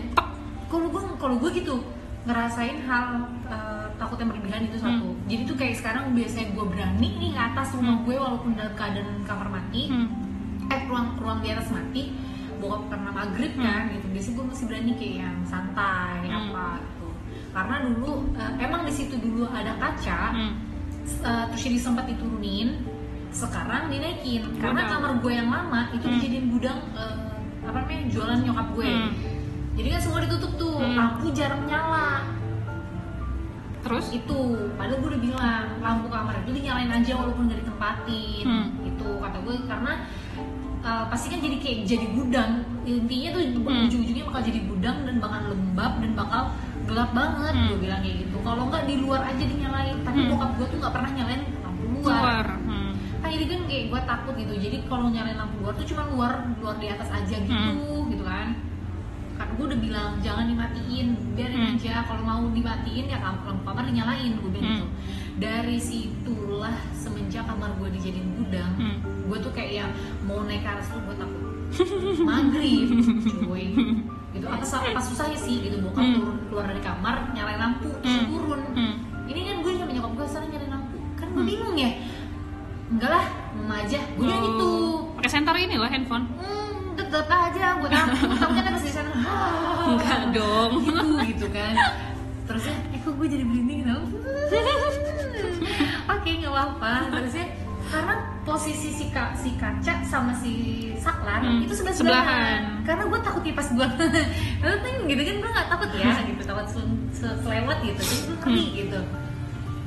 Kalau 0.71 0.87
gue 0.89 1.03
kalau 1.21 1.37
gue 1.37 1.51
gitu 1.53 1.77
ngerasain 2.21 2.79
hal 2.85 3.07
uh, 3.49 3.89
takut 3.97 4.21
yang 4.21 4.29
berlebihan 4.29 4.63
itu 4.65 4.77
satu 4.77 5.09
Hmm. 5.09 5.25
jadi 5.25 5.43
tuh 5.45 5.57
kayak 5.57 5.75
sekarang 5.77 6.05
biasanya 6.13 6.53
gue 6.53 6.65
berani 6.67 7.09
nih 7.17 7.31
ke 7.33 7.41
atas 7.43 7.69
rumah 7.73 7.97
gue 8.05 8.15
walaupun 8.15 8.51
dalam 8.53 8.75
keadaan 8.75 9.25
kamar 9.25 9.49
mati 9.49 9.83
hmm. 9.89 10.09
eh 10.69 10.81
ruang 10.85 11.17
ruang 11.17 11.39
di 11.41 11.49
atas 11.49 11.69
mati 11.69 12.13
bokap 12.61 12.83
karena 12.89 13.11
maghrib 13.11 13.53
Hmm. 13.57 13.65
kan 13.65 13.83
gitu 13.91 14.07
biasanya 14.09 14.35
gue 14.37 14.47
masih 14.47 14.65
berani 14.69 14.93
kayak 14.95 15.15
yang 15.19 15.37
santai 15.45 16.17
Hmm. 16.23 16.37
apa 16.39 16.67
gitu 16.79 17.09
karena 17.51 17.75
dulu 17.83 18.13
uh, 18.37 18.53
emang 18.59 18.83
di 18.85 18.93
situ 18.93 19.15
dulu 19.17 19.45
ada 19.49 19.73
kaca 19.77 20.21
Hmm. 20.31 20.53
uh, 21.25 21.45
terus 21.49 21.63
jadi 21.65 21.79
sempat 21.81 22.05
diturunin 22.07 22.85
sekarang 23.31 23.89
dinaikin 23.89 24.43
karena 24.59 24.81
kamar 24.89 25.13
gue 25.19 25.33
yang 25.33 25.49
lama 25.49 25.89
itu 25.91 26.05
Hmm. 26.05 26.15
dijadiin 26.17 26.47
gudang 26.51 26.79
uh, 26.93 27.17
apa 27.63 27.77
namanya 27.81 28.03
jualan 28.09 28.39
nyokap 28.41 28.69
gue 28.75 28.91
Hmm. 28.91 29.11
jadi 29.73 29.89
kan 29.89 30.01
semua 30.03 30.21
ditutup 30.21 30.53
tuh 30.57 30.77
Hmm. 30.77 30.97
lampu 30.99 31.27
jarang 31.31 31.63
nyala 31.65 32.00
terus 33.91 34.07
itu 34.15 34.39
padahal 34.79 34.99
gue 34.99 35.11
udah 35.11 35.19
bilang 35.21 35.43
lampu 35.83 36.07
kamar 36.07 36.35
itu 36.41 36.51
dinyalain 36.55 36.91
aja 36.93 37.13
walaupun 37.13 37.43
nggak 37.45 37.59
ditempatin 37.59 38.45
Hmm. 38.47 38.67
itu 38.87 39.07
kata 39.19 39.39
gue 39.41 39.55
karena 39.67 39.93
uh, 40.81 41.05
pasti 41.11 41.27
kan 41.29 41.41
jadi 41.41 41.57
kayak 41.59 41.79
jadi 41.85 42.07
gudang 42.15 42.53
intinya 42.87 43.29
tuh 43.35 43.43
Hmm. 43.61 43.85
ujung-ujungnya 43.91 44.25
bakal 44.25 44.43
jadi 44.47 44.61
gudang 44.63 44.97
dan 45.03 45.15
bakal 45.19 45.41
lembab 45.45 45.93
dan 45.99 46.13
bakal 46.15 46.43
gelap 46.87 47.11
banget 47.11 47.53
Hmm. 47.53 47.67
gue 47.67 47.79
bilang 47.83 48.01
kayak 48.01 48.17
gitu 48.23 48.37
kalau 48.41 48.63
nggak 48.65 48.85
di 48.87 48.95
luar 48.97 49.21
aja 49.27 49.43
dinyalain 49.45 49.97
tapi 50.01 50.19
Hmm. 50.21 50.31
bokap 50.31 50.51
gue 50.55 50.67
tuh 50.71 50.79
nggak 50.79 50.95
pernah 50.95 51.11
nyalain 51.11 51.43
lampu 51.61 51.83
luar 51.91 51.99
keluar 52.07 52.47
hmm. 52.63 52.93
kan 53.21 53.29
jadi 53.29 53.45
kan 53.45 53.61
kayak 53.67 53.85
gue 53.91 54.01
takut 54.07 54.35
gitu 54.39 54.53
jadi 54.55 54.77
kalau 54.87 55.07
nyalain 55.11 55.35
lampu 55.37 55.57
luar 55.59 55.75
tuh 55.75 55.85
cuma 55.85 56.03
luar 56.09 56.33
luar 56.63 56.77
di 56.79 56.87
atas 56.87 57.11
aja 57.11 57.37
gitu 57.37 57.75
gitu 58.07 58.23
kan 58.23 58.55
kan 59.41 59.49
gue 59.51 59.65
udah 59.67 59.81
bilang 59.81 60.11
jangan 60.21 60.45
dimatiin 60.45 61.07
biarin 61.33 61.57
Hmm. 61.59 61.73
aja 61.75 62.05
kalau 62.05 62.23
mau 62.23 62.45
dimatiin 62.47 63.09
ya 63.09 63.19
lampu 63.19 63.49
kamar 63.59 63.83
dinyalain 63.83 64.37
gue 64.37 64.51
bilang 64.51 64.69
Hmm. 64.71 64.77
gitu 64.77 64.89
dari 65.41 65.77
situlah 65.81 66.77
semenjak 66.93 67.49
kamar 67.49 67.73
gue 67.75 67.89
dijadiin 67.91 68.29
gudang 68.37 68.73
Hmm. 68.77 68.97
gue 69.01 69.39
tuh 69.41 69.49
kayak 69.51 69.73
yang 69.81 69.91
mau 70.23 70.45
naik 70.45 70.61
ke 70.61 70.69
atas 70.69 70.87
tuh 70.89 71.01
gue 71.01 71.17
takut 71.17 71.45
maghrib 72.29 72.89
cuy 73.41 73.65
gitu 74.31 74.47
apa 74.47 74.61
apa 74.63 75.01
susahnya 75.01 75.35
sih 75.35 75.57
gitu 75.63 75.81
bokap 75.81 76.05
Hmm. 76.05 76.15
turun 76.15 76.37
keluar 76.47 76.65
dari 76.69 76.83
kamar 76.83 77.17
nyalain 77.33 77.59
lampu 77.59 77.89
terus 77.99 78.15
Hmm. 78.15 78.29
turun 78.29 78.61
Hmm. 78.71 78.95
ini 79.25 79.41
kan 79.43 79.57
gue 79.59 79.73
sama 79.75 79.91
nyokap 79.91 80.13
gue 80.15 80.27
sana 80.29 80.47
nyalain 80.47 80.69
lampu 80.71 80.97
kan 81.17 81.27
gue 81.31 81.45
bingung 81.47 81.75
ya 81.75 81.91
enggak 82.91 83.09
lah 83.09 83.25
mama 83.57 83.75
aja 83.81 84.01
gue 84.05 84.21
bilang 84.21 84.37
Oh. 84.37 84.47
gitu 84.47 84.69
pakai 85.17 85.31
senter 85.31 85.57
ini 85.57 85.75
lah 85.75 85.89
handphone 85.89 86.29
hmm 86.37 86.60
tetep 87.11 87.29
aja 87.29 87.65
gue 87.75 87.89
takut. 87.89 88.29
Tapi 88.33 88.59
kan 88.59 88.73
pas 88.73 88.85
di 88.85 88.93
sana. 88.93 89.11
Enggak 89.91 90.21
dong. 90.31 90.73
Gitu 90.81 91.07
gitu 91.29 91.47
kan. 91.51 91.75
Terusnya 92.47 92.75
eh 92.91 93.01
kok 93.01 93.13
gue 93.13 93.27
jadi 93.29 93.45
merinding 93.45 93.81
tau 93.85 94.03
oke 96.11 96.31
nggak 96.31 96.51
apa-apa. 96.51 96.93
Terusnya 97.13 97.47
karena 97.87 98.15
posisi 98.41 98.89
si, 98.89 99.11
ka, 99.11 99.35
si 99.35 99.51
kaca 99.53 99.95
sama 100.05 100.31
si 100.33 100.53
saklar 100.97 101.41
Hmm, 101.41 101.59
itu 101.61 101.73
sebelah 101.73 101.91
sebelahan. 101.93 102.61
karena 102.85 103.03
gue 103.05 103.21
takut 103.21 103.43
ya 103.43 103.53
pas 103.53 103.67
gue 103.67 103.87
lalu 104.61 104.89
gitu 105.11 105.23
kan 105.25 105.35
gue 105.37 105.51
nggak 105.51 105.69
takut 105.69 105.91
ya 105.95 106.11
gitu. 106.25 106.43
Takut 106.45 106.67
se- 106.69 106.87
se- 107.13 107.39
selewat 107.41 107.79
gitu. 107.81 107.99
Tapi 107.99 108.15
gue 108.21 108.37
ngeri 108.37 108.63
Hmm. 108.63 108.75
gitu 108.77 109.01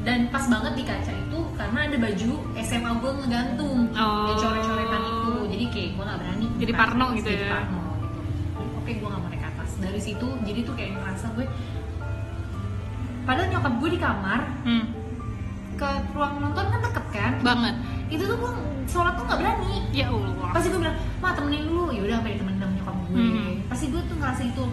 dan 0.03 0.27
pas 0.27 0.43
banget 0.51 0.73
di 0.75 0.83
kaca 0.83 1.11
itu 1.15 1.39
karena 1.55 1.79
ada 1.87 1.97
baju 1.97 2.31
SMA 2.59 2.91
gue 2.99 3.11
ngegantung. 3.23 3.77
Oh. 3.95 4.27
yang 4.27 4.37
coret-coretan 4.37 5.01
itu. 5.07 5.31
Jadi 5.47 5.65
kayak 5.71 5.89
gue 5.95 6.03
nggak 6.03 6.19
berani. 6.19 6.47
Jadi 6.59 6.71
buka 6.71 6.81
parno 6.83 7.05
gitu 7.15 7.27
jadi 7.31 7.43
ya. 7.47 7.51
parno 7.55 7.79
gitu. 7.79 8.19
Oke 8.83 8.91
gue 8.99 9.07
nggak 9.07 9.21
mau 9.23 9.29
naik 9.31 9.45
atas. 9.47 9.69
Dari 9.79 9.99
situ 10.03 10.27
jadi 10.43 10.59
tuh 10.67 10.73
kayak 10.75 10.91
ngerasa 10.99 11.27
gue 11.39 11.45
padahal 13.23 13.47
nyokap 13.55 13.73
gue 13.79 13.89
di 13.95 13.99
kamar 14.03 14.41
hmm. 14.67 14.85
ke 15.79 15.89
ruang 16.11 16.33
nonton 16.43 16.65
kan 16.67 16.79
deket 16.83 17.05
kan? 17.15 17.33
Banget. 17.39 17.75
Itu 18.11 18.23
tuh 18.27 18.37
gue 18.43 18.51
sholat 18.91 19.15
tuh 19.15 19.23
nggak 19.23 19.39
berani. 19.39 19.75
Ya 19.95 20.11
allah. 20.11 20.51
Pasti 20.51 20.67
gue 20.67 20.79
bilang 20.83 20.99
ma 21.23 21.31
temenin 21.31 21.63
dulu. 21.63 21.95
Ya 21.95 22.01
udah 22.03 22.15
sampai 22.19 22.35
ditemenin 22.35 22.59
sama 22.59 22.73
nyokap 22.75 22.97
gue. 23.07 23.23
Hmm. 23.23 23.51
pasti 23.71 23.85
gue 23.87 24.01
tuh 24.03 24.15
ngerasa 24.19 24.43
itu 24.51 24.63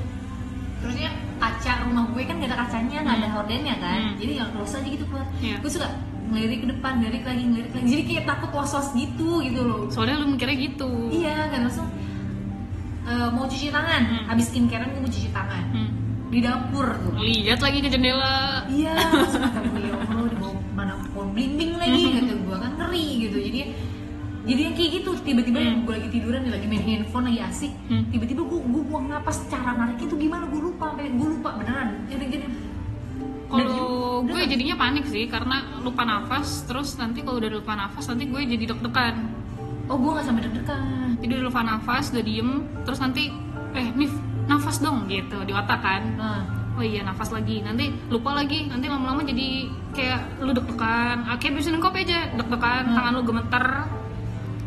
terusnya 0.81 1.11
kaca 1.37 1.73
rumah 1.83 2.05
gue 2.09 2.23
kan 2.23 2.35
gak 2.37 2.49
ada 2.49 2.59
kacanya 2.59 2.97
nggak 3.01 3.17
ada 3.17 3.27
Hmm. 3.27 3.37
hordennya 3.37 3.75
kan. 3.77 3.99
Hmm. 4.03 4.17
jadi 4.17 4.31
nggak 4.35 4.51
close 4.53 4.75
aja 4.75 4.89
gitu 4.89 5.05
keluar. 5.07 5.27
Iya. 5.39 5.57
gue 5.59 5.71
suka 5.71 5.89
ngelirik 6.27 6.59
ke 6.61 6.69
depan 6.69 6.93
ngelirik 6.97 7.25
lagi 7.25 7.43
ngelirik 7.43 7.73
lagi. 7.73 7.87
Jadi 7.87 8.03
kayak 8.07 8.25
takut 8.25 8.51
was 8.53 8.71
was 8.71 8.89
gitu 8.93 9.29
gitu 9.41 9.61
loh. 9.61 9.83
Soalnya 9.89 10.17
lu 10.17 10.27
mikirnya 10.31 10.57
gitu. 10.59 10.91
Iya 11.11 11.49
kan 11.49 11.61
langsung 11.65 11.89
eh, 13.03 13.29
mau 13.31 13.45
cuci 13.45 13.69
tangan. 13.69 14.03
Hmm. 14.05 14.23
habis 14.27 14.47
skincarean 14.47 14.89
gue 14.89 15.01
mau 15.01 15.11
cuci 15.11 15.31
tangan. 15.31 15.65
Hmm. 15.71 15.91
di 16.31 16.39
dapur 16.39 16.87
tuh. 16.87 17.19
Lihat 17.19 17.59
lagi 17.59 17.79
ke 17.81 17.89
jendela. 17.89 18.63
Iya 18.67 18.95
langsung 18.95 19.43
ya 19.75 19.99
allah 20.01 20.31
di 20.31 20.39
bawah 20.39 20.55
mana 20.71 20.95
pohon 21.11 21.35
blimbing 21.35 21.75
lagi 21.75 22.01
kata 22.15 22.35
gue 22.39 22.57
kan 22.57 22.73
ngeri 22.79 23.07
gitu. 23.21 23.37
Jadi 23.43 23.61
jadi 24.41 24.61
yang 24.63 24.75
kayak 24.75 24.91
gitu 24.97 25.11
tiba-tiba 25.21 25.59
Hmm. 25.59 25.85
gue 25.85 25.95
lagi 25.95 26.09
tiduran 26.11 26.41
nih 26.41 26.53
lagi 26.53 26.67
main 26.67 26.81
handphone 26.83 27.25
lagi 27.27 27.41
asik. 27.43 27.73
Hmm. 27.87 28.05
tiba-tiba 28.09 28.41
gue 28.43 28.59
gue 28.63 28.83
buang 28.85 29.07
napas 29.07 29.45
cara 29.47 29.71
nariknya 29.75 30.07
itu 30.07 30.17
gimana? 30.17 30.45
Gue 30.47 30.61
lupa 30.65 30.85
sampai 30.91 31.11
gue 31.11 31.29
lupa 31.31 31.51
beneran. 31.55 31.89
Jadi 32.07 32.25
gini. 32.27 32.47
Kalau 33.51 33.83
gue 34.23 34.41
jadinya 34.47 34.77
panik 34.77 35.05
sih 35.05 35.27
karena 35.27 35.57
lupa 35.81 36.03
nafas 36.05 36.63
terus 36.65 36.95
nanti 36.95 37.21
kalau 37.21 37.37
udah 37.37 37.51
lupa 37.51 37.75
nafas 37.75 38.07
nanti 38.07 38.25
gue 38.25 38.41
jadi 38.47 38.65
deg-degan. 38.71 39.17
Oh 39.87 39.99
gue 39.99 40.11
nggak 40.11 40.25
sampai 40.25 40.43
deg-degan. 40.47 41.19
Jadi 41.19 41.33
udah 41.35 41.47
lupa 41.47 41.61
nafas 41.61 42.05
udah 42.11 42.23
diem 42.23 42.51
terus 42.87 42.99
nanti 42.99 43.29
eh 43.73 43.87
Nif 43.93 44.15
nafas 44.47 44.79
dong 44.79 45.05
gitu 45.07 45.43
di 45.43 45.51
otak 45.51 45.83
kan. 45.83 46.03
Nah 46.15 46.41
oh 46.73 46.85
iya 46.87 47.03
nafas 47.03 47.29
lagi. 47.29 47.59
Nanti 47.61 47.91
lupa 48.07 48.33
lagi 48.33 48.71
nanti 48.71 48.87
lama-lama 48.87 49.21
jadi 49.21 49.67
kayak 49.93 50.41
lu 50.41 50.55
deg-degan. 50.55 51.27
Kayak 51.35 51.53
bisain 51.53 51.77
kopi 51.77 52.07
aja 52.07 52.31
deg-degan 52.33 52.83
Hmm. 52.87 52.95
tangan 52.95 53.13
lu 53.13 53.23
gemeter 53.27 53.67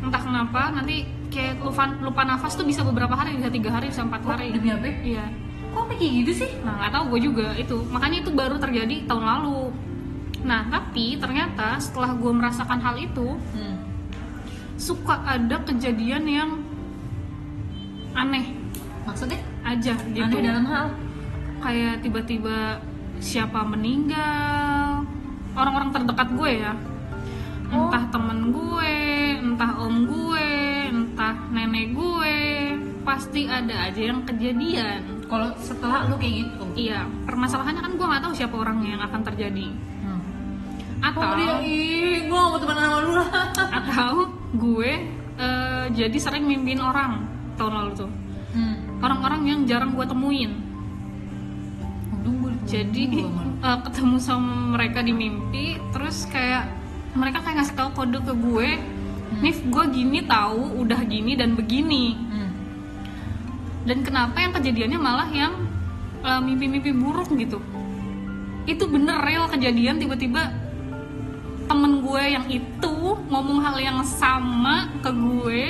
entah 0.03 0.19
kenapa 0.19 0.61
nanti 0.69 1.03
kayak 1.31 1.63
lupa, 1.63 1.87
lupa 1.97 2.21
nafas 2.23 2.53
tuh 2.53 2.61
bisa 2.61 2.83
beberapa 2.83 3.15
hari 3.15 3.33
bisa 3.33 3.49
tiga 3.49 3.71
hari 3.71 3.87
bisa 3.89 4.03
empat 4.03 4.21
Oh, 4.21 4.29
hari 4.29 4.51
demi 4.51 4.69
apa? 4.69 4.85
iya 5.01 5.25
Kok 5.73 5.89
kayak 5.89 6.11
gitu 6.21 6.31
sih? 6.45 6.49
Nah, 6.61 6.77
nggak 6.77 6.91
tahu 6.93 7.03
gue 7.17 7.21
juga 7.25 7.47
itu. 7.57 7.73
Makanya 7.89 8.21
itu 8.21 8.29
baru 8.29 8.61
terjadi 8.61 9.09
tahun 9.09 9.25
lalu. 9.25 9.73
Nah, 10.45 10.69
tapi 10.69 11.17
ternyata 11.17 11.81
setelah 11.81 12.13
gue 12.13 12.29
merasakan 12.29 12.77
hal 12.77 12.93
itu, 12.93 13.41
Hmm. 13.57 13.81
suka 14.77 15.17
ada 15.25 15.57
kejadian 15.65 16.29
yang 16.29 16.49
aneh 18.13 18.53
Maksudnya? 19.03 19.41
aja 19.63 19.97
gitu. 20.13 20.21
Aneh 20.21 20.45
dalam 20.45 20.65
hal? 20.67 20.85
Kayak 21.57 22.05
tiba-tiba 22.05 22.77
siapa 23.17 23.65
meninggal, 23.65 25.09
orang-orang 25.55 25.89
terdekat 25.89 26.27
gue 26.33 26.51
ya. 26.59 26.73
Oh. 27.71 27.87
Entah 27.87 28.03
temen 28.11 28.39
gue, 28.51 28.95
entah 29.39 29.71
om 29.79 29.95
gue, 30.03 30.49
entah 30.91 31.35
nenek 31.53 31.95
gue, 31.95 32.37
pasti 33.07 33.47
ada 33.47 33.87
aja 33.89 34.01
yang 34.01 34.25
kejadian. 34.27 35.23
Kalau 35.29 35.49
setelah 35.57 36.09
lu 36.09 36.19
kayak 36.19 36.45
gitu. 36.45 36.63
Iya, 36.89 37.07
permasalahannya 37.29 37.81
kan 37.81 37.93
gue 37.95 38.05
nggak 38.05 38.23
tahu 38.25 38.33
siapa 38.33 38.55
orangnya 38.57 38.89
yang 38.97 39.03
akan 39.05 39.21
terjadi. 39.31 39.67
Hmm. 40.03 40.21
Atau 41.03 41.21
Oh 41.23 41.35
dia, 41.39 41.53
ih, 41.63 42.27
gue 42.27 42.37
gak 42.37 42.49
mau 42.51 42.59
temenan 42.59 42.83
sama 42.83 42.97
lu 43.01 43.11
lah. 43.17 43.29
atau 43.79 44.13
gue 44.53 44.91
eh, 45.39 45.85
jadi 45.93 46.17
sering 46.19 46.45
mimpin 46.45 46.77
orang 46.83 47.23
tahun 47.55 47.73
lalu 47.79 47.91
tuh. 48.05 48.11
Hmm. 48.53 48.75
Orang-orang 49.01 49.41
yang 49.49 49.59
jarang 49.65 49.97
gue 49.97 50.05
temuin. 50.05 50.73
Jadi 52.63 53.03
eh, 53.61 53.79
ketemu 53.85 54.17
sama 54.17 54.73
mereka 54.73 55.03
di 55.03 55.13
mimpi, 55.13 55.77
terus 55.93 56.25
kayak 56.25 56.65
mereka 57.13 57.45
kayak 57.45 57.61
ngasih 57.61 57.75
tahu 57.77 57.89
kode 57.93 58.19
ke 58.21 58.33
gue, 58.33 58.69
Nif 59.41 59.57
gue 59.65 59.83
gini 59.89 60.21
tahu, 60.25 60.81
udah 60.85 61.01
gini 61.05 61.33
dan 61.33 61.57
begini. 61.57 62.13
Hmm. 62.13 62.51
Dan 63.83 64.05
kenapa 64.05 64.37
yang 64.39 64.53
kejadiannya 64.53 64.99
malah 65.01 65.29
yang 65.29 65.53
eh, 66.21 66.41
mimpi-mimpi 66.41 66.93
buruk 66.93 67.33
gitu? 67.33 67.59
Itu 68.63 68.87
bener 68.87 69.19
real 69.25 69.49
kejadian 69.49 69.99
tiba-tiba 69.99 70.53
temen 71.63 72.03
gue 72.03 72.23
yang 72.27 72.45
itu 72.51 72.95
ngomong 73.31 73.63
hal 73.63 73.79
yang 73.79 73.99
sama 74.03 74.91
ke 74.99 75.11
gue 75.11 75.63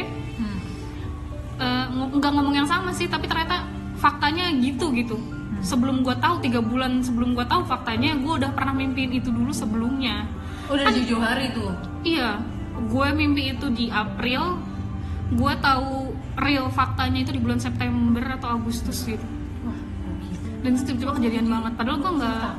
Hmm. 1.53 2.09
nggak 2.17 2.31
ngomong 2.33 2.57
yang 2.57 2.67
sama 2.67 2.89
sih 2.91 3.05
tapi 3.05 3.29
ternyata 3.29 3.63
faktanya 3.95 4.51
gitu 4.57 4.89
gitu 4.91 5.15
sebelum 5.63 6.03
gue 6.03 6.11
tahu 6.19 6.43
tiga 6.43 6.59
bulan 6.59 6.99
sebelum 6.99 7.37
gue 7.37 7.45
tahu 7.47 7.63
faktanya 7.63 8.17
gue 8.19 8.33
udah 8.41 8.51
pernah 8.51 8.75
mimpiin 8.75 9.15
itu 9.15 9.31
dulu 9.31 9.53
sebelumnya 9.55 10.27
Udah 10.71 10.85
jauh-jauh 10.91 11.23
hari 11.23 11.51
tuh. 11.51 11.71
iya 12.03 12.39
gue 12.73 13.07
mimpi 13.13 13.53
itu 13.53 13.67
di 13.69 13.87
April. 13.89 14.59
Gue 15.33 15.53
tahu 15.61 16.13
real 16.37 16.69
faktanya 16.69 17.25
itu 17.25 17.31
di 17.33 17.41
bulan 17.41 17.57
September 17.57 18.21
atau 18.37 18.59
Agustus 18.59 19.01
gitu. 19.07 19.25
Wah, 19.65 19.79
dan 20.61 20.71
tiba-tiba 20.77 21.13
kejadian 21.17 21.47
banget. 21.49 21.73
Padahal 21.79 21.97
gue 22.01 22.13
nggak 22.21 22.49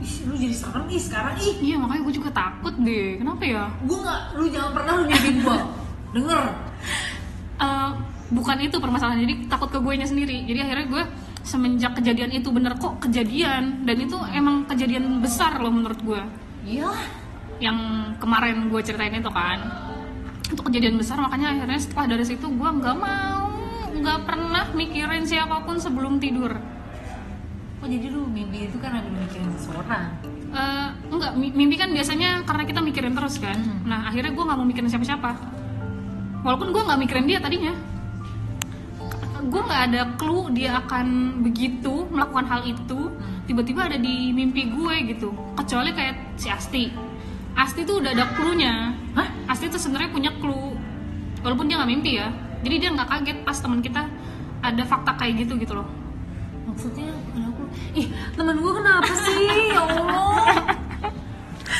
Ih, 0.00 0.14
lu 0.24 0.32
jadi 0.32 0.56
serem 0.56 0.88
ih 0.88 0.96
sekarang. 0.96 1.36
Ih. 1.36 1.56
iya 1.60 1.76
makanya 1.76 2.02
gue 2.08 2.14
juga 2.16 2.30
takut 2.32 2.72
deh. 2.80 3.20
Kenapa 3.20 3.44
ya? 3.44 3.68
Gue 3.84 3.98
gak, 4.00 4.20
lu 4.32 4.48
jangan 4.48 4.70
pernah 4.72 4.92
lu 4.96 5.04
nyebin 5.04 5.36
gue. 5.44 5.58
Denger. 6.16 6.42
Eh, 7.60 7.90
bukan 8.32 8.56
itu 8.64 8.76
permasalahan 8.80 9.20
jadi 9.20 9.34
takut 9.52 9.68
ke 9.68 9.76
gue 9.76 9.92
sendiri. 10.00 10.48
Jadi 10.48 10.58
akhirnya 10.64 10.86
gue 10.88 11.02
semenjak 11.44 11.92
kejadian 12.00 12.32
itu 12.32 12.48
bener 12.48 12.80
kok 12.80 12.96
kejadian. 13.04 13.84
Dan 13.84 13.96
itu 14.00 14.16
emang 14.32 14.64
kejadian 14.64 15.20
besar 15.20 15.60
loh 15.60 15.68
menurut 15.68 16.00
gue 16.00 16.22
Iya. 16.64 16.88
Yang 17.60 17.78
kemarin 18.16 18.66
gue 18.66 18.80
ceritain 18.80 19.14
itu 19.14 19.30
kan. 19.30 19.58
Itu 20.48 20.60
kejadian 20.60 20.96
besar 20.96 21.20
makanya 21.20 21.54
akhirnya 21.54 21.78
setelah 21.78 22.06
dari 22.10 22.24
situ 22.24 22.48
gue 22.48 22.70
nggak 22.72 22.96
mau 22.96 23.46
nggak 23.90 24.18
pernah 24.24 24.64
mikirin 24.72 25.22
siapa 25.22 25.60
pun 25.62 25.76
sebelum 25.76 26.16
tidur. 26.16 26.56
Oh 27.80 27.88
jadi 27.88 28.08
lu 28.08 28.24
mimpi 28.26 28.64
itu 28.66 28.76
kan 28.76 28.96
lu 28.98 29.12
mikirin 29.14 29.52
seseorang. 29.56 30.04
Eh, 30.50 30.88
enggak 31.08 31.32
mi- 31.32 31.54
mimpi 31.54 31.76
kan 31.76 31.92
biasanya 31.92 32.42
karena 32.42 32.64
kita 32.64 32.80
mikirin 32.80 33.14
terus 33.14 33.38
kan. 33.38 33.56
Hmm. 33.56 33.86
nah 33.86 34.08
akhirnya 34.08 34.32
gue 34.32 34.40
nggak 34.42 34.58
mau 34.58 34.66
mikirin 34.66 34.88
siapa-siapa. 34.88 35.30
Walaupun 36.40 36.72
gue 36.72 36.82
nggak 36.82 36.98
mikirin 36.98 37.24
dia 37.24 37.38
tadinya. 37.38 37.74
Gue 39.40 39.60
nggak 39.60 39.82
ada 39.88 40.02
clue 40.16 40.52
dia 40.52 40.76
akan 40.76 41.06
begitu 41.40 42.04
melakukan 42.08 42.46
hal 42.46 42.60
itu 42.64 43.08
Hmm. 43.08 43.44
tiba-tiba 43.44 43.88
ada 43.88 43.96
di 43.96 44.30
mimpi 44.30 44.68
gue 44.68 44.94
gitu. 45.08 45.32
Kecuali 45.54 45.90
kayak 45.90 46.36
si 46.36 46.48
Asti 46.48 46.84
Asti 47.58 47.82
tuh 47.86 48.02
udah 48.02 48.10
ada 48.14 48.26
clue-nya 48.34 48.94
Hah? 49.14 49.28
Asti 49.50 49.66
tuh 49.66 49.80
sebenarnya 49.80 50.10
punya 50.10 50.30
clue 50.38 50.76
walaupun 51.40 51.66
dia 51.66 51.80
nggak 51.80 51.90
mimpi 51.90 52.20
ya 52.20 52.28
jadi 52.60 52.76
dia 52.76 52.88
nggak 52.92 53.08
kaget 53.08 53.38
pas 53.42 53.56
teman 53.56 53.80
kita 53.80 54.02
ada 54.60 54.82
fakta 54.84 55.16
kayak 55.16 55.46
gitu 55.46 55.56
gitu 55.56 55.74
loh 55.78 55.88
Maksudnya 56.70 57.10
kenapa? 57.34 57.62
Ih, 57.98 58.06
temen 58.38 58.56
gue 58.62 58.72
kenapa 58.78 59.12
sih? 59.26 59.42
Ya 59.74 59.82
Allah. 59.82 60.32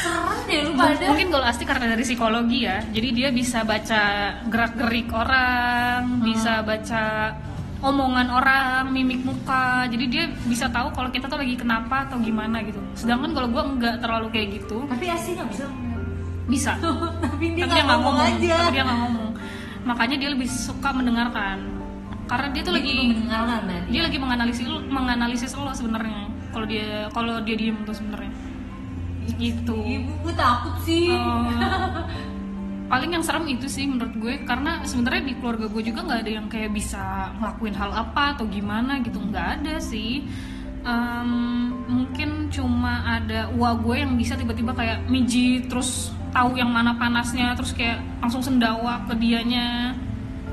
Serem 0.00 0.38
deh 0.48 0.60
lu 0.66 0.72
pada. 0.74 1.04
mungkin 1.12 1.28
kalau 1.30 1.46
Asti 1.46 1.64
karena 1.66 1.86
dari 1.92 2.04
psikologi 2.06 2.64
ya 2.64 2.78
jadi 2.90 3.08
dia 3.10 3.28
bisa 3.34 3.66
baca 3.66 4.02
gerak 4.48 4.72
gerik 4.78 5.10
orang 5.12 6.22
bisa 6.24 6.62
baca 6.64 7.34
omongan 7.80 8.28
orang 8.28 8.92
mimik 8.92 9.24
muka. 9.24 9.88
Jadi 9.88 10.04
dia 10.06 10.24
bisa 10.44 10.68
tahu 10.68 10.92
kalau 10.92 11.08
kita 11.08 11.26
tuh 11.26 11.40
lagi 11.40 11.56
kenapa 11.56 12.04
atau 12.06 12.20
gimana 12.20 12.60
gitu. 12.64 12.80
Sedangkan 12.94 13.32
kalau 13.32 13.48
gue 13.48 13.62
nggak 13.80 13.94
terlalu 14.04 14.26
kayak 14.32 14.48
gitu. 14.60 14.84
Tapi 14.86 15.04
asli 15.08 15.32
gak 15.34 15.48
bisa. 15.48 15.66
bisa. 16.46 16.72
Tapi 17.24 17.44
dia 17.56 17.64
dia 17.64 17.82
nggak 17.82 17.98
ngomong 18.00 18.16
ngomong. 18.20 18.36
aja. 18.36 18.54
tapi 18.60 18.72
dia 18.76 18.82
nggak 18.84 19.00
ngomong. 19.00 19.30
Makanya 19.80 20.16
dia 20.20 20.30
lebih 20.32 20.48
suka 20.48 20.88
mendengarkan. 20.92 21.58
Karena 22.28 22.46
dia 22.54 22.62
tuh 22.62 22.72
Dia 22.76 22.80
lagi 22.84 22.94
mendengarkan 23.10 23.60
berarti. 23.66 23.88
dia 23.90 24.02
lagi 24.06 24.18
menganalisis 24.22 24.66
menganalisis 24.86 25.50
lo 25.56 25.72
sebenarnya. 25.72 26.20
Kalau 26.50 26.66
dia 26.68 26.88
kalau 27.10 27.34
dia 27.42 27.56
diem 27.56 27.78
tuh 27.82 27.96
sebenarnya. 27.96 28.32
Gitu. 29.30 29.76
Ibu 29.78 30.12
gue 30.26 30.34
takut 30.36 30.74
sih. 30.84 31.10
Eh, 31.10 31.16
paling 32.90 33.14
yang 33.14 33.22
serem 33.22 33.46
itu 33.46 33.70
sih 33.70 33.86
menurut 33.86 34.10
gue 34.18 34.34
karena 34.42 34.82
sebenarnya 34.82 35.22
di 35.30 35.34
keluarga 35.38 35.70
gue 35.70 35.82
juga 35.86 36.02
nggak 36.02 36.20
ada 36.26 36.32
yang 36.42 36.46
kayak 36.50 36.74
bisa 36.74 37.30
ngelakuin 37.38 37.74
hal 37.78 37.90
apa 37.94 38.34
atau 38.34 38.50
gimana 38.50 38.98
gitu 39.06 39.22
nggak 39.22 39.62
ada 39.62 39.78
sih. 39.78 40.26
Em, 40.82 41.30
mungkin 41.86 42.50
cuma 42.50 43.04
ada 43.06 43.46
uang 43.54 43.86
gue 43.86 43.96
yang 44.02 44.12
bisa 44.18 44.34
tiba-tiba 44.34 44.74
kayak 44.74 45.06
miji 45.06 45.62
terus 45.70 46.10
tahu 46.34 46.58
yang 46.58 46.72
mana 46.74 46.98
panasnya 46.98 47.54
terus 47.54 47.70
kayak 47.70 48.02
langsung 48.18 48.42
sendawa 48.42 49.06
ke 49.06 49.14
dianya. 49.14 49.94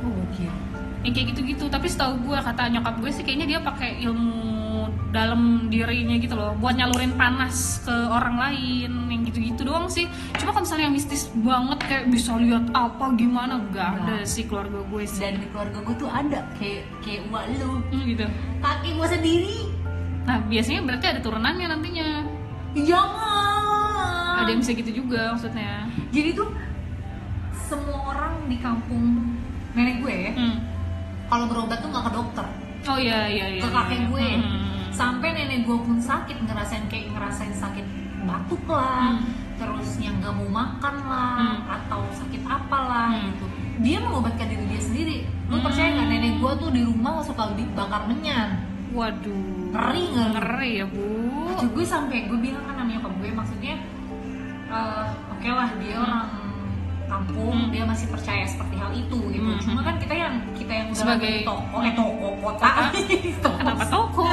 Oh, 0.06 0.14
gokil. 0.14 0.54
yang 1.02 1.14
kayak 1.18 1.28
gitu-gitu. 1.34 1.66
Tapi 1.74 1.90
setahu 1.90 2.22
gue 2.22 2.38
kata 2.38 2.70
nyokap 2.70 3.02
gue 3.02 3.10
sih 3.10 3.26
kayaknya 3.26 3.58
dia 3.58 3.60
pakai 3.66 3.98
ilmu 4.06 4.46
dalam 5.10 5.72
dirinya 5.72 6.20
gitu 6.20 6.36
loh 6.36 6.54
buat 6.60 6.76
nyalurin 6.76 7.16
panas 7.16 7.82
ke 7.82 7.96
orang 8.12 8.36
lain 8.38 8.92
gitu-gitu 9.28 9.62
doang 9.68 9.92
sih 9.92 10.08
cuma 10.40 10.56
kalau 10.56 10.64
misalnya 10.64 10.86
yang 10.88 10.96
mistis 10.96 11.28
banget 11.44 11.80
kayak 11.84 12.06
bisa 12.08 12.32
lihat 12.40 12.66
apa 12.72 13.06
gimana 13.20 13.60
nggak 13.68 13.90
ada 14.08 14.16
sih 14.24 14.48
keluarga 14.48 14.80
gue 14.88 15.04
sih 15.04 15.22
Dan 15.28 15.44
di 15.44 15.48
keluarga 15.52 15.78
gue 15.84 15.96
tuh 16.00 16.10
ada 16.10 16.40
kayak 16.56 16.88
kayak 17.04 17.22
uak 17.28 17.46
lu. 17.60 17.72
Hmm, 17.92 18.04
gitu 18.08 18.26
Kaki 18.64 18.90
gue 18.96 19.08
sendiri. 19.08 19.58
nah 20.28 20.38
biasanya 20.44 20.82
berarti 20.84 21.06
ada 21.08 21.20
turunannya 21.24 21.68
nantinya 21.68 22.10
Jangan. 22.76 24.44
ada 24.44 24.50
yang 24.52 24.62
bisa 24.62 24.72
gitu 24.76 24.92
juga 25.04 25.34
maksudnya 25.36 25.88
Jadi 26.12 26.30
tuh 26.36 26.50
semua 27.68 28.00
orang 28.16 28.34
di 28.48 28.58
kampung 28.64 29.36
nenek 29.76 30.00
gue 30.02 30.16
ya, 30.16 30.32
hmm. 30.34 30.58
kalau 31.28 31.46
berobat 31.52 31.84
tuh 31.84 31.92
nggak 31.92 32.06
ke 32.08 32.12
dokter, 32.16 32.46
oh 32.90 32.98
iya 32.98 33.28
iya 33.30 33.46
iya 33.60 33.62
ke 33.62 33.70
kakek 33.70 34.00
iya. 34.00 34.08
gue. 34.10 34.28
Hmm. 34.42 34.66
Sampai 34.90 35.36
nenek 35.36 35.70
gue 35.70 35.78
pun 35.78 36.02
sakit 36.02 36.34
ngerasain 36.48 36.88
kayak 36.90 37.14
ngerasain 37.14 37.54
sakit 37.54 37.86
batuk 38.20 38.64
lah, 38.66 39.14
Hmm. 39.14 39.30
terus 39.56 39.90
yang 39.98 40.18
nggak 40.18 40.34
mau 40.34 40.50
makan 40.56 40.96
lah, 41.04 41.38
Hmm. 41.38 41.76
atau 41.78 42.02
sakit 42.12 42.42
apalah 42.44 43.12
Hmm. 43.12 43.30
gitu. 43.30 43.46
Dia 43.78 43.98
mengobatkan 44.00 44.48
diri 44.48 44.66
dia 44.68 44.82
sendiri. 44.82 45.18
Lu 45.46 45.56
Hmm. 45.56 45.64
percaya 45.64 45.90
nggak 45.92 46.08
nenek 46.08 46.34
gue 46.38 46.52
tuh 46.58 46.70
di 46.72 46.82
rumah 46.82 47.22
suka 47.22 47.54
dibakar 47.54 48.06
menyan. 48.06 48.50
waduh 48.90 49.30
Ngeri 49.70 50.04
nggak? 50.10 50.28
ngeri 50.34 50.72
ya 50.74 50.86
bu 50.88 51.06
Cucu 51.52 51.68
gue 51.72 51.86
sampai 51.86 52.26
gue 52.26 52.40
bilang 52.40 52.64
kan 52.64 52.76
namanya 52.78 52.98
nyokap 52.98 53.14
gue 53.20 53.30
maksudnya 53.30 53.76
eh, 54.66 55.06
oke 55.30 55.50
lah 55.50 55.70
dia 55.78 55.96
orang 55.98 56.24
kampung 57.06 57.54
Hmm. 57.54 57.70
dia 57.70 57.84
masih 57.84 58.08
percaya 58.08 58.44
seperti 58.44 58.76
hal 58.76 58.92
itu 58.92 59.20
gitu. 59.30 59.44
Hmm. 59.46 59.60
Cuma 59.62 59.80
kan 59.82 59.96
kita 59.96 60.12
yang 60.12 60.34
kita 60.52 60.72
yang 60.74 60.88
Sebagai- 60.92 61.44
toko 61.44 61.78
eh 61.80 61.94
toko 61.94 62.28
kota, 62.38 62.72
toko 63.44 63.56
kenapa 63.56 63.84
toko 63.86 64.24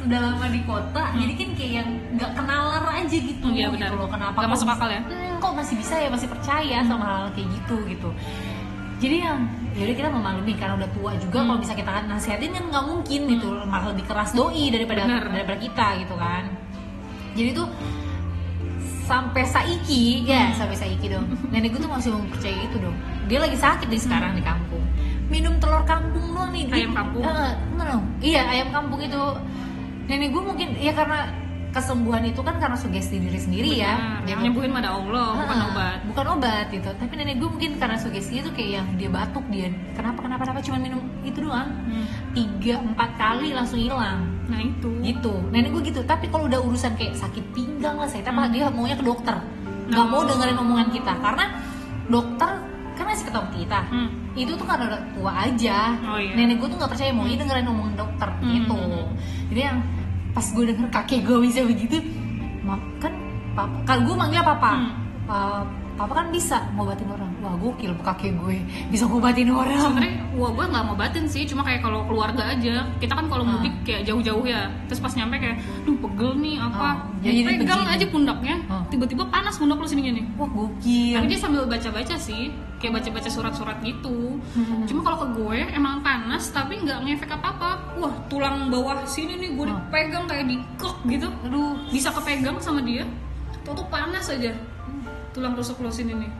udah 0.00 0.18
lama 0.22 0.46
di 0.48 0.60
kota 0.62 1.02
jadi 1.12 1.32
kan 1.34 1.48
kayak 1.54 1.72
yang 1.74 1.88
nggak 2.14 2.30
kenalan 2.32 2.84
aja 2.86 3.16
gitu 3.16 3.42
Hmm, 3.42 3.54
gitu 3.54 3.70
benar. 3.74 3.90
loh 3.92 4.08
kenapa 4.08 4.36
kok 4.38 4.48
masuk 4.48 4.68
akal 4.68 4.88
ya? 4.88 5.02
Hmm, 5.02 5.34
kok 5.36 5.52
masih 5.52 5.74
bisa 5.76 5.94
ya 5.96 6.08
masih 6.08 6.26
percaya 6.26 6.78
sama 6.82 7.04
hal 7.04 7.24
kayak 7.30 7.48
gitu 7.52 7.76
gitu 7.86 8.08
jadi 8.98 9.16
yang 9.22 9.38
yaudah 9.70 9.94
kita 9.94 10.08
memaklumi 10.08 10.52
karena 10.54 10.74
udah 10.76 10.90
tua 10.90 11.10
juga 11.16 11.38
Hmm. 11.38 11.46
kalau 11.46 11.60
bisa 11.60 11.72
kita 11.74 11.92
nasihatin 12.06 12.50
kan 12.50 12.64
nggak 12.66 12.84
mungkin 12.86 13.20
gitu 13.28 13.48
malah 13.64 13.86
lebih 13.88 14.04
keras 14.04 14.30
doi 14.30 14.64
daripada 14.68 15.00
Bener. 15.04 15.24
daripada 15.26 15.58
kita 15.58 15.86
gitu 15.98 16.14
kan 16.14 16.44
jadi 17.32 17.50
tuh 17.54 17.68
sampai 19.02 19.42
saiki 19.44 20.22
ya 20.22 20.54
sampai 20.54 20.76
saiki 20.76 21.06
dong 21.08 21.26
nenek 21.50 21.70
gue 21.70 21.80
tuh 21.80 21.90
masih 21.90 22.10
mempercayai 22.10 22.62
itu 22.62 22.76
dong 22.78 22.94
dia 23.26 23.38
lagi 23.38 23.56
sakit 23.56 23.86
di 23.86 23.98
sekarang 23.98 24.32
di 24.32 24.42
kampung 24.42 24.82
minum 25.26 25.54
telur 25.58 25.82
kampung 25.84 26.24
doang 26.28 26.50
nih 26.50 26.66
Ayam 26.68 26.90
kampung. 26.90 27.22
Eh, 27.22 27.54
no, 27.72 27.82
no. 27.84 27.98
iya 28.18 28.42
ayam 28.44 28.70
kampung 28.70 28.98
itu 28.98 29.22
nenek 30.10 30.34
gue 30.34 30.42
mungkin 30.42 30.68
ya 30.76 30.90
karena 30.90 31.30
kesembuhan 31.70 32.26
itu 32.26 32.42
kan 32.42 32.58
karena 32.58 32.74
sugesti 32.74 33.22
diri 33.22 33.38
sendiri 33.38 33.70
ya. 33.78 33.94
Benar, 33.94 34.26
Dia 34.26 34.30
yang 34.34 34.40
nyembuhin 34.42 34.74
pada 34.74 34.90
Allah 34.90 35.38
bukan 35.38 35.58
obat. 35.70 35.98
bukan 36.10 36.26
obat 36.34 36.66
gitu. 36.68 36.90
Tapi 36.90 37.12
nenek 37.14 37.38
gue 37.38 37.46
mungkin 37.46 37.70
karena 37.78 37.94
sugesti 37.94 38.42
itu 38.42 38.50
kayak 38.50 38.70
yang 38.74 38.86
dia 38.98 39.06
batuk 39.06 39.46
dia 39.46 39.70
kenapa 39.94 40.18
kenapa 40.18 40.42
kenapa 40.42 40.60
cuma 40.66 40.82
minum 40.82 40.98
itu 41.22 41.38
doang. 41.38 41.70
Hmm. 41.86 42.06
tiga 42.34 42.82
empat 42.82 43.10
kali 43.14 43.54
langsung 43.54 43.78
hilang. 43.78 44.26
Nah 44.50 44.58
itu. 44.58 44.90
Gitu. 44.98 45.34
Nenek 45.54 45.70
gue 45.70 45.82
gitu. 45.94 46.00
Tapi 46.02 46.26
kalau 46.26 46.50
udah 46.50 46.58
urusan 46.58 46.98
kayak 46.98 47.14
sakit 47.14 47.44
pinggang 47.54 47.94
lah 47.94 48.10
saya 48.10 48.26
apa 48.26 48.50
dia 48.50 48.66
maunya 48.66 48.98
ke 48.98 49.06
dokter. 49.06 49.38
Nggak 49.86 50.06
mau 50.10 50.22
Oh. 50.22 50.26
dengerin 50.26 50.58
omongan 50.58 50.88
kita. 50.90 51.12
Karena 51.22 51.54
dokter 52.10 52.50
kan 52.98 53.04
ngasih 53.06 53.26
ketemu 53.30 53.48
kita. 53.62 53.80
Hmm. 53.86 54.10
itu 54.30 54.54
tuh 54.54 54.62
karena 54.62 54.90
udah 54.90 55.02
tua 55.14 55.32
aja. 55.42 55.78
Oh, 56.06 56.14
iya. 56.18 56.34
nenek 56.34 56.62
gue 56.62 56.68
tuh 56.70 56.78
nggak 56.78 56.90
percaya 56.94 57.10
mau 57.10 57.26
dengerin 57.26 57.66
omongan 57.70 57.94
dokter. 57.94 58.26
Hmm. 58.42 58.50
gitu. 58.58 58.78
Jadi 59.54 59.60
yang 59.62 59.78
pas 60.30 60.46
gue 60.46 60.64
denger 60.64 60.88
kakek 60.88 61.20
gue 61.22 61.38
bisa 61.40 61.60
begitu 61.62 61.96
ma- 62.60 62.80
kan 62.98 63.12
papa 63.52 63.76
kan 63.84 63.98
gue 64.02 64.14
manggil 64.14 64.42
papa 64.42 64.70
Hmm. 64.72 64.90
Pa- 65.24 65.66
papa 66.00 66.24
kan 66.24 66.26
bisa 66.32 66.56
ngobatin 66.72 67.12
orang. 67.12 67.28
Wah 67.44 67.54
gokil 67.60 67.92
kakek 68.00 68.32
gue. 68.40 68.56
Bisa 68.88 69.04
ngobatin 69.04 69.52
orang. 69.52 69.76
Sebenarnya 69.76 70.16
wah 70.32 70.48
gue 70.48 70.64
nggak 70.72 70.84
mau 70.88 70.96
batin 70.96 71.28
sih. 71.28 71.44
Cuma 71.44 71.60
kayak 71.60 71.84
kalau 71.84 72.08
keluarga 72.08 72.56
aja. 72.56 72.88
Kita 72.96 73.12
kan 73.12 73.28
kalau 73.28 73.44
mudik 73.44 73.84
kayak 73.84 74.08
jauh-jauh 74.08 74.48
ya. 74.48 74.72
Terus 74.88 75.00
pas 75.04 75.12
nyampe 75.12 75.36
kayak 75.36 75.60
duh 75.84 75.96
pegel 76.00 76.40
nih 76.40 76.56
apa? 76.56 77.04
Ya 77.20 77.30
jadi 77.36 77.60
pegang 77.60 77.84
aja 77.84 78.06
pundaknya. 78.08 78.56
Ah. 78.72 78.80
tiba-tiba 78.88 79.28
panas 79.28 79.60
pundak 79.60 79.76
lo 79.76 79.84
sininya 79.84 80.16
nih 80.16 80.24
wah 80.40 80.48
gokil. 80.48 81.20
Tapi 81.20 81.26
dia 81.28 81.38
sambil 81.38 81.68
baca-baca 81.68 82.16
sih. 82.16 82.48
Kayak 82.80 83.04
baca-baca 83.04 83.28
surat-surat 83.28 83.76
gitu. 83.84 84.40
Hmm. 84.56 84.88
cuma 84.88 85.04
kalau 85.04 85.18
ke 85.20 85.28
gue 85.36 85.58
emang 85.76 86.00
panas 86.00 86.48
tapi 86.48 86.80
nggak 86.80 87.04
ngefek 87.04 87.36
apa-apa. 87.36 88.00
Wah 88.00 88.14
tulang 88.32 88.72
bawah 88.72 89.04
sini 89.04 89.36
nih 89.36 89.52
gue 89.52 89.68
dipegang 89.68 90.24
kayak 90.24 90.48
dikek 90.48 90.96
gitu. 91.12 91.28
Aduh. 91.44 91.76
Bisa 91.92 92.08
kepegang 92.08 92.56
sama 92.56 92.80
dia 92.80 93.04
tuh 93.60 93.76
tuh 93.76 93.86
panas 93.92 94.26
aja 94.32 94.52
tulang 95.30 95.54
rusuk 95.54 95.78
lo 95.82 95.90
sini 95.90 96.14
nih. 96.16 96.30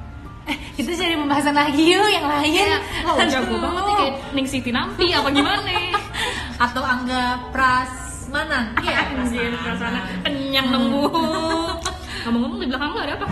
Eh 0.51 0.57
kita 0.75 0.97
cari 0.97 1.15
pembahasan 1.15 1.55
lagi 1.55 1.95
yuk 1.95 2.09
yang 2.11 2.27
lain. 2.27 2.69
Wah 3.07 3.15
Aduh. 3.21 3.31
jago 3.31 3.55
banget 3.61 3.83
nih 3.85 3.95
kayak 3.95 4.15
Ning 4.35 4.47
Siti 4.49 4.71
Nampi 4.75 5.07
apa 5.15 5.29
gimana 5.31 5.71
atau 6.65 6.83
Angga 6.83 7.23
Prasmanan. 7.55 8.75
Iya 8.87 9.55
perasaan 9.63 9.95
kenyang 10.27 10.69
bu. 10.91 11.07
Ngomong-ngomong 12.27 12.59
di 12.61 12.67
belakang 12.69 12.91
lo 12.93 13.01
ada 13.01 13.15
apa? 13.17 13.27